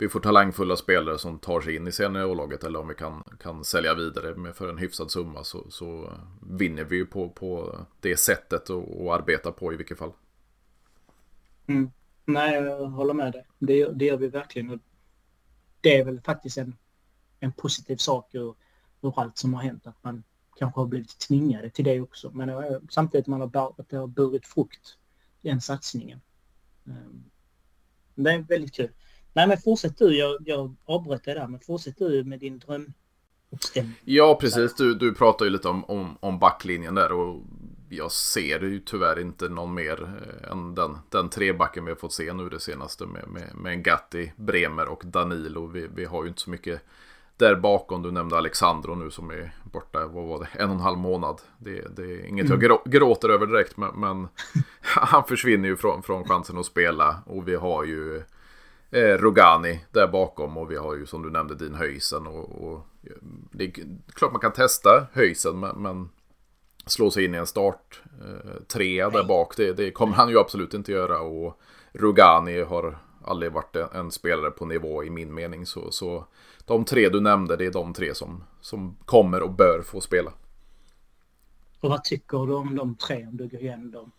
vi 0.00 0.08
får 0.08 0.20
talangfulla 0.20 0.76
spelare 0.76 1.18
som 1.18 1.38
tar 1.38 1.60
sig 1.60 1.76
in 1.76 1.88
i 1.88 1.92
seniorlaget 1.92 2.64
eller 2.64 2.78
om 2.78 2.88
vi 2.88 2.94
kan, 2.94 3.24
kan 3.40 3.64
sälja 3.64 3.94
vidare 3.94 4.34
med 4.34 4.56
för 4.56 4.68
en 4.68 4.78
hyfsad 4.78 5.10
summa 5.10 5.44
så, 5.44 5.70
så 5.70 6.12
vinner 6.40 6.84
vi 6.84 6.96
ju 6.96 7.06
på, 7.06 7.30
på 7.30 7.78
det 8.00 8.16
sättet 8.16 8.70
att 8.70 9.10
arbeta 9.10 9.52
på 9.52 9.72
i 9.72 9.76
vilket 9.76 9.98
fall. 9.98 10.12
Mm. 11.66 11.90
Nej, 12.24 12.54
jag 12.54 12.86
håller 12.86 13.14
med 13.14 13.32
dig. 13.32 13.46
Det, 13.58 13.84
det 13.84 14.04
gör 14.04 14.16
vi 14.16 14.28
verkligen. 14.28 14.70
Och 14.70 14.78
det 15.80 15.98
är 15.98 16.04
väl 16.04 16.20
faktiskt 16.20 16.58
en, 16.58 16.76
en 17.40 17.52
positiv 17.52 17.96
sak 17.96 18.34
ur, 18.34 18.54
ur 19.00 19.20
allt 19.20 19.38
som 19.38 19.54
har 19.54 19.62
hänt. 19.62 19.86
Att 19.86 20.04
man 20.04 20.22
kanske 20.58 20.80
har 20.80 20.86
blivit 20.86 21.18
tvingade 21.18 21.70
till 21.70 21.84
det 21.84 22.00
också. 22.00 22.30
Men 22.30 22.80
samtidigt 22.90 23.26
man 23.26 23.40
har, 23.40 23.74
att 23.78 23.88
det 23.88 23.96
har 23.96 24.06
burit 24.06 24.46
frukt, 24.46 24.96
den 25.42 25.60
satsningen. 25.60 26.20
Ehm, 26.86 27.24
det 28.14 28.32
är 28.32 28.38
väldigt 28.38 28.74
kul. 28.74 28.90
Nej, 29.32 29.48
men 29.48 29.58
fortsätt 29.58 29.98
du. 29.98 30.16
Jag, 30.16 30.36
jag 30.46 30.76
avbröt 30.84 31.24
dig 31.24 31.34
där, 31.34 31.48
men 31.48 31.60
fortsätt 31.60 31.98
du 31.98 32.24
med 32.24 32.40
din 32.40 32.58
drömuppställning. 32.58 33.94
Ja, 34.04 34.38
precis. 34.40 34.74
Du, 34.74 34.94
du 34.94 35.14
pratar 35.14 35.44
ju 35.44 35.50
lite 35.50 35.68
om, 35.68 35.84
om, 35.84 36.16
om 36.20 36.38
backlinjen 36.38 36.94
där 36.94 37.12
och 37.12 37.42
jag 37.88 38.12
ser 38.12 38.60
ju 38.60 38.80
tyvärr 38.80 39.20
inte 39.20 39.48
någon 39.48 39.74
mer 39.74 40.02
eh, 40.02 40.52
än 40.52 40.74
den, 40.74 40.98
den 41.08 41.28
trebacken 41.28 41.84
vi 41.84 41.90
har 41.90 41.96
fått 41.96 42.12
se 42.12 42.32
nu 42.32 42.48
det 42.48 42.60
senaste 42.60 43.06
med, 43.06 43.28
med, 43.28 43.54
med 43.54 43.84
Gatti, 43.84 44.32
Bremer 44.36 44.88
och 44.88 45.02
Danilo. 45.04 45.66
Vi, 45.66 45.88
vi 45.94 46.04
har 46.04 46.22
ju 46.22 46.28
inte 46.28 46.40
så 46.40 46.50
mycket 46.50 46.82
där 47.36 47.54
bakom. 47.54 48.02
Du 48.02 48.10
nämnde 48.10 48.36
Alexandro 48.36 48.94
nu 48.94 49.10
som 49.10 49.30
är 49.30 49.54
borta, 49.62 50.06
vad 50.06 50.24
var 50.24 50.38
det, 50.38 50.62
en 50.62 50.68
och 50.68 50.74
en 50.74 50.80
halv 50.80 50.98
månad. 50.98 51.40
Det, 51.58 51.96
det 51.96 52.02
är 52.02 52.26
inget 52.26 52.46
mm. 52.46 52.62
jag 52.62 52.80
gråter 52.84 53.28
över 53.28 53.46
direkt, 53.46 53.76
men, 53.76 54.00
men 54.00 54.28
han 54.80 55.24
försvinner 55.24 55.68
ju 55.68 55.76
från, 55.76 56.02
från 56.02 56.24
chansen 56.24 56.58
att 56.58 56.66
spela. 56.66 57.22
Och 57.26 57.48
vi 57.48 57.54
har 57.54 57.84
ju 57.84 58.22
eh, 58.90 59.18
Rogani 59.18 59.80
där 59.90 60.08
bakom 60.08 60.56
och 60.56 60.70
vi 60.70 60.76
har 60.76 60.94
ju 60.94 61.06
som 61.06 61.22
du 61.22 61.30
nämnde 61.30 61.54
din 61.54 61.74
Höjsen 61.74 62.26
och, 62.26 62.64
och 62.64 62.86
det 63.50 63.64
är 63.64 63.72
klart 64.06 64.32
man 64.32 64.40
kan 64.40 64.52
testa 64.52 65.06
Höjsen 65.12 65.60
men, 65.60 65.82
men 65.82 66.08
slå 66.86 67.10
sig 67.10 67.24
in 67.24 67.34
i 67.34 67.38
en 67.38 67.46
start 67.46 68.02
eh, 68.20 68.62
trea 68.68 69.10
där 69.10 69.24
bak 69.24 69.56
det, 69.56 69.72
det, 69.72 69.90
kommer 69.90 70.14
han 70.14 70.30
ju 70.30 70.38
absolut 70.38 70.74
inte 70.74 70.92
göra 70.92 71.20
och 71.20 71.60
Rogani 71.92 72.62
har 72.62 72.98
aldrig 73.24 73.52
varit 73.52 73.76
en, 73.76 73.88
en, 73.92 74.10
spelare 74.10 74.50
på 74.50 74.66
nivå 74.66 75.04
i 75.04 75.10
min 75.10 75.34
mening 75.34 75.66
så, 75.66 75.90
så 75.90 76.26
de 76.64 76.84
tre 76.84 77.08
du 77.08 77.20
nämnde 77.20 77.56
det 77.56 77.66
är 77.66 77.72
de 77.72 77.92
tre 77.92 78.14
som, 78.14 78.44
som 78.60 78.96
kommer 79.04 79.42
och 79.42 79.50
bör 79.50 79.82
få 79.82 80.00
spela. 80.00 80.32
Och 81.80 81.90
vad 81.90 82.04
tycker 82.04 82.46
du 82.46 82.54
om 82.54 82.76
de 82.76 82.94
tre 82.94 83.26
om 83.26 83.36
du 83.36 83.48
går 83.48 83.60
igenom 83.60 83.90
dem? 83.90 84.12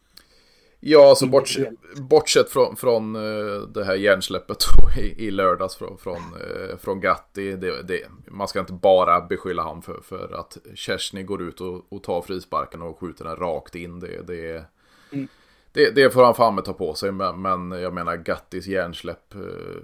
Ja, 0.84 1.10
alltså 1.10 1.26
bortsett, 1.26 1.70
bortsett 1.96 2.50
från, 2.50 2.76
från 2.76 3.16
uh, 3.16 3.62
det 3.62 3.84
här 3.84 3.96
hjärnsläppet 3.96 4.58
i, 4.98 5.28
i 5.28 5.32
lördags 5.32 5.76
från, 5.76 5.98
från, 5.98 6.18
uh, 6.18 6.78
från 6.78 7.00
Gatti. 7.00 7.56
Det, 7.56 7.82
det, 7.82 8.02
man 8.28 8.48
ska 8.48 8.60
inte 8.60 8.74
bara 8.74 9.22
beskylla 9.22 9.64
honom 9.64 9.82
för, 9.82 10.02
för 10.04 10.40
att 10.40 10.58
Kersny 10.76 11.24
går 11.24 11.42
ut 11.42 11.62
och, 11.62 11.94
och 11.94 12.04
tar 12.04 12.22
frisparken 12.22 12.82
och 12.82 13.00
skjuter 13.00 13.26
den 13.26 13.36
rakt 13.36 13.76
in. 13.76 14.00
Det, 14.00 14.28
det, 14.28 14.66
mm. 15.12 15.28
det, 15.72 15.92
det 15.96 16.10
får 16.10 16.24
han 16.24 16.36
fan 16.36 16.56
med 16.56 16.66
ta 16.66 16.74
på 16.74 16.94
sig. 16.94 17.12
Men, 17.12 17.42
men 17.42 17.72
jag 17.72 17.94
menar 17.94 18.16
Gattis 18.16 18.68
hjärnsläpp. 18.68 19.36
Uh, 19.36 19.82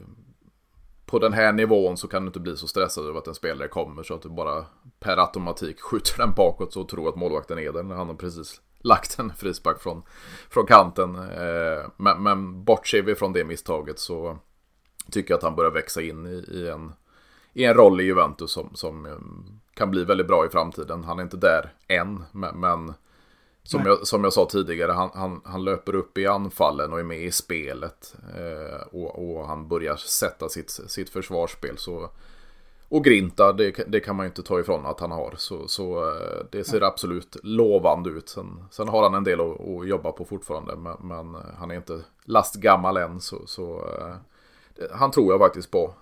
på 1.06 1.20
den 1.20 1.34
här 1.34 1.54
nivån 1.54 1.98
så 1.98 2.08
kan 2.08 2.22
du 2.22 2.28
inte 2.28 2.40
bli 2.40 2.58
så 2.58 2.68
stressad 2.68 3.06
över 3.06 3.20
att 3.20 3.28
en 3.28 3.36
spelare 3.36 3.68
kommer 3.68 4.04
så 4.04 4.14
att 4.14 4.22
du 4.22 4.30
bara 4.30 4.66
per 5.00 5.18
automatik 5.18 5.82
skjuter 5.82 6.18
den 6.18 6.34
bakåt 6.38 6.76
och 6.76 6.90
tror 6.90 7.10
att 7.10 7.16
målvakten 7.16 7.60
är 7.60 7.72
där 7.72 7.84
när 7.84 7.96
han 7.96 8.08
har 8.08 8.16
precis 8.16 8.62
lagt 8.88 9.20
en 9.20 9.34
frispark 9.34 9.82
från, 9.82 10.04
från 10.50 10.66
kanten. 10.66 11.16
Eh, 11.16 11.90
men, 11.98 12.24
men 12.24 12.64
bortser 12.64 13.02
vi 13.02 13.16
från 13.16 13.34
det 13.34 13.44
misstaget 13.44 14.00
så 14.00 14.38
tycker 15.12 15.32
jag 15.32 15.38
att 15.38 15.44
han 15.44 15.56
börjar 15.56 15.72
växa 15.72 16.02
in 16.02 16.26
i, 16.26 16.46
i 16.52 16.70
en, 16.70 16.94
i 17.54 17.64
en 17.64 17.74
roll 17.74 18.02
i 18.02 18.04
Juventus 18.04 18.52
som, 18.52 18.70
som 18.74 19.06
eh, 19.06 19.18
kan 19.74 19.92
bli 19.92 20.04
väldigt 20.04 20.28
bra 20.28 20.46
i 20.46 20.50
framtiden. 20.50 21.04
Han 21.04 21.20
är 21.20 21.24
inte 21.24 21.38
där 21.38 21.74
än, 21.88 22.24
men, 22.32 22.60
men 22.60 22.94
som, 23.68 23.86
jag, 23.86 24.08
som 24.08 24.24
jag 24.24 24.34
sa 24.34 24.46
tidigare, 24.46 24.92
han, 24.92 25.10
han, 25.14 25.42
han 25.46 25.64
löper 25.64 25.96
upp 25.96 26.18
i 26.18 26.28
anfallen 26.28 26.94
och 26.94 27.00
är 27.00 27.04
med 27.04 27.24
i 27.24 27.32
spelet. 27.32 28.16
Eh, 28.36 28.88
och, 28.92 29.38
och, 29.38 29.48
han 29.48 29.68
börjar 29.68 29.96
sätta 29.96 30.50
sitt, 30.50 30.70
sitt 30.70 31.10
försvarsspel. 31.10 31.78
Så 31.78 32.10
och 32.90 33.04
Grinta, 33.04 33.54
det, 33.54 33.84
det, 33.88 34.00
kan 34.00 34.16
man 34.16 34.26
ju 34.26 34.28
inte 34.28 34.44
ta 34.44 34.60
ifrån 34.60 34.86
att 34.86 35.00
han 35.00 35.12
har. 35.12 35.34
Så, 35.38 35.68
så 35.68 36.10
eh, 36.10 36.46
det 36.52 36.64
ser 36.64 36.82
absolut 36.82 37.38
lovande 37.44 38.10
ut. 38.10 38.30
Sen, 38.30 38.64
sen 38.72 38.88
har 38.88 39.04
han 39.04 39.14
en 39.14 39.24
del 39.24 39.42
att, 39.42 39.62
att 39.62 39.88
jobba 39.88 40.12
på 40.12 40.26
fortfarande. 40.26 40.76
Men, 40.76 40.98
men, 41.00 41.36
eh, 41.36 41.42
han 41.58 41.72
är 41.72 41.76
inte 41.76 42.02
lastgammal 42.24 42.98
än. 42.98 43.22
Så, 43.22 43.48
så 43.48 43.78
eh, 43.78 44.86
han 44.92 45.12
tror 45.12 45.34
jag 45.34 45.40
faktiskt 45.40 45.72
på. 45.72 45.94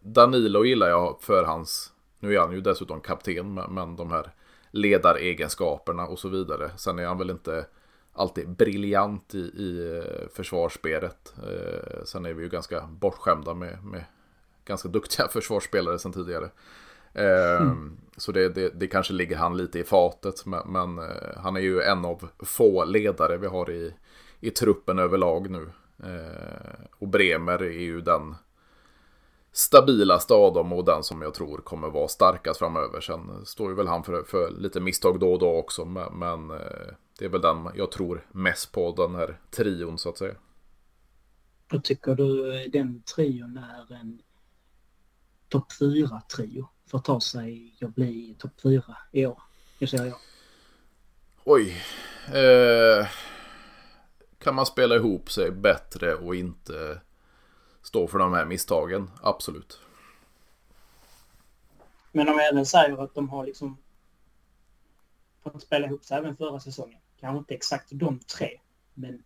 Danilo 0.00 0.64
gillar 0.64 0.88
jag 0.88 1.16
för 1.20 1.44
hans... 1.44 1.92
Nu 2.18 2.34
är 2.34 2.40
han 2.40 2.52
ju 2.52 2.60
dessutom 2.60 3.00
kapten, 3.00 3.54
men 3.54 3.96
de 3.96 4.10
här 4.10 4.32
ledaregenskaperna 4.70 6.06
och 6.06 6.18
så 6.18 6.28
vidare. 6.28 6.70
Sen 6.76 6.98
är 6.98 7.06
han 7.06 7.18
väl 7.18 7.30
inte 7.30 7.66
alltid 8.12 8.48
briljant 8.48 9.34
i, 9.34 9.38
i 9.38 10.02
försvarsspelet. 10.34 11.34
Sen 12.04 12.26
är 12.26 12.32
vi 12.32 12.42
ju 12.42 12.48
ganska 12.48 12.88
bortskämda 13.00 13.54
med, 13.54 13.84
med 13.84 14.04
ganska 14.64 14.88
duktiga 14.88 15.28
försvarsspelare 15.32 15.98
sedan 15.98 16.12
tidigare. 16.12 16.50
Eh, 17.14 17.62
mm. 17.62 17.96
Så 18.16 18.32
det, 18.32 18.48
det, 18.48 18.68
det, 18.68 18.86
kanske 18.86 19.12
ligger 19.12 19.36
han 19.36 19.56
lite 19.56 19.78
i 19.78 19.84
fatet. 19.84 20.46
Men, 20.46 20.72
men 20.72 20.98
eh, 20.98 21.36
han 21.36 21.56
är 21.56 21.60
ju 21.60 21.80
en 21.80 22.04
av 22.04 22.28
få 22.38 22.84
ledare 22.84 23.36
vi 23.36 23.46
har 23.46 23.70
i, 23.70 23.94
i 24.40 24.50
truppen 24.50 24.98
överlag 24.98 25.50
nu. 25.50 25.70
Eh, 26.02 26.86
och 26.98 27.08
Bremer 27.08 27.62
är 27.62 27.82
ju 27.82 28.00
den 28.00 28.34
stabilaste 29.52 30.34
av 30.34 30.54
dem 30.54 30.72
och 30.72 30.84
den 30.84 31.02
som 31.02 31.22
jag 31.22 31.34
tror 31.34 31.58
kommer 31.58 31.90
vara 31.90 32.08
starkast 32.08 32.58
framöver. 32.58 33.00
Sen 33.00 33.46
står 33.46 33.70
ju 33.70 33.76
väl 33.76 33.88
han 33.88 34.04
för, 34.04 34.22
för 34.22 34.50
lite 34.50 34.80
misstag 34.80 35.20
då 35.20 35.32
och 35.32 35.38
då 35.38 35.56
också. 35.56 35.84
Men, 35.84 36.18
men 36.18 36.50
eh, 36.50 36.94
det 37.18 37.24
är 37.24 37.28
väl 37.28 37.40
den 37.40 37.68
jag 37.74 37.90
tror 37.90 38.26
mest 38.32 38.72
på, 38.72 38.94
den 38.96 39.14
här 39.14 39.40
trion 39.50 39.98
så 39.98 40.08
att 40.08 40.18
säga. 40.18 40.34
Och 41.72 41.84
tycker 41.84 42.14
du 42.14 42.52
den 42.68 43.02
trion 43.02 43.56
är 43.56 43.94
en 43.94 44.18
topp 45.54 45.72
4-trio 45.72 46.68
för 46.86 46.98
att 46.98 47.04
ta 47.04 47.20
sig 47.20 47.76
och 47.82 47.90
bli 47.90 48.36
topp 48.38 48.60
4 48.62 48.96
i 49.12 49.26
år? 49.26 49.42
Säger 49.78 50.04
jag. 50.04 50.18
Oj. 51.44 51.76
Eh, 52.34 53.06
kan 54.38 54.54
man 54.54 54.66
spela 54.66 54.94
ihop 54.94 55.30
sig 55.30 55.50
bättre 55.50 56.14
och 56.14 56.34
inte 56.34 57.00
stå 57.82 58.06
för 58.06 58.18
de 58.18 58.32
här 58.32 58.44
misstagen? 58.44 59.10
Absolut. 59.22 59.80
Men 62.12 62.28
om 62.28 62.34
jag 62.34 62.48
även 62.48 62.66
säger 62.66 63.04
att 63.04 63.14
de 63.14 63.28
har 63.28 63.46
liksom 63.46 63.76
fått 65.42 65.62
spela 65.62 65.86
ihop 65.86 66.04
sig 66.04 66.18
även 66.18 66.36
förra 66.36 66.60
säsongen. 66.60 67.00
Kanske 67.20 67.38
inte 67.38 67.54
exakt 67.54 67.88
de 67.90 68.18
tre, 68.18 68.60
men 68.94 69.24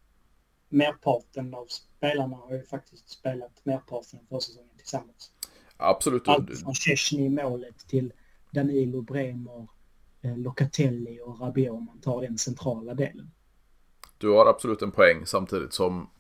merparten 0.68 1.54
av 1.54 1.66
spelarna 1.66 2.36
har 2.36 2.54
ju 2.54 2.62
faktiskt 2.62 3.08
spelat 3.08 3.60
merparten 3.64 4.20
av 4.20 4.24
förra 4.28 4.40
säsongen 4.40 4.76
tillsammans. 4.76 5.32
Absolut. 5.78 6.28
Allt 6.28 6.60
från 6.60 6.74
Szczesny 6.74 7.26
i 7.26 7.28
målet 7.28 7.88
till 7.88 8.12
Danilo, 8.50 9.02
Bremer, 9.02 9.68
eh, 10.22 10.38
Locatelli 10.38 11.20
och 11.24 11.40
Rabiot 11.40 11.74
om 11.74 11.84
man 11.84 12.00
tar 12.00 12.22
den 12.22 12.38
centrala 12.38 12.94
delen. 12.94 13.30
Du 14.18 14.28
har 14.28 14.46
absolut 14.46 14.82
en 14.82 14.90
poäng 14.90 15.26
samtidigt 15.26 15.72
som 15.72 16.10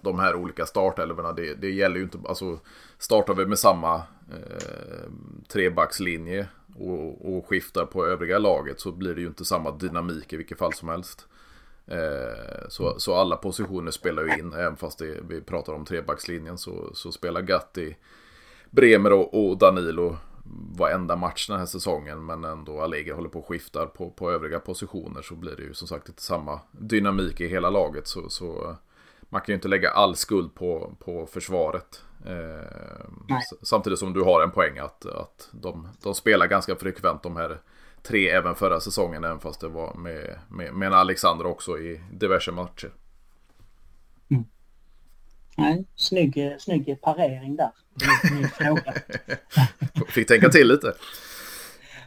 de 0.00 0.18
här 0.18 0.34
olika 0.34 0.66
startelvorna, 0.66 1.32
det, 1.32 1.54
det 1.54 1.70
gäller 1.70 1.96
ju 1.96 2.02
inte, 2.02 2.18
alltså 2.28 2.58
startar 2.98 3.34
vi 3.34 3.46
med 3.46 3.58
samma 3.58 3.96
eh, 4.30 5.10
trebackslinje 5.48 6.48
och, 6.76 7.34
och 7.34 7.46
skiftar 7.46 7.86
på 7.86 8.06
övriga 8.06 8.38
laget 8.38 8.80
så 8.80 8.92
blir 8.92 9.14
det 9.14 9.20
ju 9.20 9.26
inte 9.26 9.44
samma 9.44 9.70
dynamik 9.70 10.32
i 10.32 10.36
vilket 10.36 10.58
fall 10.58 10.72
som 10.72 10.88
helst. 10.88 11.26
Eh, 11.86 12.68
så, 12.68 12.98
så 12.98 13.14
alla 13.14 13.36
positioner 13.36 13.90
spelar 13.90 14.22
ju 14.22 14.38
in, 14.38 14.52
även 14.52 14.76
fast 14.76 14.98
det, 14.98 15.20
vi 15.28 15.40
pratar 15.40 15.72
om 15.72 15.84
trebackslinjen 15.84 16.58
så, 16.58 16.90
så 16.94 17.12
spelar 17.12 17.42
Gatti, 17.42 17.96
Bremer 18.72 19.12
och, 19.12 19.50
och 19.50 19.58
Danilo 19.58 20.16
varenda 20.78 21.16
match 21.16 21.48
den 21.48 21.58
här 21.58 21.66
säsongen 21.66 22.26
men 22.26 22.44
ändå 22.44 22.80
Allegri 22.80 23.12
håller 23.12 23.28
på 23.28 23.38
och 23.38 23.46
skiftar 23.46 23.86
på, 23.86 24.10
på 24.10 24.30
övriga 24.30 24.60
positioner 24.60 25.22
så 25.22 25.34
blir 25.34 25.56
det 25.56 25.62
ju 25.62 25.74
som 25.74 25.88
sagt 25.88 26.08
inte 26.08 26.22
samma 26.22 26.60
dynamik 26.70 27.40
i 27.40 27.48
hela 27.48 27.70
laget 27.70 28.06
så, 28.06 28.28
så 28.28 28.76
man 29.20 29.40
kan 29.40 29.52
ju 29.52 29.54
inte 29.54 29.68
lägga 29.68 29.90
all 29.90 30.16
skuld 30.16 30.54
på, 30.54 30.94
på 30.98 31.26
försvaret. 31.26 32.02
Eh, 32.26 33.36
samtidigt 33.62 33.98
som 33.98 34.12
du 34.12 34.22
har 34.22 34.42
en 34.42 34.50
poäng 34.50 34.78
att, 34.78 35.06
att 35.06 35.48
de, 35.52 35.88
de 36.02 36.14
spelar 36.14 36.46
ganska 36.46 36.76
frekvent 36.76 37.22
de 37.22 37.36
här 37.36 37.60
tre 38.02 38.28
även 38.28 38.54
förra 38.54 38.80
säsongen 38.80 39.24
även 39.24 39.40
fast 39.40 39.60
det 39.60 39.68
var 39.68 39.94
med, 39.94 40.38
med, 40.48 40.74
med 40.74 40.92
Alexander 40.92 41.46
också 41.46 41.78
i 41.78 42.00
diverse 42.12 42.52
matcher. 42.52 42.92
Mm. 44.30 44.44
Nej, 45.56 45.86
snygg, 45.96 46.56
snygg 46.58 47.00
parering 47.02 47.56
där. 47.56 47.70
Fick 50.08 50.28
tänka 50.28 50.48
till 50.48 50.68
lite. 50.68 50.94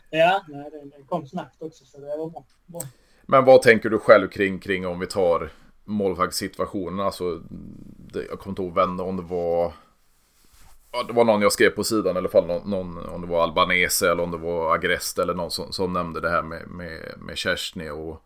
Ja, 0.10 0.44
nej, 0.48 0.70
det, 0.72 1.04
kom 1.10 1.28
snabbt 1.28 1.62
också 1.62 1.86
så 1.86 2.00
det 2.00 2.06
var 2.06 2.30
bra. 2.30 2.46
bra. 2.66 2.82
Men 3.26 3.46
vad 3.46 3.62
tänker 3.62 3.90
du 3.90 4.00
själv 4.00 4.28
kring, 4.28 4.60
kring 4.60 4.88
om 4.88 5.00
vi 5.00 5.08
tar 5.08 5.50
målvaktssituationen? 5.84 7.00
Alltså, 7.00 7.42
det, 8.14 8.26
jag 8.26 8.40
kommer 8.40 8.52
inte 8.52 8.62
ihåg 8.62 8.76
vem, 8.76 9.00
om 9.00 9.18
det 9.18 9.24
var... 9.24 9.74
Det 11.08 11.14
var 11.14 11.26
någon 11.26 11.42
jag 11.42 11.52
skrev 11.52 11.70
på 11.70 11.84
sidan 11.84 12.16
i 12.16 12.20
alla 12.20 12.30
fall. 12.30 12.48
Någon, 12.48 12.70
någon, 12.70 13.10
om 13.10 13.22
det 13.22 13.28
var 13.28 13.44
Albanese 13.44 14.12
eller 14.12 14.24
om 14.24 14.32
det 14.32 14.38
var 14.38 14.76
Agrest 14.76 15.20
eller 15.20 15.34
någon 15.34 15.52
som, 15.52 15.72
som 15.72 15.94
nämnde 15.94 16.22
det 16.22 16.30
här 16.30 16.44
med, 16.44 16.68
med, 16.68 17.14
med 17.18 17.38
Kerstin 17.38 17.92
och 17.92 18.26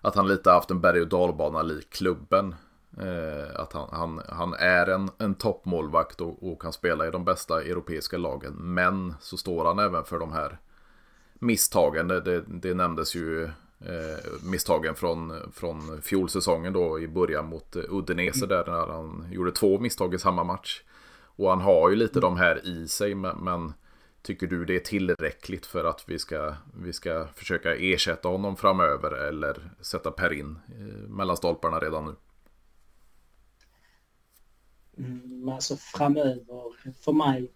att 0.00 0.14
han 0.14 0.28
lite 0.28 0.50
haft 0.50 0.70
en 0.70 0.80
berg 0.80 1.00
och 1.00 1.08
dalbana 1.08 1.62
lik 1.62 1.90
klubben. 1.90 2.54
Eh, 3.00 3.60
att 3.60 3.72
han, 3.72 3.88
han, 3.92 4.22
han 4.28 4.54
är 4.54 4.86
en, 4.86 5.10
en 5.18 5.34
toppmålvakt 5.34 6.20
och, 6.20 6.52
och 6.52 6.62
kan 6.62 6.72
spela 6.72 7.06
i 7.06 7.10
de 7.10 7.24
bästa 7.24 7.62
europeiska 7.62 8.18
lagen. 8.18 8.52
Men 8.52 9.14
så 9.20 9.36
står 9.36 9.64
han 9.64 9.78
även 9.78 10.04
för 10.04 10.18
de 10.18 10.32
här 10.32 10.58
misstagen. 11.34 12.08
Det, 12.08 12.20
det, 12.20 12.44
det 12.46 12.74
nämndes 12.74 13.14
ju 13.14 13.44
eh, 13.80 14.40
misstagen 14.42 14.94
från, 14.94 15.52
från 15.52 16.02
fjolsäsongen 16.02 16.72
då 16.72 17.00
i 17.00 17.08
början 17.08 17.46
mot 17.46 17.76
Udinese 17.76 18.46
där 18.46 18.66
när 18.66 18.92
han 18.92 19.26
gjorde 19.30 19.52
två 19.52 19.78
misstag 19.78 20.14
i 20.14 20.18
samma 20.18 20.44
match. 20.44 20.82
Och 21.36 21.50
han 21.50 21.60
har 21.60 21.90
ju 21.90 21.96
lite 21.96 22.20
de 22.20 22.36
här 22.36 22.66
i 22.66 22.88
sig 22.88 23.14
men, 23.14 23.36
men 23.36 23.72
tycker 24.22 24.46
du 24.46 24.64
det 24.64 24.76
är 24.76 24.80
tillräckligt 24.80 25.66
för 25.66 25.84
att 25.84 26.04
vi 26.06 26.18
ska, 26.18 26.54
vi 26.74 26.92
ska 26.92 27.26
försöka 27.34 27.74
ersätta 27.74 28.28
honom 28.28 28.56
framöver 28.56 29.10
eller 29.10 29.70
sätta 29.80 30.10
Per 30.10 30.32
in 30.32 30.58
eh, 30.68 31.08
mellan 31.08 31.36
stolparna 31.36 31.78
redan 31.78 32.04
nu? 32.04 32.14
Mm, 34.98 35.48
alltså 35.48 35.76
framöver, 35.76 36.92
för 37.00 37.12
mig 37.12 37.50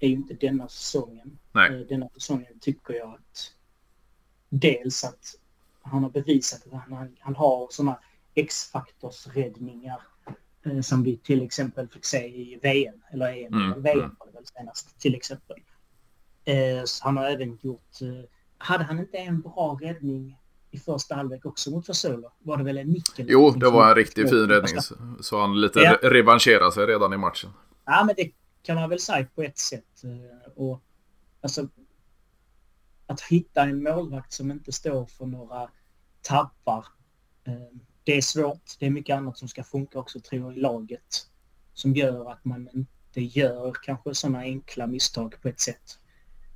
är 0.00 0.08
ju 0.08 0.14
inte 0.14 0.34
denna 0.34 0.68
säsongen. 0.68 1.38
Nej. 1.52 1.74
Eh, 1.74 1.86
denna 1.86 2.08
säsongen 2.08 2.58
tycker 2.60 2.94
jag 2.94 3.14
att 3.14 3.52
dels 4.48 5.04
att 5.04 5.34
han 5.82 6.02
har 6.02 6.10
bevisat 6.10 6.66
att 6.66 6.72
han, 6.72 7.16
han 7.20 7.36
har 7.36 7.68
sådana 7.70 7.98
X-faktorsräddningar 8.34 10.00
eh, 10.66 10.80
som 10.80 11.02
vi 11.02 11.16
till 11.16 11.42
exempel 11.42 11.88
fick 11.88 12.04
se 12.04 12.26
i 12.26 12.58
VM, 12.62 13.02
eller 13.10 13.32
EM, 13.32 13.54
mm. 13.54 13.82
VM 13.82 13.98
mm. 13.98 14.16
var 14.18 14.26
det 14.26 14.32
väl 14.32 14.46
senast 14.46 14.98
till 14.98 15.14
exempel. 15.14 15.56
Eh, 16.44 16.84
han 17.02 17.16
har 17.16 17.24
även 17.24 17.58
gjort, 17.62 18.02
eh, 18.02 18.30
hade 18.58 18.84
han 18.84 18.98
inte 18.98 19.18
en 19.18 19.40
bra 19.40 19.78
räddning 19.82 20.38
i 20.74 20.78
första 20.78 21.14
halvlek 21.14 21.46
också 21.46 21.70
mot 21.70 21.86
Fasolo? 21.86 22.32
Var 22.38 22.56
det 22.56 22.64
väl 22.64 22.78
en 22.78 22.88
nickel? 22.88 23.26
Jo, 23.28 23.50
det 23.50 23.70
var 23.70 23.88
en 23.88 23.94
riktigt 23.94 24.30
fin 24.30 24.48
räddning. 24.48 24.80
Så 25.20 25.40
han 25.40 25.60
lite 25.60 25.80
ja. 25.80 25.98
revanscherar 26.02 26.70
sig 26.70 26.86
redan 26.86 27.12
i 27.12 27.16
matchen. 27.16 27.50
Ja, 27.84 28.04
men 28.04 28.14
det 28.16 28.30
kan 28.62 28.76
man 28.76 28.88
väl 28.88 29.00
säga 29.00 29.26
på 29.34 29.42
ett 29.42 29.58
sätt. 29.58 30.04
Eh, 30.04 30.52
och 30.62 30.82
alltså, 31.40 31.68
att 33.06 33.20
hitta 33.20 33.62
en 33.62 33.82
målvakt 33.82 34.32
som 34.32 34.50
inte 34.50 34.72
står 34.72 35.06
för 35.06 35.26
några 35.26 35.70
tappar. 36.22 36.86
Eh, 37.44 37.78
det 38.04 38.16
är 38.16 38.22
svårt. 38.22 38.78
Det 38.78 38.86
är 38.86 38.90
mycket 38.90 39.16
annat 39.16 39.38
som 39.38 39.48
ska 39.48 39.64
funka 39.64 39.98
också 39.98 40.20
tror 40.20 40.42
jag 40.42 40.56
i 40.56 40.60
laget. 40.60 41.28
Som 41.74 41.92
gör 41.92 42.30
att 42.30 42.44
man 42.44 42.68
inte 42.72 43.20
gör 43.20 43.72
kanske 43.82 44.14
sådana 44.14 44.38
enkla 44.38 44.86
misstag 44.86 45.34
på 45.42 45.48
ett 45.48 45.60
sätt. 45.60 45.98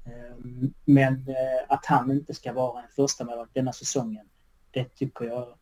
Eh, 0.09 0.69
men 0.85 1.15
eh, 1.29 1.65
att 1.69 1.87
han 1.87 2.11
inte 2.11 2.35
ska 2.35 2.53
vara 2.53 2.83
en 2.83 2.89
första 2.97 3.25
målvakt 3.25 3.55
denna 3.55 3.73
säsongen, 3.73 4.29
det 4.71 4.85
tycker 4.85 5.25
jag 5.25 5.55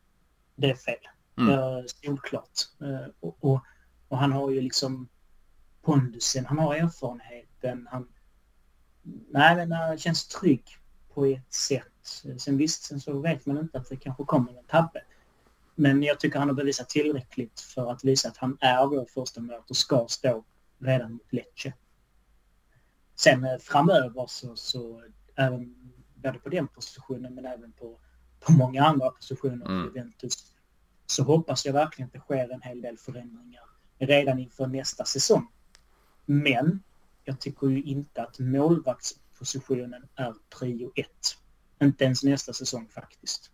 det 0.57 0.71
är 0.71 0.75
fel. 0.75 1.09
Mm. 1.39 1.89
Solklart. 1.89 2.61
Och, 3.21 3.37
och, 3.41 3.61
och, 4.09 4.19
han 4.19 4.33
har 4.33 4.51
ju 4.51 4.61
liksom 4.61 5.09
pondusen, 5.83 6.47
han 6.47 6.59
har 6.59 6.75
erfarenheten. 6.75 7.89
Han, 7.91 8.09
nej, 9.31 9.57
men 9.57 9.73
han 9.73 9.99
känns 9.99 10.29
trygg 10.29 10.65
på 11.15 11.27
ett 11.27 11.55
sätt. 11.55 12.25
Sen 12.39 12.57
visst, 12.57 12.83
sen 12.83 13.01
så 13.01 13.21
vet 13.21 13.47
man 13.47 13.59
inte 13.59 13.79
att 13.79 13.89
det 13.89 13.97
kanske 13.97 14.25
kommer 14.25 14.59
en 14.59 14.65
tabbe. 14.65 15.03
Men 15.75 16.03
jag 16.03 16.21
tycker 16.21 16.39
han 16.39 16.49
har 16.49 16.55
bevisat 16.55 16.89
tillräckligt 16.89 17.61
för 17.61 17.93
att 17.93 18.05
visa 18.05 18.29
att 18.29 18.37
han 18.37 18.59
är 18.61 18.87
vår 18.87 19.07
första 19.15 19.41
målvakt 19.41 19.71
och 19.71 19.77
ska 19.77 20.07
stå 20.09 20.45
redan 20.79 21.13
mot 21.13 21.33
Lecce. 21.33 21.73
Sen 23.17 23.45
eh, 23.45 23.59
framöver 23.59 24.27
så, 24.29 24.57
så 24.57 25.03
även 25.37 25.75
både 26.15 26.39
på 26.39 26.49
den 26.49 26.69
positionen 26.69 27.35
men 27.35 27.47
även 27.47 27.73
på, 27.73 27.99
på 28.41 28.53
många 28.53 28.85
andra 28.85 29.11
positioner 29.11 29.67
mm. 29.67 29.85
Juventus 29.85 30.53
så 31.07 31.23
hoppas 31.23 31.67
jag 31.67 31.73
verkligen 31.73 32.07
att 32.07 32.13
det 32.13 32.19
sker 32.19 32.53
en 32.53 32.63
hel 32.63 32.83
del 32.83 32.99
förändringar 32.99 33.63
redan 33.99 34.39
inför 34.39 34.67
nästa 34.67 35.05
säsong. 35.05 35.49
Men 36.27 36.83
jag 37.25 37.41
tycker 37.41 37.67
ju 37.67 37.83
inte 37.83 38.23
att 38.23 38.39
målvakts 38.39 39.15
positionen 39.39 40.09
är 40.15 40.35
prio 40.59 40.93
ett. 40.97 41.37
Inte 41.83 42.05
ens 42.05 42.23
nästa 42.23 42.53
säsong 42.53 42.89
faktiskt. 42.89 43.51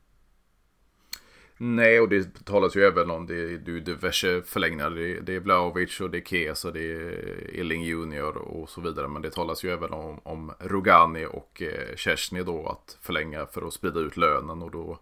Nej, 1.64 2.00
och 2.00 2.08
det 2.08 2.44
talas 2.44 2.76
ju 2.76 2.82
även 2.84 3.10
om 3.10 3.26
det, 3.26 3.58
det 3.58 3.72
är 3.72 3.80
diverse 3.80 4.42
förlängningar. 4.42 4.90
Det, 4.90 5.20
det 5.20 5.34
är 5.34 5.40
Vlahovic 5.40 6.00
och 6.00 6.10
det 6.10 6.18
är 6.18 6.22
Kesa, 6.22 6.70
det 6.70 6.92
är 6.92 7.60
Elling 7.60 7.82
Junior 7.82 8.36
och 8.36 8.68
så 8.68 8.80
vidare. 8.80 9.08
Men 9.08 9.22
det 9.22 9.30
talas 9.30 9.64
ju 9.64 9.70
även 9.70 9.92
om, 9.92 10.20
om 10.22 10.52
Rogani 10.58 11.26
och 11.26 11.62
eh, 11.62 11.96
Kersny 11.96 12.42
då 12.42 12.66
att 12.66 12.98
förlänga 13.00 13.46
för 13.46 13.66
att 13.66 13.72
sprida 13.72 14.00
ut 14.00 14.16
lönen. 14.16 14.62
Och 14.62 14.70
då, 14.70 14.98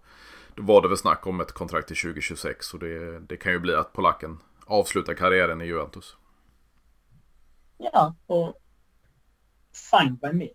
då 0.55 0.63
var 0.63 0.83
det 0.83 0.89
väl 0.89 0.97
snack 0.97 1.27
om 1.27 1.41
ett 1.41 1.53
kontrakt 1.53 1.89
till 1.89 1.97
2026. 1.97 2.75
Och 2.75 2.81
det, 2.81 3.21
det 3.21 3.37
kan 3.37 3.53
ju 3.53 3.59
bli 3.59 3.75
att 3.75 3.93
polacken 3.93 4.39
avslutar 4.67 5.15
karriären 5.15 5.61
i 5.61 5.67
Juventus. 5.67 6.17
Ja, 7.79 8.15
och 8.27 8.63
fine 9.91 10.17
by 10.17 10.33
me. 10.33 10.49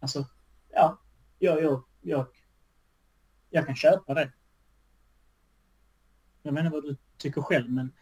Alltså, 0.00 0.26
ja, 0.72 0.98
jag, 1.38 1.62
jag, 1.62 1.82
jag, 2.00 2.26
jag 3.50 3.66
kan 3.66 3.76
köpa 3.76 4.14
det. 4.14 4.32
Jag 6.44 6.54
menar 6.54 6.70
vad 6.70 6.82
du 6.82 6.96
tycker 7.18 7.40
själv, 7.42 7.70
men 7.70 7.92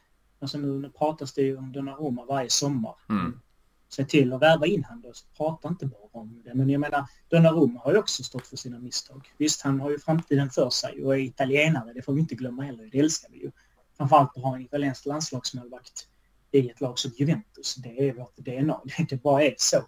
alltså 0.41 0.59
nu, 0.59 0.67
nu 0.67 0.91
pratas 0.91 1.33
det 1.33 1.43
ju 1.43 1.57
om 1.57 1.73
Donnarumma 1.73 2.25
varje 2.25 2.51
sommar. 2.51 2.95
Mm. 3.09 3.41
se 3.89 4.05
till 4.05 4.33
att 4.33 4.43
värva 4.43 4.67
in 4.67 4.85
honom. 4.85 5.13
Prata 5.37 5.69
inte 5.69 5.87
bara 5.87 6.09
om 6.13 6.43
det. 6.45 6.55
Men 6.55 6.71
jag 6.71 6.81
menar, 6.81 7.07
Donnarumma 7.29 7.81
har 7.81 7.93
ju 7.93 7.99
också 7.99 8.23
stått 8.23 8.47
för 8.47 8.57
sina 8.57 8.79
misstag. 8.79 9.33
Visst, 9.39 9.63
han 9.63 9.81
har 9.81 9.91
ju 9.91 9.99
framtiden 9.99 10.51
för 10.51 10.71
sig 10.71 11.05
och 11.05 11.15
är 11.15 11.19
italienare. 11.19 11.93
Det 11.93 12.03
får 12.03 12.13
vi 12.13 12.21
inte 12.21 12.35
glömma 12.35 12.63
heller. 12.63 12.89
Det 12.93 12.99
älskar 12.99 13.29
vi 13.31 13.39
ju. 13.39 13.51
Framförallt 13.97 14.37
att 14.37 14.43
ha 14.43 14.57
en 14.57 14.63
italiensk 14.63 15.07
landslagsmålvakt 15.07 16.09
i 16.51 16.71
ett 16.71 16.81
lag 16.81 16.99
som 16.99 17.11
Juventus. 17.17 17.75
Det 17.75 18.09
är 18.09 18.13
vårt 18.13 18.37
DNA. 18.37 18.81
Det 19.09 19.23
bara 19.23 19.43
är 19.43 19.55
så. 19.59 19.79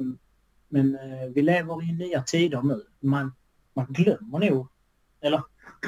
Um, 0.00 0.18
men 0.68 0.94
uh, 0.94 1.28
vi 1.34 1.42
lever 1.42 1.82
i 1.82 1.92
nya 1.92 2.22
tider 2.22 2.62
nu. 2.62 2.82
Man, 3.00 3.34
man 3.74 3.86
glömmer 3.88 4.50
nog, 4.50 4.68
eller 5.20 5.42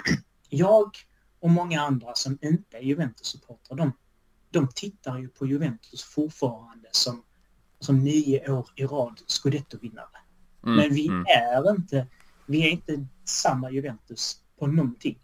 jag 0.48 0.96
och 1.40 1.50
många 1.50 1.80
andra 1.80 2.14
som 2.14 2.38
inte 2.42 2.76
är 2.76 2.82
Juventus-supportrar, 2.82 3.76
de, 3.76 3.92
de 4.50 4.68
tittar 4.74 5.18
ju 5.18 5.28
på 5.28 5.46
Juventus 5.46 6.02
fortfarande 6.02 6.88
som, 6.92 7.24
som 7.78 8.04
nio 8.04 8.52
år 8.52 8.68
i 8.76 8.84
rad 8.84 9.20
scudetto-vinnare. 9.26 10.18
Mm, 10.64 10.76
Men 10.76 10.94
vi 10.94 11.08
mm. 11.08 11.24
är 11.26 11.70
inte, 11.70 12.06
vi 12.46 12.66
är 12.66 12.70
inte 12.70 13.06
samma 13.24 13.70
Juventus 13.70 14.42
på 14.58 14.66
någonting. 14.66 15.18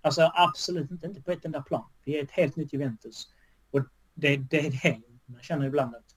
Alltså 0.00 0.30
absolut 0.34 0.90
inte, 0.90 1.06
inte 1.06 1.22
på 1.22 1.30
ett 1.30 1.44
enda 1.44 1.62
plan. 1.62 1.84
Vi 2.04 2.18
är 2.18 2.24
ett 2.24 2.30
helt 2.30 2.56
nytt 2.56 2.72
Juventus. 2.72 3.28
Och 3.70 3.80
det, 4.14 4.36
det 4.36 4.66
är 4.66 4.70
det 4.82 5.02
man 5.26 5.42
känner 5.42 5.66
ibland 5.66 5.94
att 5.94 6.16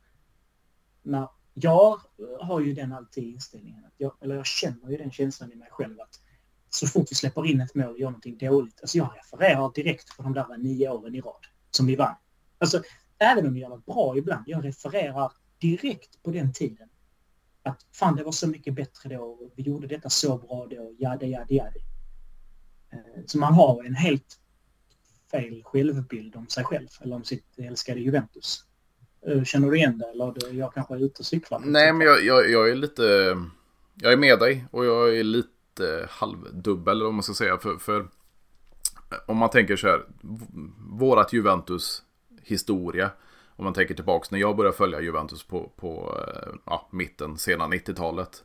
när 1.03 1.27
jag 1.53 2.01
har 2.39 2.59
ju 2.59 2.73
den 2.73 2.93
alltid 2.93 3.23
inställningen, 3.23 3.85
att 3.85 3.93
jag, 3.97 4.13
eller 4.21 4.35
jag 4.35 4.45
känner 4.45 4.89
ju 4.89 4.97
den 4.97 5.11
känslan 5.11 5.51
i 5.51 5.55
mig 5.55 5.67
själv 5.71 6.01
att 6.01 6.21
så 6.77 6.87
fort 6.87 7.11
vi 7.11 7.15
släpper 7.15 7.45
in 7.45 7.61
ett 7.61 7.75
mål 7.75 7.89
och 7.89 7.99
gör 7.99 8.07
någonting 8.07 8.37
dåligt, 8.37 8.81
alltså 8.81 8.97
jag 8.97 9.09
refererar 9.15 9.71
direkt 9.75 10.17
på 10.17 10.23
de 10.23 10.33
där 10.33 10.57
nio 10.57 10.89
åren 10.89 11.15
i 11.15 11.21
rad 11.21 11.45
som 11.71 11.85
vi 11.87 11.95
vann. 11.95 12.15
Alltså, 12.57 12.81
även 13.17 13.47
om 13.47 13.53
vi 13.53 13.59
gör 13.59 13.69
något 13.69 13.85
bra 13.85 14.17
ibland, 14.17 14.43
jag 14.47 14.65
refererar 14.65 15.31
direkt 15.57 16.23
på 16.23 16.31
den 16.31 16.53
tiden. 16.53 16.89
Att 17.63 17.85
fan, 17.91 18.15
det 18.15 18.23
var 18.23 18.31
så 18.31 18.47
mycket 18.47 18.73
bättre 18.73 19.15
då, 19.15 19.51
vi 19.55 19.63
gjorde 19.63 19.87
detta 19.87 20.09
så 20.09 20.37
bra 20.37 20.67
då, 20.69 20.95
jada, 20.99 21.25
jada, 21.25 21.45
jada. 21.49 21.79
Eh, 22.89 23.23
så 23.25 23.37
man 23.37 23.53
har 23.53 23.83
en 23.83 23.95
helt 23.95 24.39
fel 25.31 25.63
självbild 25.63 26.35
om 26.35 26.47
sig 26.47 26.63
själv 26.63 26.87
eller 27.01 27.15
om 27.15 27.23
sitt 27.23 27.59
älskade 27.59 27.99
Juventus. 27.99 28.63
Eh, 29.27 29.43
känner 29.43 29.69
du 29.69 29.77
igen 29.77 29.97
det 29.97 30.05
eller 30.05 30.47
är 30.49 30.53
jag 30.53 30.73
kanske 30.73 30.93
är 30.93 30.99
ute 30.99 31.19
och 31.19 31.25
cyklar? 31.25 31.59
Nej, 31.59 31.93
men 31.93 32.07
jag, 32.07 32.25
jag, 32.25 32.49
jag, 32.49 32.69
är 32.69 32.75
lite... 32.75 33.37
Jag 34.01 34.13
är 34.13 34.17
med 34.17 34.39
dig 34.39 34.65
och 34.71 34.85
jag 34.85 35.17
är 35.17 35.23
lite 35.23 35.49
Eh, 35.79 36.09
halvdubbel 36.09 37.03
om 37.03 37.15
man 37.15 37.23
ska 37.23 37.33
säga. 37.33 37.57
För, 37.57 37.77
för 37.77 37.99
eh, 37.99 39.17
om 39.25 39.37
man 39.37 39.49
tänker 39.49 39.75
så 39.75 39.87
här, 39.87 40.05
vårat 40.89 41.33
Juventus 41.33 42.03
historia. 42.41 43.11
Om 43.55 43.63
man 43.63 43.73
tänker 43.73 43.95
tillbaks 43.95 44.31
när 44.31 44.39
jag 44.39 44.55
började 44.55 44.77
följa 44.77 45.01
Juventus 45.01 45.43
på, 45.43 45.71
på 45.75 46.17
eh, 46.27 46.53
ja, 46.65 46.89
mitten, 46.91 47.37
sena 47.37 47.67
90-talet. 47.67 48.43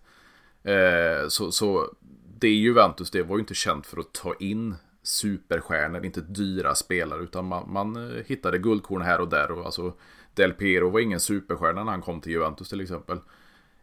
Eh, 0.62 1.28
så, 1.28 1.53
så 1.53 1.95
det 2.39 2.49
Juventus, 2.49 3.11
det 3.11 3.22
var 3.22 3.37
ju 3.37 3.41
inte 3.41 3.55
känt 3.55 3.87
för 3.87 4.01
att 4.01 4.12
ta 4.12 4.35
in 4.41 4.74
superstjärnor, 5.03 6.05
inte 6.05 6.20
dyra 6.20 6.74
spelare, 6.74 7.22
utan 7.22 7.45
man, 7.45 7.72
man 7.72 8.22
hittade 8.26 8.59
guldkorn 8.59 9.03
här 9.03 9.20
och 9.20 9.28
där. 9.28 9.51
Och 9.51 9.64
alltså, 9.64 9.93
Del 10.35 10.53
Piero 10.53 10.91
var 10.91 11.01
ingen 11.01 11.20
superstjärna 11.20 11.85
när 11.85 11.93
han 11.93 12.03
kom 12.03 12.20
till 12.20 12.33
Juventus 12.33 12.68
till 12.68 12.80
exempel. 12.80 13.18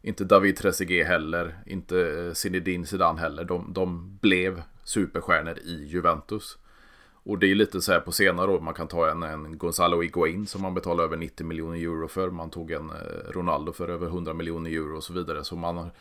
Inte 0.02 0.24
David 0.24 0.58
Trezeguet 0.58 1.08
heller, 1.08 1.64
inte 1.66 2.00
eh, 2.00 2.34
Zinedine 2.34 2.86
Zidane 2.86 3.20
heller. 3.20 3.44
De, 3.44 3.74
de 3.74 4.18
blev 4.22 4.62
superstjärnor 4.84 5.58
i 5.60 5.86
Juventus. 5.86 6.58
Och 7.24 7.40
det 7.40 7.52
är 7.52 7.56
lite 7.56 7.82
så 7.82 7.92
här 7.92 8.00
på 8.00 8.12
senare 8.12 8.52
år, 8.52 8.60
man 8.60 8.74
kan 8.74 8.88
ta 8.88 9.12
en, 9.12 9.24
en 9.24 9.58
Gonzalo 9.58 10.02
Higuain 10.02 10.48
som 10.48 10.62
man 10.62 10.74
betalar 10.74 11.04
över 11.04 11.18
90 11.18 11.46
miljoner 11.46 11.78
euro 11.78 12.08
för. 12.08 12.30
Man 12.30 12.50
tog 12.50 12.72
en 12.72 12.90
eh, 12.90 13.32
Ronaldo 13.32 13.74
för 13.74 13.88
över 13.88 14.08
100 14.08 14.34
miljoner 14.34 14.72
euro 14.72 14.98
och 14.98 15.04
så 15.04 15.14
vidare. 15.14 15.44
Så 15.44 15.56
man 15.56 15.78
har, 15.78 15.92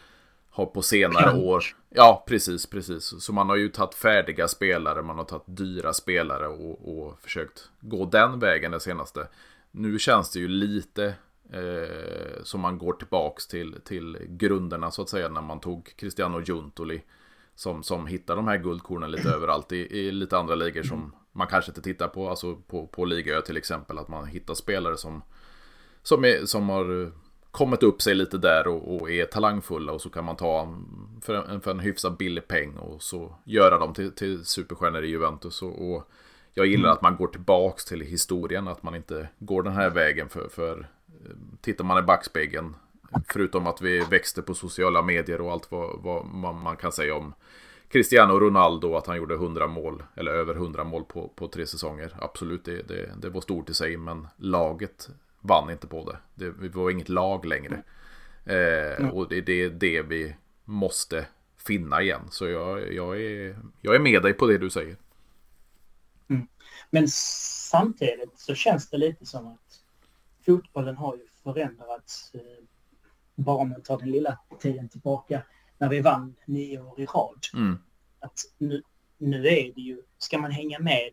har 0.51 0.67
på 0.67 0.83
senare 0.83 1.39
år, 1.39 1.65
ja 1.91 2.25
precis, 2.27 2.67
precis. 2.67 3.15
Så 3.23 3.33
man 3.33 3.49
har 3.49 3.57
ju 3.57 3.69
tagit 3.69 3.95
färdiga 3.95 4.49
spelare, 4.49 5.03
man 5.03 5.19
har 5.19 5.25
tagit 5.25 5.45
dyra 5.47 5.93
spelare 5.93 6.49
och, 6.49 6.99
och 6.99 7.19
försökt 7.21 7.71
gå 7.81 8.05
den 8.05 8.39
vägen 8.39 8.73
det 8.73 8.81
senaste. 8.81 9.29
Nu 9.71 9.99
känns 9.99 10.31
det 10.31 10.39
ju 10.39 10.49
lite 10.49 11.15
eh, 11.53 12.43
som 12.43 12.61
man 12.61 12.79
går 12.79 12.93
tillbaks 12.93 13.47
till, 13.47 13.77
till 13.85 14.19
grunderna 14.29 14.91
så 14.91 15.03
att 15.03 15.09
säga 15.09 15.29
när 15.29 15.41
man 15.41 15.61
tog 15.61 15.97
Cristiano 15.97 16.41
Giuntoli 16.41 17.03
som, 17.55 17.83
som 17.83 18.07
hittar 18.07 18.37
de 18.37 18.49
här 18.49 18.59
guldkornen 18.59 19.11
lite 19.11 19.29
överallt 19.29 19.73
i, 19.73 19.99
i 19.99 20.13
lite 20.13 20.39
andra 20.39 20.55
ligor 20.55 20.83
som 20.83 21.13
man 21.33 21.47
kanske 21.47 21.71
inte 21.71 21.83
tittar 21.83 22.09
på, 22.09 22.31
alltså 22.31 22.57
på, 22.57 22.87
på 22.87 23.05
Liga 23.05 23.41
till 23.41 23.57
exempel, 23.57 23.99
att 23.99 24.09
man 24.09 24.27
hittar 24.27 24.55
spelare 24.55 24.97
som, 24.97 25.23
som, 26.03 26.25
är, 26.25 26.45
som 26.45 26.69
har 26.69 27.13
kommit 27.51 27.83
upp 27.83 28.03
sig 28.03 28.15
lite 28.15 28.39
där 28.39 28.67
och, 28.67 28.97
och, 28.97 29.11
är 29.11 29.25
talangfulla 29.25 29.93
och 29.93 30.01
så 30.01 30.11
kan 30.11 30.25
man 30.25 30.37
ta 30.37 30.79
för 31.23 31.35
en, 31.35 31.61
för 31.61 31.71
en 31.71 31.81
hyfsat 31.81 32.19
billig 32.19 32.49
peng 32.49 32.77
och 32.77 33.03
så 33.03 33.35
göra 33.45 33.79
dem 33.79 33.95
till, 33.95 34.13
till 34.13 34.45
superstjärnor 34.45 35.05
i 35.05 35.09
Juventus. 35.09 35.63
Och, 35.63 35.91
och 35.91 36.09
jag 36.55 36.67
gillar 36.67 36.85
mm. 36.85 36.93
att 36.93 37.03
man 37.03 37.17
går 37.17 37.27
tillbaks 37.27 37.85
till 37.85 38.01
historien, 38.01 38.69
att 38.69 38.83
man 38.83 38.95
inte 38.95 39.29
går 39.39 39.63
den 39.63 39.73
här 39.73 39.91
vägen 39.91 40.29
för, 40.29 40.49
för 40.49 40.89
tittar 41.61 41.85
man 41.85 41.99
i 41.99 42.03
backspegeln 42.03 42.75
Förutom 43.29 43.67
att 43.67 43.81
vi 43.83 44.01
växte 44.01 44.43
på 44.43 44.55
sociala 44.55 45.03
medier 45.03 45.41
och 45.41 45.53
allt 45.53 45.71
vad, 45.71 46.03
vad 46.03 46.55
man 46.55 46.77
kan 46.77 46.93
säga 46.93 47.15
om 47.15 47.35
Cristiano 47.89 48.39
Ronaldo, 48.39 48.95
att 48.95 49.07
han 49.07 49.17
gjorde 49.17 49.35
100 49.35 49.67
mål, 49.67 50.03
eller 50.17 50.33
över 50.33 50.55
100 50.55 50.85
mål 50.85 51.05
på, 51.05 51.29
på 51.29 51.49
tre 51.49 51.67
säsonger. 51.67 52.17
Absolut, 52.21 52.65
det, 52.65 52.83
det, 52.83 53.11
det 53.21 53.29
var 53.29 53.41
stort 53.41 53.71
i 53.71 53.75
sig, 53.75 53.97
men 53.97 54.29
laget 54.37 55.09
vann 55.41 55.71
inte 55.71 55.87
på 55.87 56.13
det. 56.13 56.19
Det 56.35 56.69
var 56.69 56.91
inget 56.91 57.09
lag 57.09 57.45
längre. 57.45 57.83
Eh, 58.45 59.09
och 59.09 59.29
det, 59.29 59.41
det 59.41 59.63
är 59.63 59.71
det 59.71 60.03
vi 60.03 60.37
måste 60.65 61.27
finna 61.57 62.03
igen. 62.03 62.21
Så 62.31 62.49
jag, 62.49 62.93
jag, 62.95 63.21
är, 63.21 63.59
jag 63.81 63.95
är 63.95 63.99
med 63.99 64.23
dig 64.23 64.33
på 64.33 64.47
det 64.47 64.59
du 64.59 64.71
säger. 64.71 64.97
Mm. 66.29 66.47
Men 66.91 67.09
samtidigt 67.09 68.39
så 68.39 68.55
känns 68.55 68.91
det 68.91 68.99
lite 68.99 69.27
som 69.27 69.47
att 69.47 69.68
fotbollen 70.49 70.97
har 70.97 71.17
ju 71.17 71.27
förändrats 71.43 72.31
eh, 72.35 72.65
bara 73.35 73.57
om 73.57 73.69
man 73.69 73.83
tar 73.83 73.99
den 73.99 74.11
lilla 74.11 74.39
tiden 74.61 74.89
tillbaka 74.89 75.43
när 75.79 75.89
vi 75.89 76.01
vann 76.01 76.35
nio 76.47 76.81
år 76.81 77.01
i 77.01 77.07
rad. 77.07 77.47
Mm. 77.55 77.79
Att 78.21 78.39
nu, 78.59 78.83
nu 79.19 79.47
är 79.47 79.75
det 79.75 79.81
ju, 79.81 80.03
ska 80.19 80.39
man 80.39 80.51
hänga 80.51 80.79
med 80.79 81.13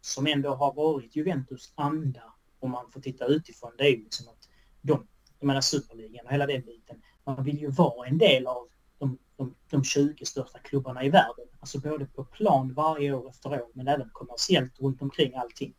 som 0.00 0.26
ändå 0.26 0.54
har 0.54 0.74
varit 0.74 1.16
Juventus 1.16 1.72
anda 1.74 2.22
om 2.60 2.70
man 2.70 2.90
får 2.90 3.00
titta 3.00 3.26
utifrån, 3.26 3.72
det 3.78 3.84
är 3.84 3.90
ju 3.90 4.02
liksom 4.02 4.28
att 4.28 4.48
de, 4.80 5.06
jag 5.38 5.46
menar 5.46 5.60
superligan 5.60 6.26
och 6.26 6.32
hela 6.32 6.46
den 6.46 6.62
biten, 6.62 7.02
man 7.24 7.44
vill 7.44 7.58
ju 7.58 7.70
vara 7.70 8.08
en 8.08 8.18
del 8.18 8.46
av 8.46 8.68
de, 8.98 9.18
de, 9.36 9.54
de 9.70 9.84
20 9.84 10.24
största 10.24 10.58
klubbarna 10.58 11.04
i 11.04 11.10
världen. 11.10 11.46
Alltså 11.60 11.80
både 11.80 12.06
på 12.06 12.24
plan 12.24 12.74
varje 12.74 13.12
år 13.12 13.30
efter 13.30 13.62
år 13.62 13.70
men 13.74 13.88
även 13.88 14.10
kommersiellt 14.12 14.80
runt 14.80 15.02
omkring 15.02 15.34
allting. 15.34 15.74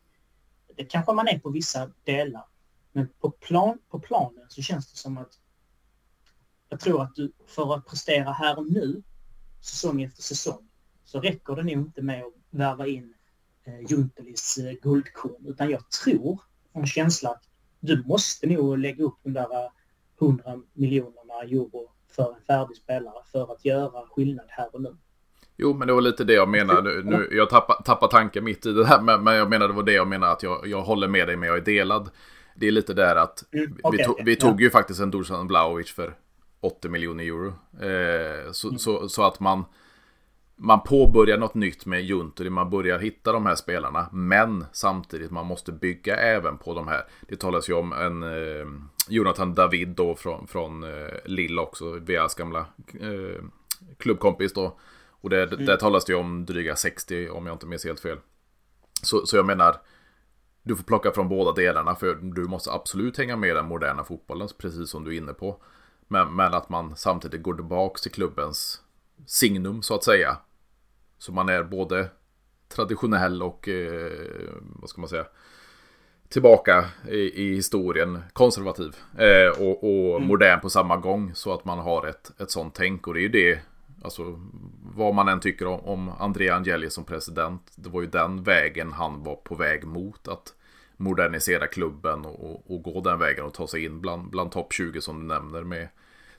Det 0.76 0.84
kanske 0.84 1.12
man 1.12 1.28
är 1.28 1.38
på 1.38 1.50
vissa 1.50 1.90
delar. 2.04 2.44
Men 2.96 3.08
på, 3.20 3.30
plan, 3.30 3.78
på 3.90 3.98
planen 3.98 4.46
så 4.48 4.62
känns 4.62 4.92
det 4.92 4.98
som 4.98 5.18
att 5.18 5.38
jag 6.68 6.80
tror 6.80 7.02
att 7.02 7.14
du, 7.14 7.32
för 7.46 7.74
att 7.74 7.86
prestera 7.86 8.32
här 8.32 8.58
och 8.58 8.72
nu, 8.72 9.02
säsong 9.60 10.02
efter 10.02 10.22
säsong, 10.22 10.68
så 11.04 11.20
räcker 11.20 11.56
det 11.56 11.62
nog 11.62 11.72
inte 11.72 12.02
med 12.02 12.22
att 12.24 12.32
värva 12.50 12.86
in 12.86 13.14
eh, 13.64 13.80
Juntelis 13.90 14.58
eh, 14.58 14.72
guldkorn. 14.82 15.46
Utan 15.46 15.70
jag 15.70 15.90
tror, 15.90 16.40
en 16.72 16.86
känsla 16.86 17.30
att 17.30 17.42
du 17.80 18.04
måste 18.06 18.46
nog 18.46 18.78
lägga 18.78 19.04
upp 19.04 19.18
de 19.22 19.32
där 19.32 19.64
eh, 19.64 19.70
100 20.20 20.44
miljonerna 20.72 21.34
euro 21.42 21.90
för 22.16 22.34
en 22.34 22.42
färdig 22.46 22.76
spelare 22.76 23.24
för 23.32 23.52
att 23.52 23.64
göra 23.64 24.06
skillnad 24.06 24.46
här 24.48 24.68
och 24.72 24.82
nu. 24.82 24.96
Jo, 25.56 25.74
men 25.74 25.88
det 25.88 25.94
var 25.94 26.00
lite 26.00 26.24
det 26.24 26.32
jag 26.32 26.48
menade. 26.48 27.02
Nu, 27.02 27.28
jag 27.30 27.50
tappar, 27.50 27.82
tappar 27.82 28.08
tanken 28.08 28.44
mitt 28.44 28.66
i 28.66 28.72
det 28.72 28.86
här, 28.86 29.00
men, 29.00 29.24
men 29.24 29.36
jag 29.36 29.50
menar 29.50 29.68
det 29.68 29.74
var 29.74 29.82
det 29.82 29.92
jag 29.92 30.08
menar 30.08 30.32
att 30.32 30.42
jag, 30.42 30.66
jag 30.66 30.82
håller 30.82 31.08
med 31.08 31.28
dig, 31.28 31.36
men 31.36 31.48
jag 31.48 31.58
är 31.58 31.64
delad. 31.64 32.10
Det 32.54 32.66
är 32.66 32.72
lite 32.72 32.94
där 32.94 33.16
att 33.16 33.52
mm, 33.52 33.76
okay, 33.82 33.98
vi, 33.98 34.04
to, 34.04 34.16
vi 34.24 34.36
tog 34.36 34.60
ju 34.60 34.70
faktiskt 34.70 35.00
en 35.00 35.10
Dusan 35.10 35.46
Blaovic 35.46 35.90
för 35.90 36.14
80 36.60 36.88
miljoner 36.88 37.24
euro. 37.24 37.48
Eh, 37.80 38.52
så, 38.52 38.68
mm. 38.68 38.78
så, 38.78 39.08
så, 39.08 39.22
att 39.22 39.40
man, 39.40 39.64
man 40.56 40.82
påbörjar 40.82 41.38
något 41.38 41.54
nytt 41.54 41.86
med 41.86 42.04
Junturi, 42.04 42.50
man 42.50 42.70
börjar 42.70 42.98
hitta 42.98 43.32
de 43.32 43.46
här 43.46 43.54
spelarna. 43.54 44.08
Men 44.12 44.64
samtidigt 44.72 45.30
man 45.30 45.46
måste 45.46 45.72
bygga 45.72 46.16
även 46.16 46.58
på 46.58 46.74
de 46.74 46.88
här. 46.88 47.04
Det 47.28 47.36
talas 47.36 47.68
ju 47.68 47.74
om 47.74 47.92
en 47.92 48.22
eh, 48.22 48.66
Jonathan 49.08 49.54
David 49.54 49.88
då 49.88 50.14
från, 50.14 50.46
från 50.46 50.84
eh, 50.84 51.14
Lille 51.24 51.60
också, 51.60 51.90
Vias 51.90 52.34
gamla 52.34 52.66
eh, 53.00 53.42
klubbkompis 53.98 54.52
då. 54.52 54.78
Och 55.24 55.30
det, 55.30 55.42
mm. 55.42 55.66
där 55.66 55.76
talas 55.76 56.04
det 56.04 56.12
ju 56.12 56.18
om 56.18 56.46
dryga 56.46 56.76
60 56.76 57.28
om 57.28 57.46
jag 57.46 57.54
inte 57.54 57.66
minns 57.66 57.84
helt 57.84 58.00
fel. 58.00 58.18
Så, 59.02 59.26
så 59.26 59.36
jag 59.36 59.46
menar, 59.46 59.76
du 60.64 60.76
får 60.76 60.84
plocka 60.84 61.10
från 61.12 61.28
båda 61.28 61.52
delarna 61.52 61.94
för 61.94 62.14
du 62.14 62.44
måste 62.44 62.72
absolut 62.72 63.18
hänga 63.18 63.36
med 63.36 63.56
den 63.56 63.66
moderna 63.66 64.04
fotbollen, 64.04 64.48
precis 64.58 64.90
som 64.90 65.04
du 65.04 65.14
är 65.14 65.18
inne 65.18 65.32
på. 65.32 65.56
Men, 66.08 66.36
men 66.36 66.54
att 66.54 66.68
man 66.68 66.96
samtidigt 66.96 67.42
går 67.42 67.54
tillbaka 67.54 67.98
till 67.98 68.12
klubbens 68.12 68.80
signum 69.26 69.82
så 69.82 69.94
att 69.94 70.04
säga. 70.04 70.36
Så 71.18 71.32
man 71.32 71.48
är 71.48 71.62
både 71.62 72.08
traditionell 72.68 73.42
och, 73.42 73.68
eh, 73.68 74.12
vad 74.60 74.90
ska 74.90 75.00
man 75.00 75.08
säga, 75.08 75.26
tillbaka 76.28 76.84
i, 77.08 77.18
i 77.18 77.54
historien 77.54 78.22
konservativ 78.32 78.96
eh, 79.18 79.62
och, 79.62 79.84
och 79.84 80.16
Mm. 80.16 80.28
modern 80.28 80.60
på 80.60 80.70
samma 80.70 80.96
gång. 80.96 81.34
Så 81.34 81.54
att 81.54 81.64
man 81.64 81.78
har 81.78 82.06
ett, 82.06 82.40
ett 82.40 82.50
sånt 82.50 82.74
tänk. 82.74 83.06
Och 83.06 83.14
det 83.14 83.20
är 83.20 83.22
ju 83.22 83.28
det, 83.28 83.60
alltså 84.04 84.40
vad 84.94 85.14
man 85.14 85.28
än 85.28 85.40
tycker 85.40 85.66
om, 85.66 85.80
om 85.80 86.08
Andrea 86.08 86.54
Angeli 86.54 86.90
som 86.90 87.04
president. 87.04 87.72
Det 87.76 87.88
var 87.88 88.00
ju 88.00 88.06
den 88.06 88.42
vägen 88.42 88.92
han 88.92 89.22
var 89.22 89.36
på 89.36 89.54
väg 89.54 89.84
mot. 89.84 90.28
Att 90.28 90.54
modernisera 90.96 91.66
klubben 91.66 92.24
och, 92.24 92.50
och, 92.50 92.70
och 92.70 92.82
gå 92.82 93.00
den 93.00 93.18
vägen 93.18 93.44
och 93.44 93.54
ta 93.54 93.66
sig 93.66 93.84
in 93.84 94.00
bland, 94.00 94.30
bland 94.30 94.52
topp 94.52 94.72
20 94.72 95.00
som 95.00 95.20
du 95.20 95.26
nämner 95.26 95.62
med 95.62 95.88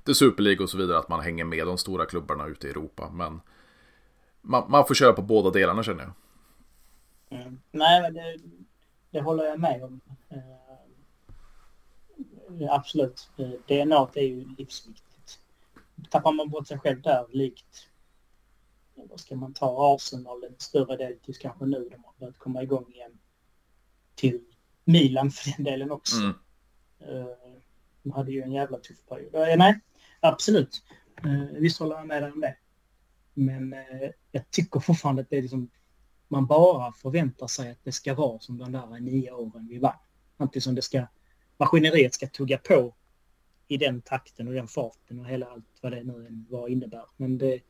The 0.06 0.14
Super 0.14 0.44
League 0.44 0.64
och 0.64 0.70
så 0.70 0.78
vidare. 0.78 0.98
Att 0.98 1.10
man 1.10 1.20
hänger 1.20 1.46
med 1.46 1.68
de 1.68 1.78
stora 1.78 2.06
klubbarna 2.06 2.48
ute 2.48 2.68
i 2.68 2.70
Europa. 2.70 3.10
Men 3.14 3.42
man, 4.42 4.72
man 4.72 4.88
får 4.88 4.96
köra 4.96 5.14
på 5.14 5.22
båda 5.22 5.50
delarna 5.50 5.84
känner 5.84 6.04
jag. 6.04 6.14
Mm. 7.42 7.60
Nej, 7.72 8.02
men 8.02 8.14
det, 8.14 8.38
det 9.12 9.22
håller 9.22 9.44
jag 9.44 9.60
med 9.60 9.84
om. 9.84 10.02
Eh, 10.30 10.66
absolut. 12.70 13.30
Eh, 13.38 13.50
DNA 13.68 14.08
är 14.14 14.22
ju 14.22 14.46
livsviktigt. 14.58 15.05
Tappar 16.10 16.32
man 16.32 16.50
bort 16.50 16.68
sig 16.68 16.80
själv 16.80 17.02
där, 17.02 17.26
likt 17.30 17.90
vad 18.96 19.20
ska 19.20 19.36
man 19.36 19.54
ta 19.54 19.96
Arsenal 19.96 20.44
en 20.44 20.56
större 20.58 20.98
del 20.98 21.20
tills 21.20 21.38
kanske 21.38 21.66
nu 21.66 21.90
de 21.92 22.04
har 22.04 22.14
börjat 22.20 22.38
komma 22.38 22.64
igång 22.64 22.92
igen. 22.92 23.20
Till 24.16 24.42
Milan 24.84 25.32
för 25.32 25.52
den 25.52 25.64
delen 25.64 25.92
också. 25.92 26.16
Mm. 26.18 26.36
Eh, 27.00 27.36
de 28.04 28.12
hade 28.12 28.32
ju 28.32 28.42
en 28.42 28.52
jävla 28.52 28.78
tuff 28.78 29.06
period. 29.10 29.36
Eh, 29.36 29.58
nej, 29.58 29.80
absolut. 30.20 30.84
Eh, 31.18 31.60
visst 31.60 31.80
håller 31.80 31.96
jag 31.96 32.08
med 32.08 32.24
dig 32.24 32.32
om 32.32 32.42
det. 32.42 32.58
Men 33.34 33.76
jag 34.32 34.52
tycker 34.52 34.80
fortfarande 34.80 35.22
att 35.22 35.30
det 35.30 35.38
är 35.38 35.42
liksom 35.42 35.70
man 36.28 36.46
bara 36.46 36.92
förväntar 36.92 37.48
sig 37.48 37.72
att 37.72 37.84
det 37.84 37.92
ska 37.92 38.14
vara 38.14 38.40
som 38.40 38.58
de 38.58 38.72
där 38.72 39.00
nio 39.00 39.32
åren 39.32 39.68
vi 39.70 39.80
vann. 39.80 39.98
Samtidigt 40.38 40.64
som 40.64 40.76
det 40.76 40.82
ska, 40.82 41.08
maskineriet 41.58 42.14
ska 42.14 42.28
tugga 42.28 42.58
på 42.58 42.96
i 43.68 43.78
den 43.78 44.02
takten 44.02 44.48
och 44.48 44.54
den 44.54 44.68
farten 44.68 45.20
och 45.20 45.26
hela 45.26 45.46
allt 45.46 45.66
vad 45.82 45.92
det 45.92 46.04
nu 46.04 46.46
vad 46.50 46.70
innebär. 46.70 47.06
Men 47.18 47.38
det, 47.38 47.62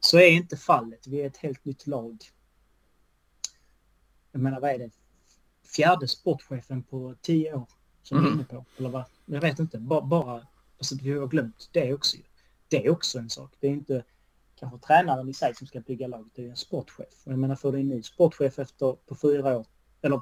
så 0.00 0.18
är 0.18 0.30
inte 0.30 0.56
fallet. 0.56 1.06
Vi 1.06 1.22
är 1.22 1.26
ett 1.26 1.36
helt 1.36 1.64
nytt 1.64 1.86
lag. 1.86 2.18
Jag 4.32 4.42
menar, 4.42 4.60
vad 4.60 4.70
är 4.70 4.78
det? 4.78 4.90
Fjärde 5.76 6.08
sportchefen 6.08 6.82
på 6.82 7.14
tio 7.20 7.54
år 7.54 7.68
som 8.02 8.18
vi 8.18 8.24
är 8.24 8.26
Mm. 8.26 8.38
inne 8.38 8.44
på. 8.44 8.64
Eller 8.78 8.88
vad? 8.90 9.04
Jag 9.26 9.40
vet 9.40 9.58
inte. 9.58 9.78
Bara, 9.78 10.02
bara 10.02 10.46
alltså, 10.78 10.96
vi 11.02 11.18
har 11.18 11.26
glömt 11.26 11.68
det 11.72 11.94
också. 11.94 12.16
Det 12.68 12.86
är 12.86 12.90
också 12.90 13.18
en 13.18 13.30
sak. 13.30 13.54
Det 13.60 13.66
är 13.66 13.70
inte 13.70 14.04
kanske 14.58 14.78
tränaren 14.86 15.28
i 15.28 15.34
sig 15.34 15.54
som 15.54 15.66
ska 15.66 15.80
bygga 15.80 16.06
laget. 16.06 16.32
Det 16.34 16.44
är 16.46 16.50
en 16.50 16.56
sportchef. 16.56 17.22
Och 17.24 17.32
jag 17.32 17.38
menar, 17.38 17.56
får 17.56 17.72
du 17.72 17.80
en 17.80 17.88
ny 17.88 18.02
sportchef 18.02 18.58
efter 18.58 18.92
på 18.92 19.14
fyra 19.14 19.56
år, 19.58 19.66
eller 20.02 20.20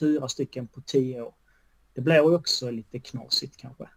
fyra 0.00 0.28
stycken 0.28 0.68
på 0.68 0.80
tio 0.80 1.20
år. 1.22 1.34
Det 1.94 2.00
blir 2.00 2.14
ju 2.14 2.34
också 2.34 2.70
lite 2.70 2.98
knasigt 3.00 3.56
kanske. 3.56 3.88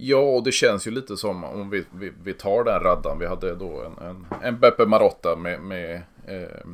Ja, 0.00 0.18
och 0.18 0.42
det 0.42 0.52
känns 0.52 0.86
ju 0.86 0.90
lite 0.90 1.16
som 1.16 1.44
om 1.44 1.70
vi, 1.70 1.84
vi, 1.94 2.12
vi 2.22 2.32
tar 2.34 2.64
den 2.64 2.80
raddan. 2.80 3.18
Vi 3.18 3.26
hade 3.26 3.54
då 3.54 3.82
en, 3.82 4.06
en, 4.08 4.26
en 4.42 4.58
Beppe 4.58 4.86
Marotta 4.86 5.36
med, 5.36 5.60
med 5.60 6.02
eh, 6.26 6.66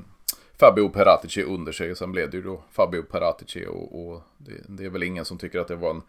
Fabio 0.59 0.89
Peratici 0.89 1.43
under 1.43 1.73
sig. 1.73 1.91
Och 1.91 1.97
sen 1.97 2.13
blev 2.13 2.31
det 2.31 2.37
ju 2.37 2.43
då 2.43 2.63
Fabio 2.71 3.03
Peratici. 3.03 3.67
Och, 3.67 4.07
och 4.07 4.23
det, 4.39 4.53
det 4.69 4.85
är 4.85 4.91
väl 4.91 5.03
ingen 5.03 5.25
som 5.25 5.39
tycker 5.39 5.59
att 5.59 5.69
det 5.69 5.77
var 5.77 5.91
en 5.91 6.03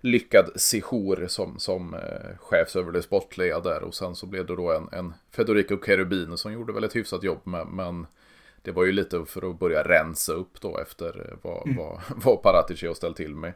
lyckad 0.00 0.50
sejour 0.56 1.26
som, 1.28 1.58
som 1.58 1.94
eh, 1.94 2.38
chefsöverlig 2.38 3.04
sportliga 3.04 3.60
där. 3.60 3.82
Och 3.82 3.94
sen 3.94 4.14
så 4.14 4.26
blev 4.26 4.46
det 4.46 4.56
då 4.56 4.72
en, 4.72 4.88
en 4.92 5.14
Federico 5.30 5.76
Cherubino 5.82 6.36
som 6.36 6.52
gjorde 6.52 6.72
väl 6.72 6.84
ett 6.84 6.96
hyfsat 6.96 7.22
jobb. 7.22 7.40
med 7.44 7.66
men 7.66 8.06
det 8.62 8.72
var 8.72 8.84
ju 8.84 8.92
lite 8.92 9.24
för 9.24 9.50
att 9.50 9.58
börja 9.58 9.82
rensa 9.82 10.32
upp 10.32 10.60
då 10.60 10.78
efter 10.78 11.28
eh, 11.30 11.36
vad, 11.42 11.66
Mm. 11.66 11.76
vad, 11.76 12.00
vad 12.24 12.42
Paratici 12.42 12.86
har 12.86 12.94
ställt 12.94 13.16
till 13.16 13.34
med. 13.34 13.52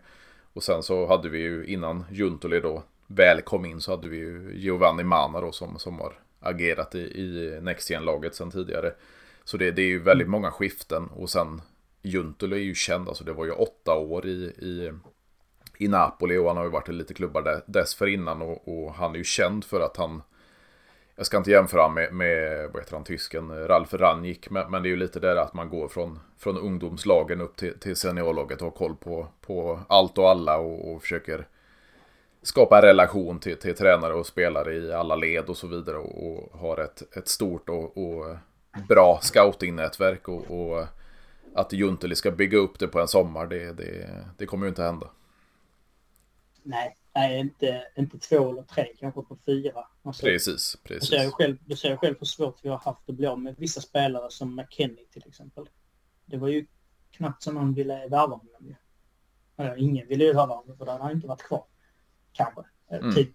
Och 0.52 0.62
sen 0.62 0.82
så 0.82 1.06
hade 1.06 1.28
vi 1.28 1.38
ju 1.38 1.64
innan 1.66 2.04
Juntoli 2.10 2.60
då 2.60 2.82
väl 3.10 3.42
kom 3.42 3.64
in 3.64 3.80
så 3.80 3.90
hade 3.90 4.08
vi 4.08 4.16
ju 4.16 4.52
Giovanni 4.54 5.04
Mana 5.04 5.40
då 5.40 5.52
som, 5.52 5.78
som 5.78 6.00
har 6.00 6.12
agerat 6.40 6.94
i, 6.94 6.98
i 6.98 7.58
Next 7.62 7.90
Gen-laget 7.90 8.34
sen 8.34 8.50
tidigare. 8.50 8.92
Så 9.44 9.56
det, 9.56 9.70
det 9.70 9.82
är 9.82 9.86
ju 9.86 9.98
väldigt 9.98 10.28
många 10.28 10.50
skiften 10.50 11.06
och 11.06 11.30
sen 11.30 11.62
Juntoli 12.02 12.56
är 12.56 12.60
ju 12.60 12.74
känd, 12.74 13.08
alltså 13.08 13.24
det 13.24 13.32
var 13.32 13.44
ju 13.44 13.50
åtta 13.50 13.94
år 13.94 14.26
i, 14.26 14.44
i, 14.44 14.92
i 15.78 15.88
Napoli 15.88 16.36
och 16.36 16.48
han 16.48 16.56
har 16.56 16.64
ju 16.64 16.70
varit 16.70 16.88
i 16.88 16.92
lite 16.92 17.14
klubbar 17.14 17.42
där, 17.42 17.62
dessförinnan 17.66 18.42
och, 18.42 18.68
och 18.68 18.94
han 18.94 19.14
är 19.14 19.18
ju 19.18 19.24
känd 19.24 19.64
för 19.64 19.80
att 19.80 19.96
han 19.96 20.22
jag 21.16 21.26
ska 21.26 21.36
inte 21.36 21.50
jämföra 21.50 21.88
med, 21.88 22.12
med 22.12 22.70
vad 22.72 22.82
heter 22.82 22.96
han, 22.96 23.04
tysken, 23.04 23.68
Ralf 23.68 23.94
Rangnick, 23.94 24.50
men, 24.50 24.70
men 24.70 24.82
det 24.82 24.88
är 24.88 24.90
ju 24.90 24.96
lite 24.96 25.20
där 25.20 25.36
att 25.36 25.54
man 25.54 25.68
går 25.68 25.88
från, 25.88 26.18
från 26.38 26.58
ungdomslagen 26.58 27.40
upp 27.40 27.56
till, 27.56 27.78
till 27.78 27.96
seniorlaget 27.96 28.62
och 28.62 28.64
har 28.64 28.70
koll 28.70 28.96
på, 28.96 29.26
på 29.40 29.80
allt 29.88 30.18
och 30.18 30.30
alla 30.30 30.58
och, 30.58 30.92
och 30.92 31.02
försöker 31.02 31.46
skapa 32.42 32.76
en 32.76 32.82
relation 32.82 33.40
till, 33.40 33.56
till 33.58 33.74
tränare 33.76 34.14
och 34.14 34.26
spelare 34.26 34.74
i 34.74 34.92
alla 34.92 35.16
led 35.16 35.44
och 35.44 35.56
så 35.56 35.66
vidare 35.66 35.96
och, 35.96 36.26
och 36.26 36.58
har 36.60 36.78
ett, 36.78 37.16
ett 37.16 37.28
stort 37.28 37.68
och, 37.68 37.96
och 37.98 38.36
bra 38.88 39.18
scoutingnätverk 39.22 40.28
och, 40.28 40.50
och 40.50 40.86
att 41.54 41.72
Junteli 41.72 42.16
ska 42.16 42.30
bygga 42.30 42.58
upp 42.58 42.78
det 42.78 42.88
på 42.88 43.00
en 43.00 43.08
sommar, 43.08 43.46
det, 43.46 43.72
det, 43.72 44.24
det 44.38 44.46
kommer 44.46 44.66
ju 44.66 44.68
inte 44.68 44.82
hända. 44.82 45.10
Nej, 46.62 46.96
nej 47.14 47.38
inte, 47.40 47.86
inte 47.96 48.18
två 48.18 48.50
eller 48.50 48.62
tre, 48.62 48.86
kanske 48.98 49.22
på 49.22 49.36
fyra. 49.46 49.86
Alltså, 50.02 50.26
Precis, 50.26 50.76
Du 50.82 51.00
ser 51.00 51.16
precis. 51.18 51.32
själv, 51.32 51.56
du 51.64 51.76
ser 51.76 51.96
själv 51.96 52.16
hur 52.18 52.26
svårt 52.26 52.58
vi 52.62 52.68
har 52.68 52.78
haft 52.78 53.08
att 53.08 53.14
bli 53.14 53.26
av 53.26 53.38
med 53.40 53.54
vissa 53.58 53.80
spelare 53.80 54.30
som 54.30 54.56
McKennie 54.56 55.06
till 55.12 55.28
exempel. 55.28 55.68
Det 56.26 56.36
var 56.36 56.48
ju 56.48 56.66
knappt 57.10 57.42
som 57.42 57.54
någon 57.54 57.74
ville 57.74 57.94
värva 58.08 58.36
honom 58.36 58.66
ju. 58.68 58.74
Eller, 59.56 59.76
ingen 59.76 60.08
ville 60.08 60.24
ju 60.24 60.32
värva 60.32 60.54
honom 60.54 60.76
för 60.76 60.84
då 60.84 60.90
hade 60.92 61.04
han 61.04 61.12
inte 61.12 61.26
varit 61.28 61.42
kvar. 61.42 61.64
Kanske. 62.32 62.60
Eh, 62.90 62.98
Mm. 62.98 63.14
Typ. 63.14 63.34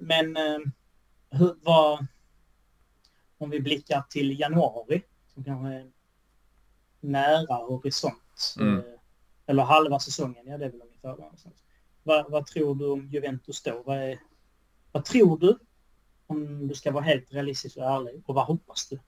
Men 0.00 0.36
eh, 0.36 0.58
hur, 1.30 1.56
vad... 1.62 2.06
Om 3.38 3.50
vi 3.50 3.60
blickar 3.60 4.04
till 4.10 4.40
januari, 4.40 5.02
som 5.34 5.44
kanske 5.44 5.68
är 5.68 5.90
nära 7.00 7.54
horisont. 7.54 8.54
Mm. 8.58 8.78
Eh, 8.78 8.84
eller 9.46 9.62
halva 9.62 9.98
säsongen, 10.00 10.46
ja 10.46 10.58
det 10.58 10.64
är 10.64 10.70
väl 10.70 10.82
ungefär. 10.82 11.16
Vad, 12.02 12.30
vad 12.30 12.46
tror 12.46 12.74
du 12.74 12.86
om 12.86 13.08
Juventus 13.08 13.62
då? 13.62 13.82
Vad, 13.86 13.96
är, 13.96 14.20
vad 14.92 15.04
tror 15.04 15.38
du? 15.38 15.58
Om 16.26 16.68
du 16.68 16.74
ska 16.74 16.90
vara 16.90 17.04
helt 17.04 17.32
realistisk 17.32 17.76
och 17.76 17.84
ärlig. 17.84 18.22
Och 18.26 18.34
vad 18.34 18.46
hoppas 18.46 18.88
du? 18.88 18.98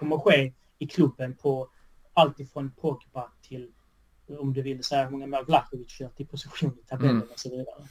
kommer 0.00 0.16
att 0.16 0.22
ske 0.22 0.52
i 0.78 0.86
klubben 0.86 1.36
på 1.36 1.70
allt 2.14 2.40
ifrån 2.40 2.70
Pogba 2.80 3.32
till 3.42 3.72
om 4.38 4.52
du 4.52 4.62
vill 4.62 4.84
säga 4.84 5.04
hur 5.04 5.10
många 5.10 5.26
mål 5.26 5.44
Vlahovic 5.44 6.00
gör 6.00 6.08
till 6.08 6.26
position 6.26 6.72
i 6.84 6.88
tabellen 6.88 7.16
Mm. 7.16 7.28
och 7.32 7.38
så 7.38 7.50
vidare. 7.50 7.88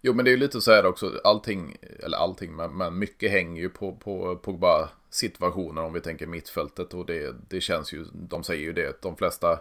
Jo 0.00 0.14
men 0.14 0.24
det 0.24 0.30
är 0.30 0.32
ju 0.32 0.38
lite 0.38 0.60
så 0.60 0.72
här 0.72 0.86
också, 0.86 1.20
allting, 1.24 1.76
eller 2.04 2.18
allting, 2.18 2.56
men, 2.56 2.76
men 2.76 2.98
mycket 2.98 3.30
hänger 3.30 3.62
ju 3.62 3.68
på, 3.68 3.96
på 3.96 4.36
Pogba 4.36 4.88
situationer 5.10 5.82
om 5.82 5.92
vi 5.92 6.00
tänker 6.00 6.26
mittfältet 6.26 6.94
och 6.94 7.06
det, 7.06 7.34
det 7.48 7.60
känns 7.60 7.92
ju, 7.92 8.04
de 8.12 8.44
säger 8.44 8.62
ju 8.62 8.72
det, 8.72 9.02
de 9.02 9.16
flesta 9.16 9.60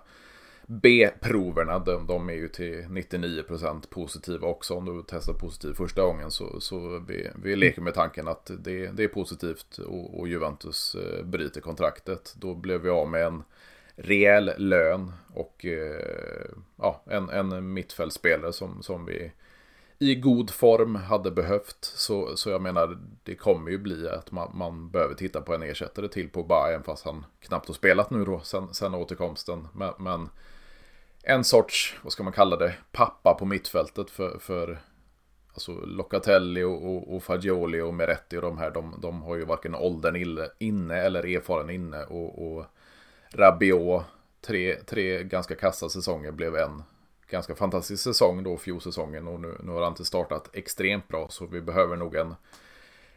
B-proverna, 0.67 1.79
de, 1.79 2.07
de 2.07 2.29
är 2.29 2.33
ju 2.33 2.47
till 2.47 2.83
99% 2.83 3.87
positiva 3.89 4.47
också. 4.47 4.73
Om 4.73 4.85
du 4.85 5.03
testar 5.07 5.33
positivt 5.33 5.77
första 5.77 6.01
gången 6.01 6.31
så, 6.31 6.59
så 6.59 6.99
vi, 7.07 7.29
vi 7.43 7.55
leker 7.55 7.81
med 7.81 7.93
tanken 7.93 8.27
att 8.27 8.51
det, 8.59 8.87
det 8.87 9.03
är 9.03 9.07
positivt 9.07 9.77
och, 9.77 10.19
och 10.19 10.27
Juventus 10.27 10.95
eh, 10.95 11.25
bryter 11.25 11.61
kontraktet. 11.61 12.35
Då 12.39 12.55
blev 12.55 12.81
vi 12.81 12.89
av 12.89 13.09
med 13.09 13.25
en 13.25 13.43
rejäl 13.95 14.51
lön 14.57 15.11
och 15.33 15.65
eh, 15.65 16.51
ja, 16.75 17.03
en, 17.05 17.29
en 17.29 17.73
mittfältspelare 17.73 18.53
som, 18.53 18.83
som 18.83 19.05
vi 19.05 19.31
i 19.99 20.15
god 20.15 20.49
form 20.49 20.95
hade 20.95 21.31
behövt. 21.31 21.77
Så, 21.81 22.37
så 22.37 22.49
jag 22.49 22.61
menar, 22.61 22.97
det 23.23 23.35
kommer 23.35 23.71
ju 23.71 23.77
bli 23.77 24.09
att 24.09 24.31
man, 24.31 24.57
man 24.57 24.89
behöver 24.89 25.15
titta 25.15 25.41
på 25.41 25.55
en 25.55 25.63
ersättare 25.63 26.07
till 26.07 26.29
Pogba, 26.29 26.69
även 26.69 26.83
fast 26.83 27.05
han 27.05 27.25
knappt 27.39 27.67
har 27.67 27.73
spelat 27.73 28.09
nu 28.09 28.25
då 28.25 28.39
sen, 28.39 28.73
sen 28.73 28.95
återkomsten. 28.95 29.67
Men, 29.73 29.93
men 29.99 30.29
en 31.23 31.43
sorts, 31.43 31.99
vad 32.03 32.13
ska 32.13 32.23
man 32.23 32.33
kalla 32.33 32.57
det, 32.57 32.75
pappa 32.91 33.33
på 33.33 33.45
mittfältet 33.45 34.09
för, 34.09 34.39
för 34.39 34.79
alltså 35.53 35.71
Locatelli 35.71 36.63
och, 36.63 36.85
och, 36.85 37.15
och 37.15 37.23
Fagioli 37.23 37.81
och 37.81 37.93
Meretti 37.93 38.37
och 38.37 38.41
de 38.41 38.57
här, 38.57 38.71
de, 38.71 38.99
de 39.01 39.21
har 39.21 39.35
ju 39.35 39.45
varken 39.45 39.75
åldern 39.75 40.47
inne 40.59 40.95
eller 40.95 41.35
erfaren 41.35 41.69
inne. 41.69 42.03
Och, 42.03 42.47
och 42.47 42.65
Rabiot, 43.37 44.03
tre, 44.41 44.75
tre 44.75 45.23
ganska 45.23 45.55
kassa 45.55 45.89
säsonger 45.89 46.31
blev 46.31 46.55
en 46.55 46.83
ganska 47.29 47.55
fantastisk 47.55 48.03
säsong 48.03 48.43
då, 48.43 48.57
fjolsäsongen. 48.57 49.27
Och 49.27 49.39
nu, 49.39 49.57
nu 49.63 49.71
har 49.71 49.81
han 49.81 49.91
inte 49.91 50.05
startat 50.05 50.49
extremt 50.53 51.07
bra, 51.07 51.27
så 51.29 51.45
vi 51.45 51.61
behöver 51.61 51.95
nog 51.95 52.15
en, 52.15 52.35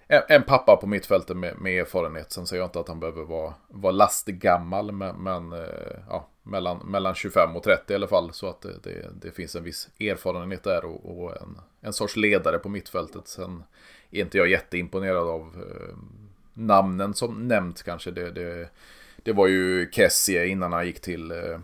en, 0.06 0.22
en 0.28 0.42
pappa 0.42 0.76
på 0.76 0.86
mittfältet 0.86 1.36
med, 1.36 1.58
med 1.58 1.80
erfarenhet. 1.80 2.32
Sen 2.32 2.46
säger 2.46 2.62
jag 2.62 2.68
inte 2.68 2.80
att 2.80 2.88
han 2.88 3.00
behöver 3.00 3.24
vara, 3.24 3.54
vara 3.68 3.92
lastgammal, 3.92 4.92
men, 4.92 5.16
men 5.16 5.52
eh, 5.52 5.98
ja, 6.08 6.28
mellan, 6.42 6.78
mellan 6.78 7.14
25 7.14 7.56
och 7.56 7.62
30 7.62 7.92
i 7.92 7.96
alla 7.96 8.06
fall. 8.06 8.32
Så 8.32 8.46
att 8.46 8.60
det, 8.60 8.82
det, 8.82 9.08
det 9.22 9.30
finns 9.30 9.56
en 9.56 9.64
viss 9.64 9.88
erfarenhet 10.00 10.64
där 10.64 10.84
och, 10.84 11.18
och 11.18 11.42
en, 11.42 11.58
en 11.80 11.92
sorts 11.92 12.16
ledare 12.16 12.58
på 12.58 12.68
mittfältet. 12.68 13.28
Sen 13.28 13.64
är 14.10 14.20
inte 14.20 14.38
jag 14.38 14.48
jätteimponerad 14.48 15.28
av 15.28 15.40
eh, 15.40 15.96
namnen 16.54 17.14
som 17.14 17.48
nämnt 17.48 17.82
kanske. 17.82 18.10
Det, 18.10 18.30
det, 18.30 18.68
det 19.28 19.32
var 19.32 19.46
ju 19.46 19.90
Kessie 19.90 20.46
innan 20.46 20.72
han 20.72 20.86
gick 20.86 21.00
till 21.00 21.30
eh, 21.30 21.60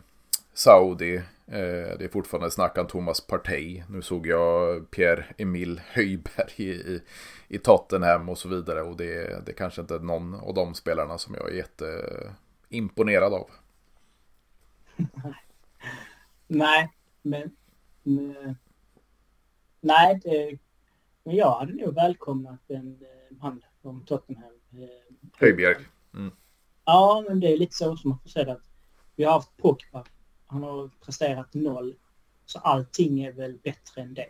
Saudi. 0.53 1.17
Eh, 1.47 1.97
det 1.99 2.05
är 2.05 2.09
fortfarande 2.09 2.51
snack 2.51 2.79
om 2.79 2.87
Thomas 2.87 3.27
Partey. 3.27 3.83
Nu 3.89 4.03
såg 4.03 4.27
jag 4.27 4.91
Pierre-Emil 4.91 5.81
Höjberg 5.87 6.53
i, 6.57 6.71
i, 6.71 7.03
i, 7.49 7.59
Tottenham 7.59 8.29
och 8.29 8.39
så 8.39 8.49
vidare. 8.49 8.83
Och 8.83 8.97
det, 8.97 9.47
det 9.47 9.53
kanske 9.53 9.81
inte 9.81 9.95
är 9.95 9.99
någon 9.99 10.35
av 10.35 10.55
de 10.55 10.75
spelarna 10.75 11.19
som 11.19 11.35
jag 11.35 11.51
är 11.51 11.55
jätteimponerad 11.55 13.35
av. 13.35 13.51
Nej, 16.47 16.91
men... 17.23 17.57
men 18.03 18.57
nej, 19.81 20.21
det, 20.25 20.59
men 21.23 21.37
jag 21.37 21.59
hade 21.59 21.73
nog 21.73 21.95
välkomnat 21.95 22.61
en 22.69 23.05
man 23.31 23.53
eh, 23.53 23.83
från 23.83 24.05
Tottenham. 24.05 24.53
Höjbjerg. 25.39 25.77
Mm. 26.15 26.31
Ja, 26.85 27.25
men 27.29 27.41
det 27.41 27.53
är 27.53 27.59
lite 27.59 27.75
så 27.75 27.97
som 27.97 28.11
man 28.11 28.19
får 28.19 28.29
säga 28.29 28.53
att 28.53 28.71
vi 29.17 29.25
har 29.25 29.33
haft 29.33 29.57
Pogba. 29.57 30.05
Han 30.47 30.63
har 30.63 30.91
presterat 31.05 31.55
noll. 31.55 31.95
Så 32.47 32.59
allting 32.59 33.25
är 33.25 33.33
väl 33.33 33.59
bättre 33.63 34.03
än 34.03 34.15
det. 34.15 34.29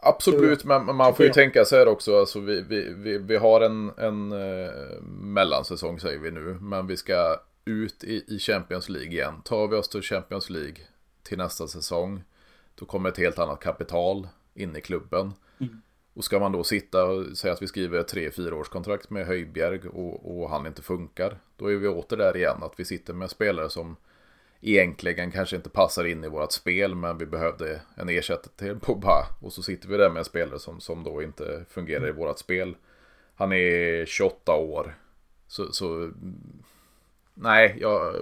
Absolut, 0.00 0.64
men 0.64 0.96
man 0.96 1.14
får 1.14 1.26
ju 1.26 1.32
tänka 1.32 1.64
så 1.64 1.76
här 1.76 1.88
också. 1.88 2.20
Alltså 2.20 2.40
vi, 2.40 2.62
vi, 2.62 2.94
vi, 2.94 3.18
vi 3.18 3.36
har 3.36 3.60
en, 3.60 3.90
en 3.98 4.32
eh, 4.32 5.02
mellansäsong 5.02 6.00
säger 6.00 6.18
vi 6.18 6.30
nu. 6.30 6.58
Men 6.60 6.86
vi 6.86 6.96
ska 6.96 7.40
ut 7.64 8.04
i, 8.04 8.24
i 8.28 8.38
Champions 8.38 8.88
League 8.88 9.12
igen. 9.12 9.42
Tar 9.44 9.68
vi 9.68 9.76
oss 9.76 9.88
till 9.88 10.02
Champions 10.02 10.50
League 10.50 10.76
till 11.22 11.38
nästa 11.38 11.68
säsong. 11.68 12.22
Då 12.74 12.86
kommer 12.86 13.08
ett 13.08 13.18
helt 13.18 13.38
annat 13.38 13.60
kapital 13.60 14.28
in 14.54 14.76
i 14.76 14.80
klubben. 14.80 15.32
Mm. 15.60 15.82
Och 16.14 16.24
ska 16.24 16.38
man 16.38 16.52
då 16.52 16.64
sitta 16.64 17.04
och 17.04 17.38
säga 17.38 17.52
att 17.54 17.62
vi 17.62 17.66
skriver 17.66 17.98
ett 17.98 18.14
3-4 18.14 18.52
års 18.52 18.68
kontrakt 18.68 19.10
med 19.10 19.26
Höjbjerg 19.26 19.88
och, 19.88 20.40
och, 20.40 20.50
han 20.50 20.66
inte 20.66 20.82
funkar. 20.82 21.38
Då 21.56 21.72
är 21.72 21.76
vi 21.76 21.88
åter 21.88 22.16
där 22.16 22.36
igen 22.36 22.62
att 22.62 22.74
vi 22.76 22.84
sitter 22.84 23.14
med 23.14 23.30
spelare 23.30 23.70
som 23.70 23.96
egentligen 24.60 25.30
kanske 25.30 25.56
inte 25.56 25.70
passar 25.70 26.04
in 26.04 26.24
i 26.24 26.28
vårt 26.28 26.52
spel 26.52 26.94
men 26.94 27.18
vi 27.18 27.26
behövde 27.26 27.80
en 27.96 28.08
ersättare 28.08 28.52
till 28.56 28.80
Pogba. 28.80 29.26
Och 29.40 29.52
så 29.52 29.62
sitter 29.62 29.88
vi 29.88 29.96
där 29.96 30.10
med 30.10 30.18
en 30.18 30.24
spelare 30.24 30.58
som, 30.58 30.80
som 30.80 31.04
då 31.04 31.22
inte 31.22 31.64
fungerar 31.68 32.08
i 32.08 32.12
vårt 32.12 32.38
spel. 32.38 32.76
Han 33.34 33.52
är 33.52 34.06
28 34.06 34.52
år. 34.52 34.94
Så, 35.46 35.72
så 35.72 36.10
nej, 37.34 37.76
jag, 37.80 38.14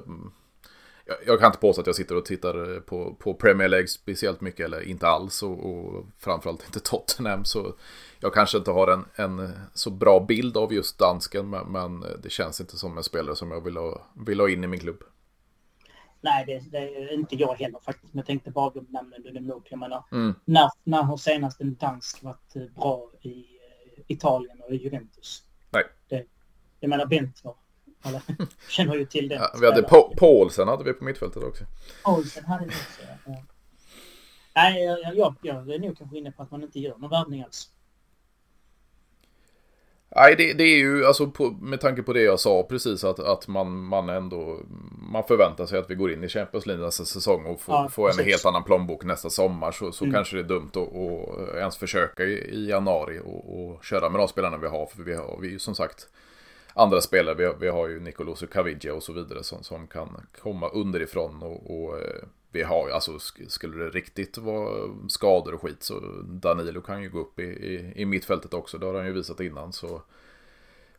jag, 1.04 1.16
jag, 1.26 1.38
kan 1.38 1.46
inte 1.46 1.58
påstå 1.58 1.80
att 1.80 1.86
jag 1.86 1.96
sitter 1.96 2.16
och 2.16 2.24
tittar 2.24 2.80
på, 2.80 3.14
på 3.14 3.34
Premier 3.34 3.68
League 3.68 3.88
speciellt 3.88 4.40
mycket 4.40 4.66
eller 4.66 4.80
inte 4.80 5.06
alls 5.06 5.42
och, 5.42 5.66
och 5.66 6.06
framförallt 6.18 6.64
inte 6.66 6.80
Tottenham. 6.90 7.44
Så 7.44 7.74
jag 8.20 8.34
kanske 8.34 8.58
inte 8.58 8.70
har 8.70 8.88
en, 8.88 9.04
en 9.14 9.52
så 9.74 9.90
bra 9.90 10.20
bild 10.20 10.56
av 10.56 10.72
just 10.72 10.98
dansken 10.98 11.50
men, 11.50 11.72
men, 11.72 12.04
det 12.22 12.30
känns 12.30 12.60
inte 12.60 12.76
som 12.76 12.96
en 12.96 13.04
spelare 13.04 13.36
som 13.36 13.50
jag 13.50 13.64
vill 13.64 13.76
ha, 13.76 14.06
vill 14.26 14.40
ha 14.40 14.48
in 14.48 14.64
i 14.64 14.66
min 14.66 14.80
klubb. 14.80 15.02
Nej, 16.20 16.44
det, 16.46 16.70
det 16.70 16.78
är 16.78 17.12
inte 17.14 17.36
jag 17.36 17.54
heller 17.54 17.78
faktiskt. 17.84 18.14
Men 18.14 18.18
jag 18.18 18.26
tänkte 18.26 18.50
bara 18.50 18.70
gå 18.70 18.84
namnen 18.88 19.22
du 19.22 19.32
nämnde 19.32 19.54
Jag 19.68 19.78
menar, 19.78 20.04
mm. 20.12 20.34
när, 20.44 20.70
när 20.84 21.02
har 21.02 21.16
senast 21.16 21.60
en 21.60 21.74
dansk 21.74 22.22
varit 22.22 22.74
bra 22.74 23.10
i 23.20 23.38
eh, 23.38 24.02
Italien 24.06 24.60
och 24.60 24.70
i 24.70 24.76
Juventus? 24.76 25.42
Nej. 25.70 25.84
Det, 26.08 26.24
jag 26.80 26.88
menar, 26.88 27.06
Bentner 27.06 27.54
alla 28.02 28.22
känner 28.68 28.96
ju 28.96 29.06
till 29.06 29.28
den. 29.28 29.38
Ja, 29.40 29.58
vi 29.60 29.66
hade 29.66 29.82
Paulsen 30.16 30.68
hade 30.68 30.84
vi 30.84 30.92
på 30.92 31.04
mittfältet 31.04 31.42
också. 31.42 31.64
Paulsen 32.04 32.44
hade 32.44 32.64
vi 32.64 32.70
också, 32.70 33.02
ja. 33.26 33.42
Nej, 34.54 34.84
jag, 34.84 35.16
jag, 35.16 35.34
jag 35.42 35.70
är 35.70 35.78
nog 35.78 35.98
kanske 35.98 36.18
inne 36.18 36.32
på 36.32 36.42
att 36.42 36.50
man 36.50 36.62
inte 36.62 36.80
gör 36.80 36.98
någon 36.98 37.10
värvning 37.10 37.42
alls. 37.42 37.68
Nej, 40.16 40.34
det, 40.36 40.52
det, 40.52 40.64
är 40.64 40.78
ju 40.78 41.06
alltså 41.06 41.30
på, 41.30 41.50
med 41.50 41.80
tanke 41.80 42.02
på 42.02 42.12
det 42.12 42.22
jag 42.22 42.40
sa 42.40 42.62
precis 42.62 43.04
att, 43.04 43.18
att 43.18 43.48
man, 43.48 43.84
man 43.84 44.08
ändå 44.08 44.60
man 45.12 45.24
förväntar 45.24 45.66
sig 45.66 45.78
att 45.78 45.90
vi 45.90 45.94
går 45.94 46.12
in 46.12 46.24
i 46.24 46.28
Champions 46.28 46.66
League 46.66 46.84
nästa 46.84 47.04
säsong 47.04 47.46
och 47.46 47.60
får, 47.60 47.74
ja, 47.74 47.88
får 47.88 48.10
en 48.10 48.24
helt 48.24 48.46
annan 48.46 48.64
plånbok 48.64 49.04
nästa 49.04 49.30
sommar 49.30 49.72
så, 49.72 49.92
så 49.92 50.04
mm. 50.04 50.14
kanske 50.14 50.36
det 50.36 50.42
är 50.42 50.48
dumt 50.48 50.70
att, 50.74 50.96
att 50.96 51.56
ens 51.56 51.76
försöka 51.76 52.24
i, 52.24 52.32
i 52.32 52.68
januari 52.68 53.20
och, 53.24 53.70
och, 53.70 53.84
köra 53.84 54.08
med 54.08 54.20
de 54.20 54.28
spelarna 54.28 54.56
vi 54.56 54.66
har 54.66 54.86
för 54.86 55.02
vi 55.02 55.14
har 55.14 55.38
vi 55.40 55.58
som 55.58 55.74
sagt 55.74 56.08
andra 56.74 57.00
spelare. 57.00 57.34
Vi 57.34 57.44
har, 57.44 57.54
vi 57.54 57.68
har 57.68 57.88
ju 57.88 58.00
Nicoloso 58.00 58.46
Caviglia 58.46 58.94
och 58.94 59.02
så 59.02 59.12
vidare 59.12 59.42
som, 59.42 59.62
som 59.62 59.86
kan 59.86 60.26
komma 60.42 60.68
underifrån 60.68 61.42
och, 61.42 61.70
och 61.70 61.98
eh, 61.98 62.24
vi 62.50 62.62
har 62.62 62.88
ju, 62.88 62.92
alltså 62.92 63.18
skulle 63.48 63.84
det 63.84 63.90
riktigt 63.90 64.38
vara 64.38 64.90
skador 65.08 65.54
och 65.54 65.62
skit 65.62 65.82
så 65.82 66.00
Danilo 66.24 66.80
kan 66.80 67.02
ju 67.02 67.10
gå 67.10 67.18
upp 67.18 67.38
i, 67.38 67.42
i, 67.42 67.92
i 67.96 68.04
mittfältet 68.04 68.54
också. 68.54 68.78
Det 68.78 68.86
har 68.86 68.94
han 68.94 69.06
ju 69.06 69.12
visat 69.12 69.40
innan 69.40 69.72
så 69.72 70.02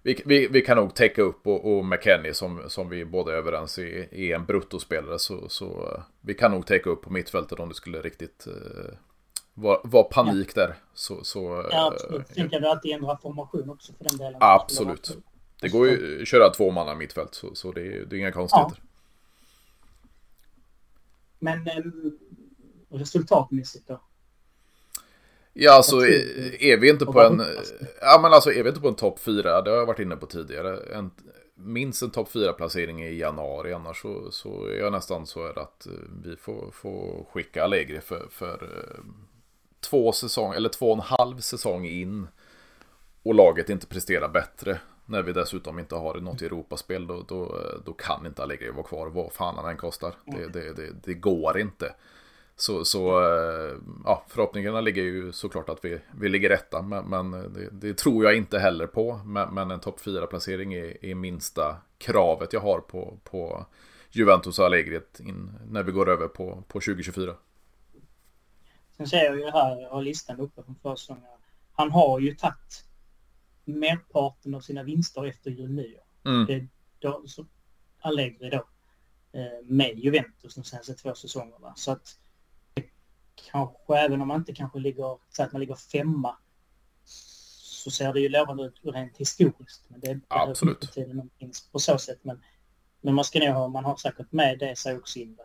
vi, 0.02 0.22
vi, 0.26 0.48
vi 0.48 0.62
kan 0.62 0.78
nog 0.78 0.96
täcka 0.96 1.22
upp 1.22 1.48
och, 1.48 1.78
och 1.78 1.86
McKennie 1.86 2.34
som, 2.34 2.62
som 2.68 2.90
vi 2.90 3.06
båda 3.06 3.32
är 3.32 3.36
överens 3.36 3.78
är, 3.78 4.14
är 4.14 4.36
en 4.36 4.46
bruttospelare 4.46 5.20
så, 5.20 5.50
så 5.50 5.66
eh, 5.66 6.04
vi 6.22 6.34
kan 6.34 6.52
nog 6.52 6.66
täcka 6.66 6.90
upp 6.90 7.02
på 7.02 7.14
mittfältet 7.14 7.60
om 7.60 7.70
det 7.70 7.76
skulle 7.76 8.02
riktigt 8.02 8.48
eh, 8.48 8.98
vara 9.54 9.80
var 9.84 10.04
panik 10.04 10.52
ja. 10.56 10.62
där. 10.62 10.76
Så, 10.94 11.24
så, 11.24 11.66
ja, 11.72 11.92
absolut. 11.94 12.28
Sen 12.28 12.50
kan 12.50 12.62
du 12.62 12.68
alltid 12.68 12.92
ändra 12.92 13.18
formation 13.18 13.70
också 13.70 13.94
för 13.94 14.04
den 14.04 14.18
delen. 14.18 14.38
Absolut. 14.40 15.18
Det 15.64 15.70
går 15.70 15.88
ju 15.88 16.22
att 16.22 16.28
köra 16.28 16.50
två 16.50 16.72
manna 16.72 16.96
mittfält 16.96 17.34
så, 17.34 17.56
så 17.56 17.72
det, 17.72 17.82
är, 17.82 18.06
det 18.06 18.16
är 18.16 18.20
inga 18.20 18.32
konstigheter. 18.32 18.78
Ja. 18.78 18.84
Men 21.40 21.68
eh, 21.68 21.84
resultatmässigt 22.90 23.88
då? 23.88 24.02
Ja, 25.54 25.74
alltså 25.74 25.98
är, 25.98 26.64
är 26.64 26.78
vi 26.78 26.90
inte 26.90 27.06
på 27.06 27.22
en... 27.22 27.42
Ja, 28.02 28.20
men 28.22 28.34
alltså 28.34 28.52
är 28.52 28.64
vi 28.64 28.70
inte 28.70 28.82
på 28.82 28.88
en 28.88 28.96
topp 28.96 29.20
fyra, 29.20 29.62
det 29.62 29.70
har 29.70 29.78
jag 29.78 29.86
varit 29.86 30.00
inne 30.00 30.16
på 30.16 30.26
tidigare. 30.26 30.96
En, 30.96 31.12
minst 31.56 32.02
en 32.02 32.12
topp 32.12 32.32
fyra 32.32 32.54
placering 32.54 33.04
i 33.04 33.18
januari, 33.18 33.74
annars 33.74 34.02
så, 34.02 34.32
så 34.32 34.66
är 34.66 34.80
jag 34.80 34.92
nästan 34.92 35.28
så 35.28 35.46
att 35.46 35.86
eh, 35.86 35.92
vi 36.24 36.36
får, 36.36 36.72
får 36.72 37.26
skicka 37.32 37.64
Allegri 37.64 38.02
för, 38.02 38.28
för 38.30 38.64
eh, 38.64 39.04
två 39.80 40.12
säsong, 40.12 40.54
eller 40.54 40.70
två 40.70 40.92
och 40.92 40.98
en 40.98 41.18
halv 41.20 41.40
säsong 41.40 41.86
in. 41.86 42.28
Och 43.24 43.36
laget 43.36 43.70
inte 43.70 43.88
presterar 43.88 44.30
bättre. 44.30 44.80
När 45.06 45.22
vi 45.22 45.34
dessutom 45.34 45.80
inte 45.80 45.96
har 45.96 46.20
något 46.20 46.42
Europaspel 46.42 47.08
då, 47.08 47.26
då, 47.28 47.60
då 47.86 47.94
kan 47.94 48.26
inte 48.26 48.44
Allegri 48.44 48.72
vara 48.72 48.84
kvar 48.84 49.08
vad 49.08 49.34
fan 49.34 49.56
han 49.56 49.70
än 49.70 49.78
kostar. 49.78 50.16
Det, 50.26 50.48
det, 50.48 50.74
det, 50.74 50.92
det 51.04 51.14
går 51.14 51.60
inte. 51.60 51.94
Så, 52.56 52.86
så 52.86 53.20
eh, 53.20 53.78
ja, 54.06 54.26
förhoppningarna 54.28 54.82
ligger 54.82 55.04
ju 55.04 55.32
såklart 55.32 55.70
att 55.70 55.86
vi, 55.86 56.00
vi 56.20 56.30
ligger 56.30 56.50
rätta. 56.50 56.82
Men, 56.82 57.06
men 57.06 57.32
det, 57.32 57.70
det, 57.72 57.98
tror 57.98 58.24
jag 58.24 58.38
inte 58.38 58.60
heller 58.60 58.88
på. 58.88 59.20
Men, 59.26 59.54
men 59.54 59.72
en 59.72 59.80
topp 59.80 60.00
4-placering 60.00 60.74
är, 60.74 61.06
är 61.06 61.16
minsta 61.16 61.76
kravet 61.98 62.54
jag 62.54 62.60
har 62.60 62.80
på, 62.80 63.20
på 63.24 63.66
Juventus 64.12 64.60
och 64.60 64.66
Allegri 64.66 65.00
när 65.70 65.84
vi 65.84 65.92
går 65.92 66.10
över 66.10 66.28
på, 66.28 66.64
på 66.68 66.80
2024. 66.80 67.36
Sen 68.98 69.08
ser 69.08 69.24
jag 69.24 69.40
ju 69.40 69.46
här, 69.46 69.82
jag 69.82 69.90
har 69.90 70.02
listan 70.02 70.40
uppe 70.40 70.64
från 70.64 70.76
försäsongen. 70.76 71.24
Han 71.74 71.92
har 71.92 72.20
ju 72.20 72.36
tagit 72.36 72.86
merparten 73.66 74.56
av 74.56 74.62
sina 74.62 74.84
vinster 74.84 75.26
efter 75.26 75.52
jul. 75.52 75.98
Mm. 76.26 76.46
Det, 76.46 76.68
då, 77.00 77.24
så, 77.28 77.46
Allegri 78.00 78.50
då. 78.50 78.68
Eh, 79.32 79.66
med 79.66 80.00
Juventus 80.00 80.56
de 80.56 80.64
senaste 80.64 80.94
två 80.94 81.16
säsongerna. 81.16 81.74
Så 81.76 81.92
att 81.92 82.20
kanske, 83.52 83.98
även 83.98 84.22
om 84.22 84.28
man 84.28 84.40
inte 84.40 84.54
kanske 84.54 84.80
ligger, 84.80 85.18
så 85.30 85.44
att 85.44 85.52
man 85.52 85.60
ligger 85.60 85.76
femma, 85.76 86.38
så 87.04 87.92
ser 87.92 88.14
det 88.14 88.20
ju 88.20 88.30
lovande 88.30 88.64
ut 88.64 88.80
rent 88.84 89.18
historiskt. 89.18 89.86
Men 89.88 90.00
det 90.00 90.20
Absolut. 90.28 90.98
inte 91.40 91.60
på 91.72 91.80
så 91.80 91.98
sätt. 91.98 92.20
Men, 92.22 92.42
men 93.02 93.14
man 93.14 93.26
ska 93.26 93.40
nog 93.40 93.50
ha, 93.50 93.68
man 93.68 93.86
har 93.86 93.96
säkert 93.96 94.32
med 94.32 94.60
det 94.60 94.76
sig 94.76 94.98
också 94.98 95.20
in 95.20 95.38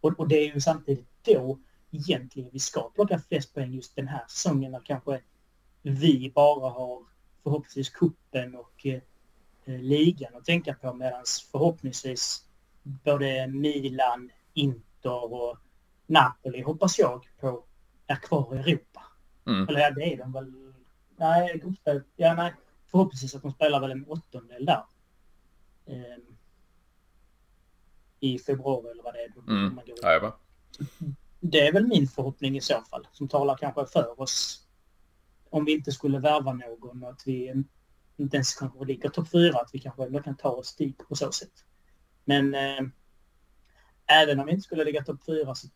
och, 0.00 0.20
och 0.20 0.28
det 0.28 0.36
är 0.36 0.54
ju 0.54 0.60
samtidigt 0.60 1.08
då 1.22 1.58
egentligen 1.90 2.50
vi 2.52 2.58
ska 2.58 2.90
plocka 2.90 3.18
flest 3.18 3.54
poäng 3.54 3.72
just 3.72 3.96
den 3.96 4.08
här 4.08 4.24
säsongen 4.28 4.72
när 4.72 4.80
kanske 4.84 5.20
vi 5.82 6.32
bara 6.34 6.70
har 6.70 7.02
förhoppningsvis 7.46 7.90
kuppen 7.90 8.54
och 8.54 8.86
eh, 8.86 9.00
ligan 9.64 10.36
att 10.36 10.44
tänka 10.44 10.74
på 10.74 10.92
medan 10.92 11.24
förhoppningsvis 11.52 12.44
både 12.82 13.46
Milan, 13.46 14.30
Inter 14.54 15.32
och 15.32 15.58
Napoli 16.06 16.62
hoppas 16.62 16.98
jag 16.98 17.28
på 17.40 17.64
är 18.06 18.16
kvar 18.16 18.56
i 18.56 18.58
Europa. 18.58 19.02
Mm. 19.46 19.68
Eller 19.68 19.80
ja, 19.80 19.90
det 19.90 20.12
är 20.12 20.16
de 20.16 20.32
väl. 20.32 20.72
Nej, 21.16 21.58
gruppspel. 21.58 22.02
Ja, 22.16 22.34
nej. 22.34 22.54
Förhoppningsvis 22.86 23.34
att 23.34 23.42
de 23.42 23.52
spelar 23.52 23.80
väl 23.80 23.90
en 23.90 24.04
åttondel 24.08 24.64
där. 24.64 24.84
Eh, 25.86 26.18
I 28.20 28.38
februari 28.38 28.90
eller 28.90 29.02
vad 29.02 29.14
det 29.14 29.20
är. 29.20 29.32
Mm. 29.48 29.80
Ja, 30.02 30.38
det 31.40 31.66
är 31.66 31.72
väl 31.72 31.86
min 31.86 32.08
förhoppning 32.08 32.56
i 32.56 32.60
så 32.60 32.82
fall. 32.90 33.06
Som 33.12 33.28
talar 33.28 33.56
kanske 33.56 33.86
för 33.86 34.20
oss 34.20 34.65
om 35.50 35.64
vi 35.64 35.72
inte 35.72 35.92
skulle 35.92 36.18
värva 36.18 36.52
någon 36.52 37.02
och 37.02 37.10
att 37.10 37.22
vi 37.26 37.64
inte 38.16 38.36
ens 38.36 38.54
kanske 38.54 38.84
ligger 38.84 39.08
topp 39.08 39.30
fyra, 39.30 39.58
att 39.58 39.70
vi 39.72 39.78
kanske 39.78 40.04
ändå 40.04 40.22
kan 40.22 40.36
ta 40.36 40.48
oss 40.48 40.76
dit 40.76 40.98
på 41.08 41.16
så 41.16 41.32
sätt. 41.32 41.64
Men 42.24 42.54
eh, 42.54 42.82
även 44.06 44.40
om 44.40 44.46
vi 44.46 44.52
inte 44.52 44.64
skulle 44.64 44.84
ligga 44.84 45.04
topp 45.04 45.24
fyra 45.26 45.54
så 45.54 45.68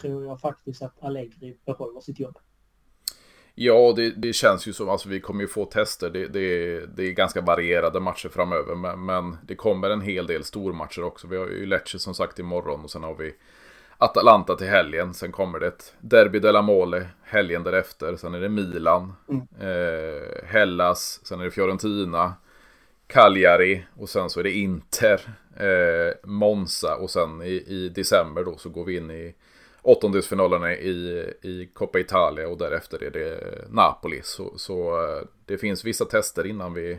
tror 0.00 0.24
jag 0.24 0.40
faktiskt 0.40 0.82
att 0.82 1.02
Allegri 1.02 1.58
behåller 1.66 2.00
sitt 2.00 2.20
jobb. 2.20 2.38
Ja, 3.58 3.92
det, 3.96 4.10
det, 4.10 4.32
känns 4.32 4.68
ju 4.68 4.72
som, 4.72 4.88
alltså 4.88 5.08
vi 5.08 5.20
kommer 5.20 5.40
ju 5.40 5.48
få 5.48 5.64
tester. 5.64 6.10
Det, 6.10 6.28
det, 6.28 6.86
det 6.86 7.02
är 7.02 7.12
ganska 7.12 7.40
varierade 7.40 8.00
matcher 8.00 8.28
framöver. 8.28 8.74
Men, 8.74 9.04
men, 9.04 9.36
det 9.46 9.54
kommer 9.54 9.90
en 9.90 10.00
hel 10.00 10.26
del 10.26 10.44
stormatcher 10.44 11.02
också. 11.02 11.26
Vi 11.26 11.36
har 11.36 11.46
ju 11.46 11.66
Lecce 11.66 11.98
som 11.98 12.14
sagt 12.14 12.38
imorgon 12.38 12.84
och 12.84 12.90
sen 12.90 13.02
har 13.02 13.14
vi 13.14 13.34
Atalanta 13.98 14.56
till 14.56 14.66
helgen. 14.66 15.14
Sen 15.14 15.32
kommer 15.32 15.60
det 15.60 15.66
ett 15.66 15.94
Derby 16.00 16.38
della 16.38 16.62
Mole 16.62 17.06
helgen 17.22 17.62
därefter. 17.62 18.16
Sen 18.16 18.34
är 18.34 18.40
det 18.40 18.48
Milan, 18.48 19.12
mm. 19.28 19.46
eh, 19.60 20.44
Hellas, 20.44 21.20
sen 21.24 21.40
är 21.40 21.44
det 21.44 21.50
Fiorentina, 21.50 22.34
Cagliari 23.06 23.86
och 23.96 24.08
sen 24.08 24.30
så 24.30 24.40
är 24.40 24.44
det 24.44 24.52
Inter, 24.52 25.20
eh, 25.56 26.14
Monza 26.28 26.96
och 26.96 27.10
sen 27.10 27.42
i, 27.42 27.64
i 27.66 27.88
december 27.88 28.44
då 28.44 28.56
så 28.56 28.68
går 28.68 28.84
vi 28.84 28.96
in 28.96 29.10
i 29.10 29.34
åttondelsfinalerna 29.82 30.72
i, 30.72 31.24
i 31.42 31.68
Coppa 31.74 31.98
Italia 31.98 32.48
och 32.48 32.58
därefter 32.58 33.02
är 33.02 33.10
det 33.10 33.40
Napoli. 33.70 34.20
Så, 34.22 34.58
så 34.58 35.04
eh, 35.04 35.22
det 35.44 35.58
finns 35.58 35.84
vissa 35.84 36.04
tester 36.04 36.46
innan 36.46 36.74
vi, 36.74 36.98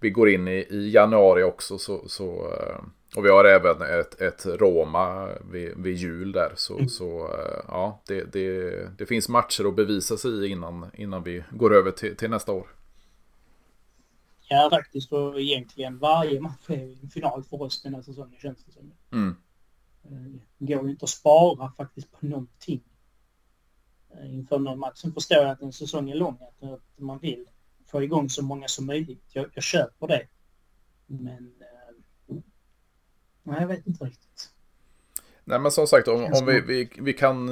vi 0.00 0.10
går 0.10 0.28
in 0.28 0.48
i, 0.48 0.66
i 0.70 0.90
januari 0.90 1.42
också. 1.42 1.78
Så, 1.78 2.08
så, 2.08 2.52
eh, 2.52 2.84
och 3.16 3.24
vi 3.24 3.28
har 3.28 3.44
även 3.44 3.82
ett, 3.82 4.20
ett 4.20 4.46
Roma 4.46 5.28
vid, 5.52 5.76
vid 5.76 5.96
jul 5.96 6.32
där. 6.32 6.52
Så, 6.56 6.74
mm. 6.74 6.88
så 6.88 7.24
eh, 7.24 7.64
ja, 7.68 8.00
det, 8.06 8.32
det, 8.32 8.98
det 8.98 9.06
finns 9.06 9.28
matcher 9.28 9.64
att 9.68 9.76
bevisa 9.76 10.16
sig 10.16 10.30
i 10.30 10.48
innan, 10.48 10.90
innan 10.94 11.22
vi 11.22 11.44
går 11.50 11.74
över 11.74 11.90
till, 11.90 12.16
till 12.16 12.30
nästa 12.30 12.52
år. 12.52 12.66
Ja, 14.48 14.68
faktiskt. 14.70 15.12
Och 15.12 15.40
egentligen 15.40 15.98
varje 15.98 16.40
match 16.40 16.70
är 16.70 17.02
en 17.02 17.10
final 17.10 17.44
för 17.44 17.62
oss 17.62 17.82
den 17.82 17.94
här 17.94 18.02
säsongen 18.02 18.38
känns 18.40 18.64
det 18.64 18.72
som. 18.72 18.92
Mm. 19.12 19.36
Det 20.58 20.74
går 20.74 20.84
ju 20.84 20.90
inte 20.90 21.04
att 21.04 21.08
spara 21.08 21.72
faktiskt 21.76 22.12
på 22.12 22.26
någonting 22.26 22.80
eh, 24.10 24.34
inför 24.34 24.58
någon 24.58 24.78
match. 24.78 24.98
Sen 24.98 25.12
förstår 25.12 25.38
jag 25.38 25.50
att 25.50 25.62
en 25.62 25.72
säsong 25.72 26.10
är 26.10 26.14
lång, 26.14 26.38
att 26.60 26.82
man 26.96 27.18
vill 27.18 27.46
få 27.86 28.02
igång 28.02 28.30
så 28.30 28.42
många 28.42 28.68
som 28.68 28.86
möjligt. 28.86 29.24
Jag, 29.32 29.46
jag 29.54 29.64
köper 29.64 30.06
det. 30.06 30.26
Men... 31.06 31.52
Nej, 33.48 33.60
jag 33.60 33.68
vet 33.68 33.86
inte 33.86 34.04
riktigt. 34.04 34.50
Nej 35.44 35.58
men 35.58 35.70
som 35.70 35.86
sagt 35.86 36.08
om, 36.08 36.24
om 36.24 36.46
vi, 36.46 36.60
vi, 36.60 36.90
vi 36.98 37.12
kan, 37.12 37.48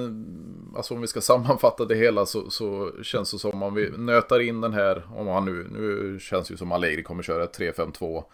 alltså 0.76 0.94
om 0.94 1.00
vi 1.00 1.06
ska 1.06 1.20
sammanfatta 1.32 1.84
det 1.84 1.94
hela 1.94 2.26
så, 2.26 2.50
så 2.50 2.92
känns 3.02 3.32
det 3.32 3.38
som 3.38 3.62
om 3.62 3.74
vi 3.74 3.90
nötar 3.90 4.40
in 4.40 4.60
den 4.60 4.72
här, 4.72 5.06
om 5.14 5.26
han 5.26 5.44
nu, 5.44 5.66
nu 5.70 6.18
känns 6.20 6.48
det 6.48 6.52
ju 6.52 6.58
som 6.58 6.72
Allegri 6.72 7.02
kommer 7.02 7.22
köra 7.22 7.44
ett 7.44 7.58
3-5-2 7.58 8.24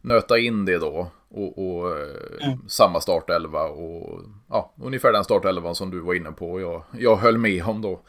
nöta 0.00 0.38
in 0.38 0.64
det 0.64 0.78
då. 0.78 1.10
Och, 1.28 1.58
och 1.58 1.98
eh, 1.98 2.46
mm. 2.46 2.58
samma 2.68 3.00
startelva 3.00 3.62
och 3.62 4.20
ja, 4.48 4.74
ungefär 4.82 5.12
den 5.12 5.24
startelvan 5.24 5.74
som 5.74 5.90
du 5.90 6.00
var 6.00 6.14
inne 6.14 6.32
på 6.32 6.52
och 6.52 6.60
jag, 6.60 6.82
jag 6.98 7.16
höll 7.16 7.38
med 7.38 7.64
om 7.64 7.82
då. 7.82 8.00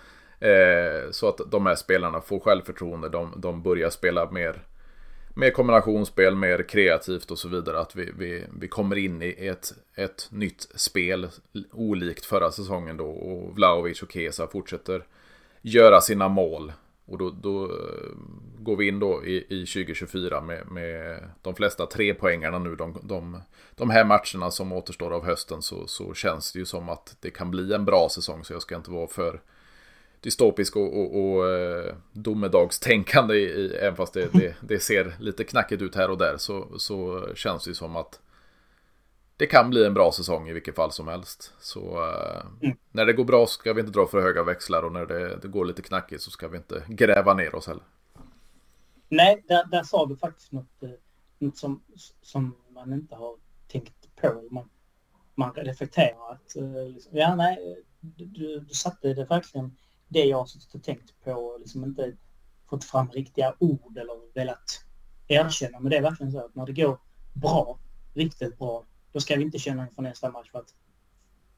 Eh, 0.48 1.12
så 1.12 1.30
att 1.30 1.40
de 1.52 1.66
här 1.66 1.76
spelarna 1.76 2.22
får 2.22 2.40
självförtroende, 2.40 3.10
de, 3.10 3.34
de 3.38 3.62
börjar 3.62 3.90
spela 3.90 4.32
mer, 4.32 4.64
mer 5.38 5.52
kombinationsspel, 5.52 6.36
mer 6.36 6.64
kreativt 6.64 7.32
och 7.32 7.40
så 7.40 7.48
vidare. 7.48 7.80
Att 7.80 7.96
vi, 7.96 8.12
vi, 8.18 8.46
vi 8.60 8.68
kommer 8.68 8.96
in 8.96 9.22
i 9.22 9.48
ett, 9.48 9.74
ett 9.96 10.28
nytt 10.32 10.68
spel, 10.76 11.28
olikt 11.72 12.26
förra 12.26 12.52
säsongen 12.52 12.98
då. 12.98 13.06
Och 13.06 13.56
Vlaovic 13.56 14.02
och 14.02 14.12
Kesa 14.12 14.48
fortsätter 14.48 15.04
göra 15.62 16.02
sina 16.02 16.28
mål. 16.28 16.74
Och 17.06 17.18
då, 17.18 17.30
då 17.30 17.64
eh, 17.66 18.10
går 18.60 18.76
vi 18.76 18.88
in 18.88 19.00
då 19.00 19.26
i, 19.26 19.38
i 19.38 19.66
2024 19.66 20.42
med, 20.42 20.72
med 20.72 21.24
de 21.42 21.56
flesta 21.56 21.86
tre 21.86 22.14
poängarna 22.14 22.60
nu. 22.60 22.76
De, 22.76 23.00
de, 23.04 23.42
de 23.76 23.90
här 23.90 24.06
matcherna 24.06 24.52
som 24.52 24.72
återstår 24.72 25.14
av 25.14 25.26
hösten 25.26 25.62
så, 25.62 25.88
så 25.88 26.14
känns 26.14 26.54
det 26.54 26.60
ju 26.60 26.66
som 26.66 26.90
att 26.90 27.18
det 27.20 27.30
kan 27.30 27.52
bli 27.52 27.74
en 27.74 27.86
bra 27.86 28.08
säsong. 28.12 28.44
Så 28.44 28.54
jag 28.54 28.62
ska 28.62 28.76
inte 28.76 28.92
vara 28.92 29.08
för 29.08 29.42
dystopisk 30.28 30.76
och, 30.76 31.00
och, 31.00 31.16
och 31.16 31.50
eh, 31.50 31.96
domedagstänkande 32.14 33.36
i, 33.36 33.76
även 33.76 33.96
fast 33.96 34.14
det, 34.14 34.34
det, 34.34 34.56
det, 34.62 34.80
ser 34.80 35.16
lite 35.20 35.44
knackigt 35.44 35.82
ut 35.82 35.96
här 35.96 36.10
och 36.10 36.18
där 36.18 36.38
så, 36.38 36.80
så 36.80 37.28
känns 37.36 37.64
det 37.64 37.70
ju 37.70 37.76
som 37.76 37.96
att 37.96 38.20
det 39.38 39.46
kan 39.46 39.70
bli 39.70 39.86
en 39.86 39.94
bra 39.94 40.12
säsong 40.12 40.50
i 40.50 40.54
vilket 40.54 40.76
fall 40.76 40.92
som 40.92 41.08
helst. 41.08 41.54
Så 41.60 41.80
uh, 41.80 42.46
mm. 42.62 42.78
när 42.92 43.06
det 43.06 43.14
går 43.14 43.26
bra 43.26 43.48
ska 43.48 43.74
vi 43.74 43.80
inte 43.80 43.92
dra 43.92 44.08
för 44.08 44.22
höga 44.22 44.44
växlar 44.44 44.84
och 44.84 44.92
när 44.92 45.06
det, 45.06 45.38
det, 45.42 45.48
går 45.48 45.66
lite 45.66 45.82
knackigt 45.82 46.22
så 46.22 46.32
ska 46.32 46.48
vi 46.48 46.58
inte 46.58 46.84
gräva 46.88 47.34
ner 47.34 47.56
oss 47.56 47.68
heller. 47.68 47.84
Nej, 49.10 49.44
där, 49.48 49.66
där 49.66 49.84
sa 49.84 50.06
du 50.06 50.16
faktiskt 50.16 50.52
något, 50.52 50.84
eh, 50.84 50.90
något 51.40 51.58
som, 51.58 51.84
som 52.22 52.56
man 52.70 52.94
inte 52.94 53.16
har 53.16 53.36
tänkt 53.68 54.16
på. 54.22 54.48
Man, 54.52 54.70
man 55.36 55.54
reflekterar 55.54 56.32
att, 56.32 56.56
liksom, 56.94 57.18
ja 57.18 57.36
nej, 57.36 57.84
du, 58.00 58.26
du, 58.26 58.60
du 58.60 58.74
satte 58.74 59.14
det 59.14 59.26
verkligen 59.26 59.76
det 60.08 60.26
jag 60.26 60.38
har 60.38 60.80
tänkt 60.80 61.24
på 61.24 61.32
och 61.32 61.60
liksom 61.60 61.84
inte 61.84 62.18
fått 62.70 62.84
fram 62.84 63.12
riktiga 63.12 63.56
ord 63.60 63.98
eller 63.98 64.34
velat 64.34 64.86
erkänna. 65.28 65.80
Men 65.80 65.90
det 65.90 65.98
är 65.98 66.02
verkligen 66.02 66.32
så 66.32 66.46
att 66.46 66.56
när 66.56 66.66
det 66.66 66.74
går 66.74 67.00
bra, 67.34 67.80
riktigt 68.14 68.58
bra, 68.58 68.86
då 69.12 69.20
ska 69.20 69.36
vi 69.36 69.44
inte 69.44 69.60
känna 69.60 69.88
inför 69.88 70.02
nästa 70.02 70.32
match 70.32 70.52
för 70.52 70.60
att 70.60 70.74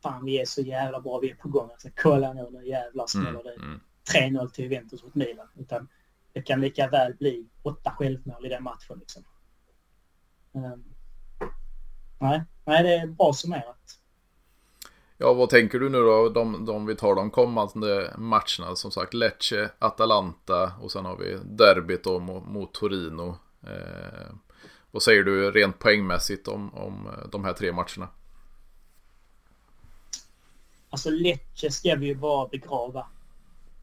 fan 0.04 0.26
vi 0.26 0.42
är 0.42 0.46
så 0.46 0.62
jävla 0.62 1.02
bra, 1.02 1.20
vi 1.20 1.32
är 1.32 1.36
på 1.36 1.50
gång. 1.50 1.70
Alltså, 1.72 1.90
kolla 1.96 2.34
nu, 2.34 2.50
nu 2.52 2.68
jävlar 2.68 3.08
smäller 3.08 3.44
det 3.44 3.54
mm, 3.54 3.80
3-0 4.14 4.28
mm. 4.28 4.50
till 4.50 4.64
Juventus 4.64 5.04
mot 5.04 5.16
Milan. 5.16 5.48
Utan 5.56 5.88
det 6.34 6.42
kan 6.42 6.62
lika 6.62 6.90
väl 6.90 7.14
bli 7.14 7.50
åtta 7.62 7.92
självmål 7.92 8.46
i 8.46 8.50
den 8.50 8.64
matchen. 8.64 9.00
Liksom. 9.00 9.24
Um, 10.52 10.96
nej, 12.20 12.44
nej, 12.66 12.84
det 12.84 12.94
är 12.94 13.08
bra 13.08 13.34
summerat. 13.34 13.99
Ja, 15.22 15.34
vad 15.34 15.50
tänker 15.50 15.80
du 15.80 15.90
nu 15.90 15.98
då? 15.98 16.30
De, 16.30 16.66
de 16.66 16.86
vi 16.86 16.96
tar 16.96 17.16
de 17.16 17.32
kommande 17.32 18.14
matcherna. 18.18 18.76
Som 18.76 18.92
sagt, 18.92 19.14
Lecce, 19.14 19.72
Atalanta 19.80 20.74
och 20.82 20.92
sen 20.92 21.06
har 21.06 21.18
vi 21.18 21.40
derbyt 21.44 22.04
då 22.04 22.20
mot, 22.20 22.48
mot 22.48 22.74
Torino. 22.74 23.38
Eh, 23.64 24.34
vad 24.92 25.04
säger 25.04 25.24
du 25.24 25.52
rent 25.52 25.80
poängmässigt 25.80 26.48
om, 26.48 26.74
om 26.74 27.08
de 27.32 27.46
här 27.46 27.54
tre 27.54 27.72
matcherna? 27.72 28.08
Alltså 30.90 31.10
Lecce 31.10 31.72
ska 31.72 31.96
vi 31.96 32.06
ju 32.06 32.16
bara 32.16 32.48
begrava 32.48 33.08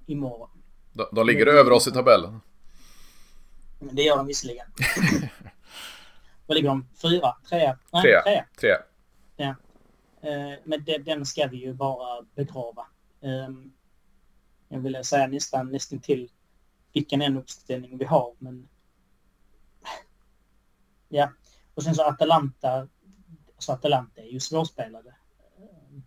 imorgon. 0.06 0.50
De, 0.92 1.06
de 1.12 1.26
ligger 1.26 1.46
över 1.46 1.70
oss 1.70 1.88
i 1.88 1.92
tabellen. 1.92 2.40
Det 3.78 4.02
gör 4.02 4.16
de 4.16 4.26
visserligen. 4.26 4.66
Vad 6.46 6.56
ligger 6.56 6.68
de? 6.68 6.86
Fyra? 7.02 7.36
Trea? 7.48 7.78
Nej, 7.92 8.02
trea. 8.02 8.44
trea. 8.60 8.78
Ja. 9.36 9.54
Eh, 10.26 10.58
men 10.64 10.84
den 11.04 11.26
ska 11.26 11.46
vi 11.46 11.56
ju 11.56 11.74
bara 11.74 12.22
begrava. 12.34 12.86
Ehm, 13.20 13.72
jag 14.68 14.80
ville 14.80 15.04
säga 15.04 15.26
nästan, 15.26 15.72
nästan 15.72 15.98
till 16.00 16.30
vilken 16.92 17.22
en 17.22 17.36
uppställning 17.36 17.98
vi 17.98 18.04
har, 18.04 18.34
men 18.38 18.68
Ja, 21.08 21.32
och 21.74 21.82
sen 21.82 21.94
så 21.94 22.02
Atalanta, 22.02 22.88
alltså 23.54 23.72
Atalanta 23.72 24.20
är 24.20 24.26
ju 24.26 24.40
svårspelade. 24.40 25.16
Ehm, 25.58 26.02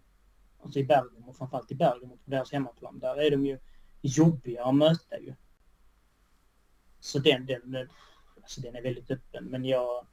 alltså 0.63 0.80
i 0.80 0.84
Bergamo, 0.84 1.34
framförallt 1.34 1.72
i 1.72 1.76
Bergamo 1.76 2.17
på 2.17 2.32
deras 2.32 2.51
hemmaplan. 2.51 2.99
Där 2.99 3.22
är 3.22 3.32
de 3.32 3.45
ju 3.45 3.59
jobbiga 4.01 4.65
att 4.65 4.76
möta 4.76 5.20
ju. 5.20 5.34
Så 6.99 7.20
den, 7.20 7.45
den, 7.45 7.89
alltså 8.41 8.61
den 8.61 8.76
är 8.76 8.82
väldigt 8.82 9.11
öppen. 9.11 9.45
Men 9.45 9.65
jag, 9.65 10.07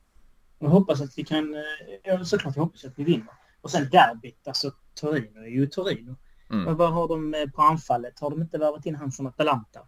jag 0.59 0.68
hoppas 0.68 1.00
att 1.00 1.18
vi 1.18 1.24
kan, 1.24 1.54
eh, 1.54 1.61
ja, 2.02 2.24
såklart 2.24 2.57
jag 2.57 2.62
hoppas 2.62 2.84
att 2.84 2.98
vi 2.98 3.04
vinner. 3.04 3.45
Och 3.67 3.71
sen 3.71 3.91
derbyt, 3.91 4.49
alltså 4.49 4.73
Torino 4.95 5.41
är 5.41 5.49
ju 5.49 5.67
Torino. 5.67 6.17
Mm. 6.51 6.67
Och 6.67 6.77
vad 6.77 6.93
har 6.93 7.09
de 7.09 7.35
eh, 7.35 7.51
på 7.51 7.62
anfallet? 7.62 8.19
Har 8.19 8.31
de 8.31 8.43
inte 8.43 8.59
värvat 8.59 8.87
in 8.87 8.95
han 8.95 9.12
från 9.12 9.27
Atalanta? 9.27 9.81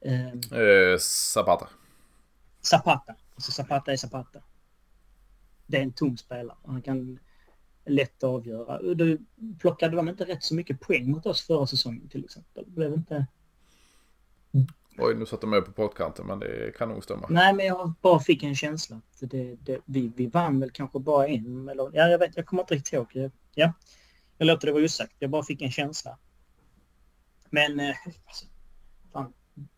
Eh, 0.00 0.98
Zapata. 0.98 1.68
Zapata. 2.60 3.14
Alltså 3.34 3.52
Zapata 3.52 3.92
är 3.92 3.96
Zapata. 3.96 4.42
Det 5.66 5.76
är 5.78 5.82
en 5.82 5.92
tung 5.92 6.18
spelare. 6.18 6.56
Han 6.66 6.82
kan 6.82 7.18
lätt 7.86 8.24
avgöra. 8.24 8.94
Du 8.94 9.18
plockade 9.58 9.96
de 9.96 10.08
inte 10.08 10.24
rätt 10.24 10.44
så 10.44 10.54
mycket 10.54 10.80
poäng 10.80 11.10
mot 11.10 11.26
oss 11.26 11.46
förra 11.46 11.66
säsongen 11.66 12.08
till 12.08 12.24
exempel? 12.24 12.64
Blev 12.66 12.94
inte... 12.94 13.26
Oj, 14.98 15.14
nu 15.14 15.26
satt 15.26 15.40
de 15.40 15.50
med 15.50 15.64
på 15.64 15.72
pottkanten, 15.72 16.26
men 16.26 16.38
det 16.38 16.76
kan 16.78 16.88
nog 16.88 17.04
stämma. 17.04 17.26
Nej, 17.30 17.54
men 17.54 17.66
jag 17.66 17.92
bara 18.02 18.20
fick 18.20 18.42
en 18.42 18.54
känsla 18.54 18.96
att 18.96 19.30
det, 19.30 19.56
det, 19.62 19.80
vi, 19.84 20.12
vi 20.16 20.26
vann 20.26 20.60
väl 20.60 20.70
kanske 20.70 20.98
bara 20.98 21.26
en. 21.28 21.68
Eller, 21.68 21.90
ja, 21.92 22.08
jag 22.08 22.18
vet, 22.18 22.36
jag 22.36 22.46
kommer 22.46 22.62
inte 22.62 22.74
riktigt 22.74 22.92
ihåg. 22.92 23.30
Ja, 23.54 23.72
jag 24.38 24.46
låter 24.46 24.66
det 24.66 24.72
vara 24.72 24.84
osagt. 24.84 25.14
Jag 25.18 25.30
bara 25.30 25.42
fick 25.42 25.62
en 25.62 25.70
känsla. 25.70 26.18
Men, 27.50 27.80
eh, 27.80 27.94
alltså, 28.26 28.46
fan, 29.12 29.32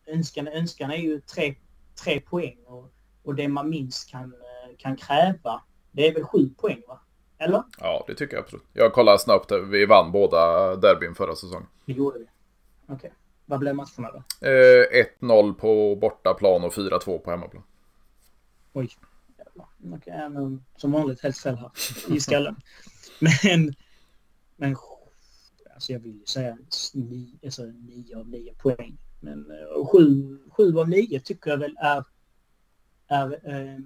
önskan, 0.05 0.47
önskan 0.47 0.91
är 0.91 0.97
ju 0.97 1.21
tre, 1.21 1.55
tre 2.03 2.19
poäng 2.19 2.57
och 2.65 2.91
och 3.23 3.35
det 3.35 3.47
man 3.47 3.69
minst 3.69 4.09
kan, 4.09 4.23
eh, 4.23 4.77
kan 4.77 4.95
kräva, 4.95 5.61
det 5.91 6.07
är 6.07 6.13
väl 6.13 6.23
sju 6.23 6.49
poäng 6.57 6.81
va? 6.87 6.99
Eller? 7.37 7.63
Ja, 7.79 8.03
det 8.07 8.15
tycker 8.15 8.35
jag 8.35 8.43
absolut. 8.43 8.65
Jag 8.73 8.93
kollade 8.93 9.19
snabbt, 9.19 9.51
vi 9.51 9.85
vann 9.85 10.11
båda 10.11 10.75
derbyn 10.75 11.15
förra 11.15 11.35
säsongen. 11.35 11.67
Det 11.85 11.93
gjorde 11.93 12.19
vi. 12.19 12.25
Okej. 12.83 12.95
Okay. 12.95 13.11
Vad 13.51 13.59
blev 13.59 13.75
matcherna 13.75 14.11
då? 14.11 14.47
Eh, 14.47 15.05
1-0 15.19 15.53
på 15.53 15.95
bortaplan 15.95 16.63
och 16.63 16.73
4-2 16.73 17.19
på 17.19 17.31
hemmaplan. 17.31 17.63
Oj. 18.73 18.89
Okay, 19.93 20.29
men 20.29 20.65
som 20.75 20.91
vanligt 20.91 21.21
helt 21.21 21.37
fel 21.37 21.55
här 21.55 21.71
i 22.09 22.19
skallen. 22.19 22.55
men, 23.19 23.75
men 24.55 24.75
alltså 25.73 25.93
jag 25.93 25.99
vill 25.99 26.19
ju 26.19 26.25
säga 26.25 26.57
9 26.93 27.39
alltså, 27.43 27.63
nio 27.65 28.17
av 28.17 28.29
9 28.29 28.53
poäng. 28.53 28.97
Men 29.19 29.45
sju, 29.91 30.37
sju 30.49 30.77
av 30.77 30.89
nio 30.89 31.19
tycker 31.19 31.49
jag 31.49 31.57
väl 31.57 31.77
är, 31.79 32.03
är 33.07 33.53
eh, 33.53 33.79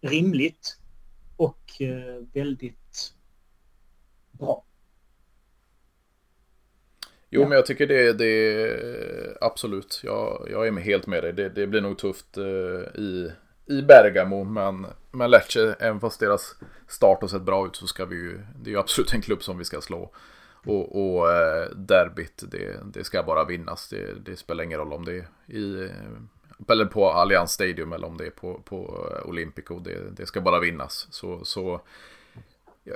rimligt 0.00 0.78
och 1.36 1.82
eh, 1.82 2.24
väldigt 2.32 3.14
bra. 4.32 4.64
Jo, 7.34 7.40
ja. 7.40 7.48
men 7.48 7.56
jag 7.56 7.66
tycker 7.66 7.86
det, 7.86 8.12
det 8.12 9.36
absolut. 9.40 10.00
Jag, 10.04 10.48
jag 10.50 10.66
är 10.66 10.72
helt 10.72 11.06
med 11.06 11.22
dig. 11.22 11.32
Det, 11.32 11.48
det 11.48 11.66
blir 11.66 11.80
nog 11.80 11.98
tufft 11.98 12.36
eh, 12.36 13.00
i, 13.00 13.32
i 13.66 13.82
Bergamo, 13.82 14.44
men, 14.44 14.86
men 15.10 15.30
Lecce, 15.30 15.76
även 15.78 16.00
fast 16.00 16.20
deras 16.20 16.56
start 16.88 17.20
har 17.20 17.28
sett 17.28 17.42
bra 17.42 17.66
ut 17.66 17.76
så 17.76 17.86
ska 17.86 18.04
vi 18.04 18.16
ju, 18.16 18.40
det 18.62 18.70
är 18.70 18.72
ju 18.72 18.78
absolut 18.78 19.14
en 19.14 19.22
klubb 19.22 19.42
som 19.42 19.58
vi 19.58 19.64
ska 19.64 19.80
slå. 19.80 20.10
Och, 20.64 21.16
och 21.16 21.32
eh, 21.32 21.70
derbyt, 21.70 22.44
det, 22.50 22.76
det 22.94 23.04
ska 23.04 23.22
bara 23.22 23.44
vinnas. 23.44 23.88
Det, 23.88 24.24
det, 24.24 24.36
spelar 24.36 24.64
ingen 24.64 24.78
roll 24.78 24.92
om 24.92 25.04
det 25.04 25.12
är 25.16 25.56
i, 25.56 25.90
eller 26.68 26.84
på 26.84 27.10
Allianz 27.10 27.52
Stadium 27.52 27.92
eller 27.92 28.06
om 28.06 28.16
det 28.16 28.26
är 28.26 28.30
på, 28.30 28.62
på 28.64 29.08
Olympico. 29.24 29.78
Det, 29.78 30.16
det 30.16 30.26
ska 30.26 30.40
bara 30.40 30.60
vinnas. 30.60 31.06
Så, 31.10 31.44
så 31.44 31.80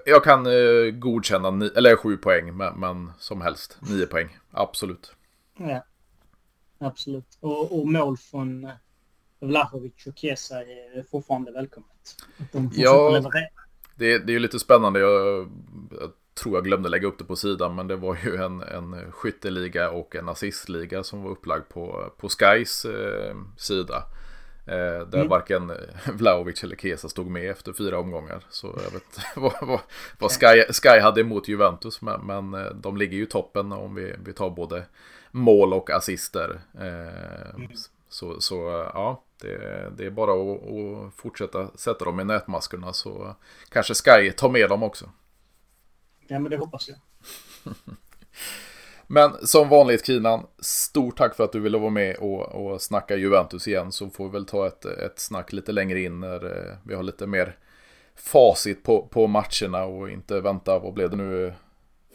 jag 0.04 0.24
kan 0.24 0.46
eh, 0.46 0.90
godkänna, 0.90 1.50
ni, 1.50 1.66
eller 1.76 1.96
sju 1.96 2.16
poäng, 2.16 2.56
men, 2.56 2.80
men, 2.80 3.12
som 3.18 3.40
helst 3.40 3.78
nio 3.80 4.06
poäng. 4.06 4.38
Absolut. 4.50 5.12
Ja, 5.56 5.84
absolut. 6.78 7.38
Och, 7.40 7.80
och 7.80 7.88
mål 7.88 8.16
från 8.16 8.64
eh, 8.64 8.70
Vlahovic 9.40 10.06
och 10.06 10.18
Chiesa 10.18 10.60
är 10.60 11.10
fortfarande 11.10 11.52
välkommet. 11.52 12.16
De 12.52 12.70
ja, 12.74 13.22
det, 13.94 14.18
det 14.18 14.32
är 14.32 14.34
ju 14.34 14.38
lite 14.38 14.58
spännande. 14.58 15.00
Jag, 15.00 15.48
jag, 16.00 16.12
tror 16.42 16.54
jag 16.54 16.64
glömde 16.64 16.88
lägga 16.88 17.08
upp 17.08 17.18
det 17.18 17.24
på 17.24 17.36
sidan, 17.36 17.74
men 17.74 17.86
det 17.86 17.96
var 17.96 18.18
ju 18.24 18.36
en, 18.36 18.62
en 18.62 19.12
skytteliga 19.12 19.90
och 19.90 20.16
en 20.16 20.28
assistliga 20.28 21.04
som 21.04 21.22
var 21.22 21.30
upplagd 21.30 21.68
på, 21.68 22.12
på 22.16 22.28
Skys 22.28 22.84
eh, 22.84 23.36
sida. 23.56 24.02
Eh, 24.66 25.06
där 25.08 25.18
mm. 25.18 25.28
varken 25.28 25.72
Vlaovic 26.12 26.64
eller 26.64 26.76
Kesa 26.76 27.08
stod 27.08 27.26
med 27.26 27.50
efter 27.50 27.72
fyra 27.72 27.98
omgångar. 27.98 28.44
Så 28.50 28.66
jag 28.66 28.90
vet 28.90 29.18
vad, 29.36 29.68
vad, 29.68 29.80
vad 30.18 30.32
Sky, 30.32 30.72
Sky 30.72 31.00
hade 31.00 31.20
emot 31.20 31.48
Juventus. 31.48 32.02
Men, 32.02 32.26
men 32.26 32.54
eh, 32.54 32.70
de 32.70 32.96
ligger 32.96 33.16
ju 33.16 33.22
i 33.22 33.26
toppen 33.26 33.72
om 33.72 33.94
vi, 33.94 34.14
vi 34.24 34.32
tar 34.32 34.50
både 34.50 34.84
mål 35.30 35.72
och 35.72 35.90
assister. 35.90 36.60
Eh, 36.74 37.54
mm. 37.54 37.70
Så, 38.08 38.40
så 38.40 38.54
ja, 38.94 39.22
det, 39.40 39.92
det 39.96 40.06
är 40.06 40.10
bara 40.10 40.32
att, 40.32 40.62
att, 40.62 41.14
fortsätta 41.14 41.70
sätta 41.74 42.04
dem 42.04 42.20
i 42.20 42.24
nätmaskerna 42.24 42.92
så 42.92 43.36
kanske 43.68 43.94
Sky 43.94 44.32
tar 44.32 44.48
med 44.48 44.68
dem 44.68 44.82
också. 44.82 45.10
Ja, 46.26 46.38
men 46.38 46.50
det 46.50 46.56
hoppas 46.56 46.88
jag. 46.88 46.98
Men 49.06 49.46
som 49.46 49.68
vanligt 49.68 50.06
Kinan, 50.06 50.46
stort 50.58 51.18
tack 51.18 51.36
för 51.36 51.44
att 51.44 51.52
du 51.52 51.60
ville 51.60 51.78
vara 51.78 51.90
med 51.90 52.16
och, 52.16 52.42
och 52.42 52.82
snacka 52.82 53.16
Juventus 53.16 53.68
igen. 53.68 53.92
Så 53.92 54.10
får 54.10 54.24
vi 54.24 54.30
väl 54.30 54.46
ta 54.46 54.66
ett, 54.66 54.84
ett 54.84 55.18
snack 55.18 55.52
lite 55.52 55.72
längre 55.72 56.00
in 56.00 56.20
när 56.20 56.44
eh, 56.44 56.76
vi 56.82 56.94
har 56.94 57.02
lite 57.02 57.26
mer 57.26 57.56
facit 58.14 58.82
på, 58.82 59.08
på 59.10 59.26
matcherna 59.26 59.84
och 59.84 60.10
inte 60.10 60.40
vänta, 60.40 60.78
vad 60.78 60.94
blev 60.94 61.10
det 61.10 61.16
nu, 61.16 61.54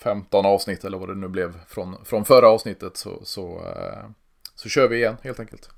15 0.04 0.46
avsnitt 0.46 0.84
eller 0.84 0.98
vad 0.98 1.10
det 1.10 1.16
nu 1.16 1.28
blev 1.28 1.66
från, 1.68 2.06
från 2.06 2.26
förra 2.26 2.50
avsnittet. 2.50 2.98
Så, 2.98 3.20
så, 3.24 3.60
eh, 3.60 4.10
så 4.56 4.70
kör 4.70 4.88
vi 4.88 4.96
igen 4.96 5.18
helt 5.24 5.40
enkelt. 5.40 5.70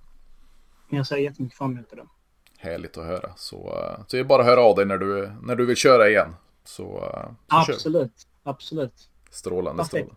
Jag 0.89 1.07
ser 1.07 1.17
jättemycket 1.17 1.57
fram 1.57 1.71
emot 1.71 1.89
det. 1.89 2.05
Härligt 2.57 2.97
att 2.97 3.05
höra. 3.05 3.31
Så, 3.35 3.57
eh, 3.57 3.97
så 4.07 4.15
det 4.15 4.19
är 4.19 4.23
bara 4.23 4.41
att 4.41 4.47
höra 4.47 4.61
av 4.61 4.75
dig 4.75 4.85
när 4.85 4.97
du, 4.97 5.31
när 5.41 5.55
du 5.55 5.65
vill 5.65 5.75
köra 5.75 6.09
igen. 6.09 6.35
Så, 6.63 6.83
så 6.83 7.35
absolut, 7.47 8.27
absolut. 8.43 9.09
Strålande, 9.31 9.85
strålande. 9.85 10.15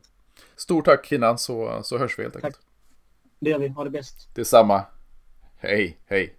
Stort 0.56 0.84
tack 0.84 1.12
innan 1.12 1.38
så, 1.38 1.82
så 1.82 1.98
hörs 1.98 2.18
vi 2.18 2.22
helt 2.22 2.36
enkelt. 2.36 2.54
Tack. 2.54 2.64
Det 3.40 3.50
gör 3.50 3.58
vi. 3.58 3.68
Ha 3.68 3.84
det 3.84 3.90
bäst. 3.90 4.28
Detsamma. 4.34 4.84
Hej, 5.56 5.98
hej. 6.06 6.34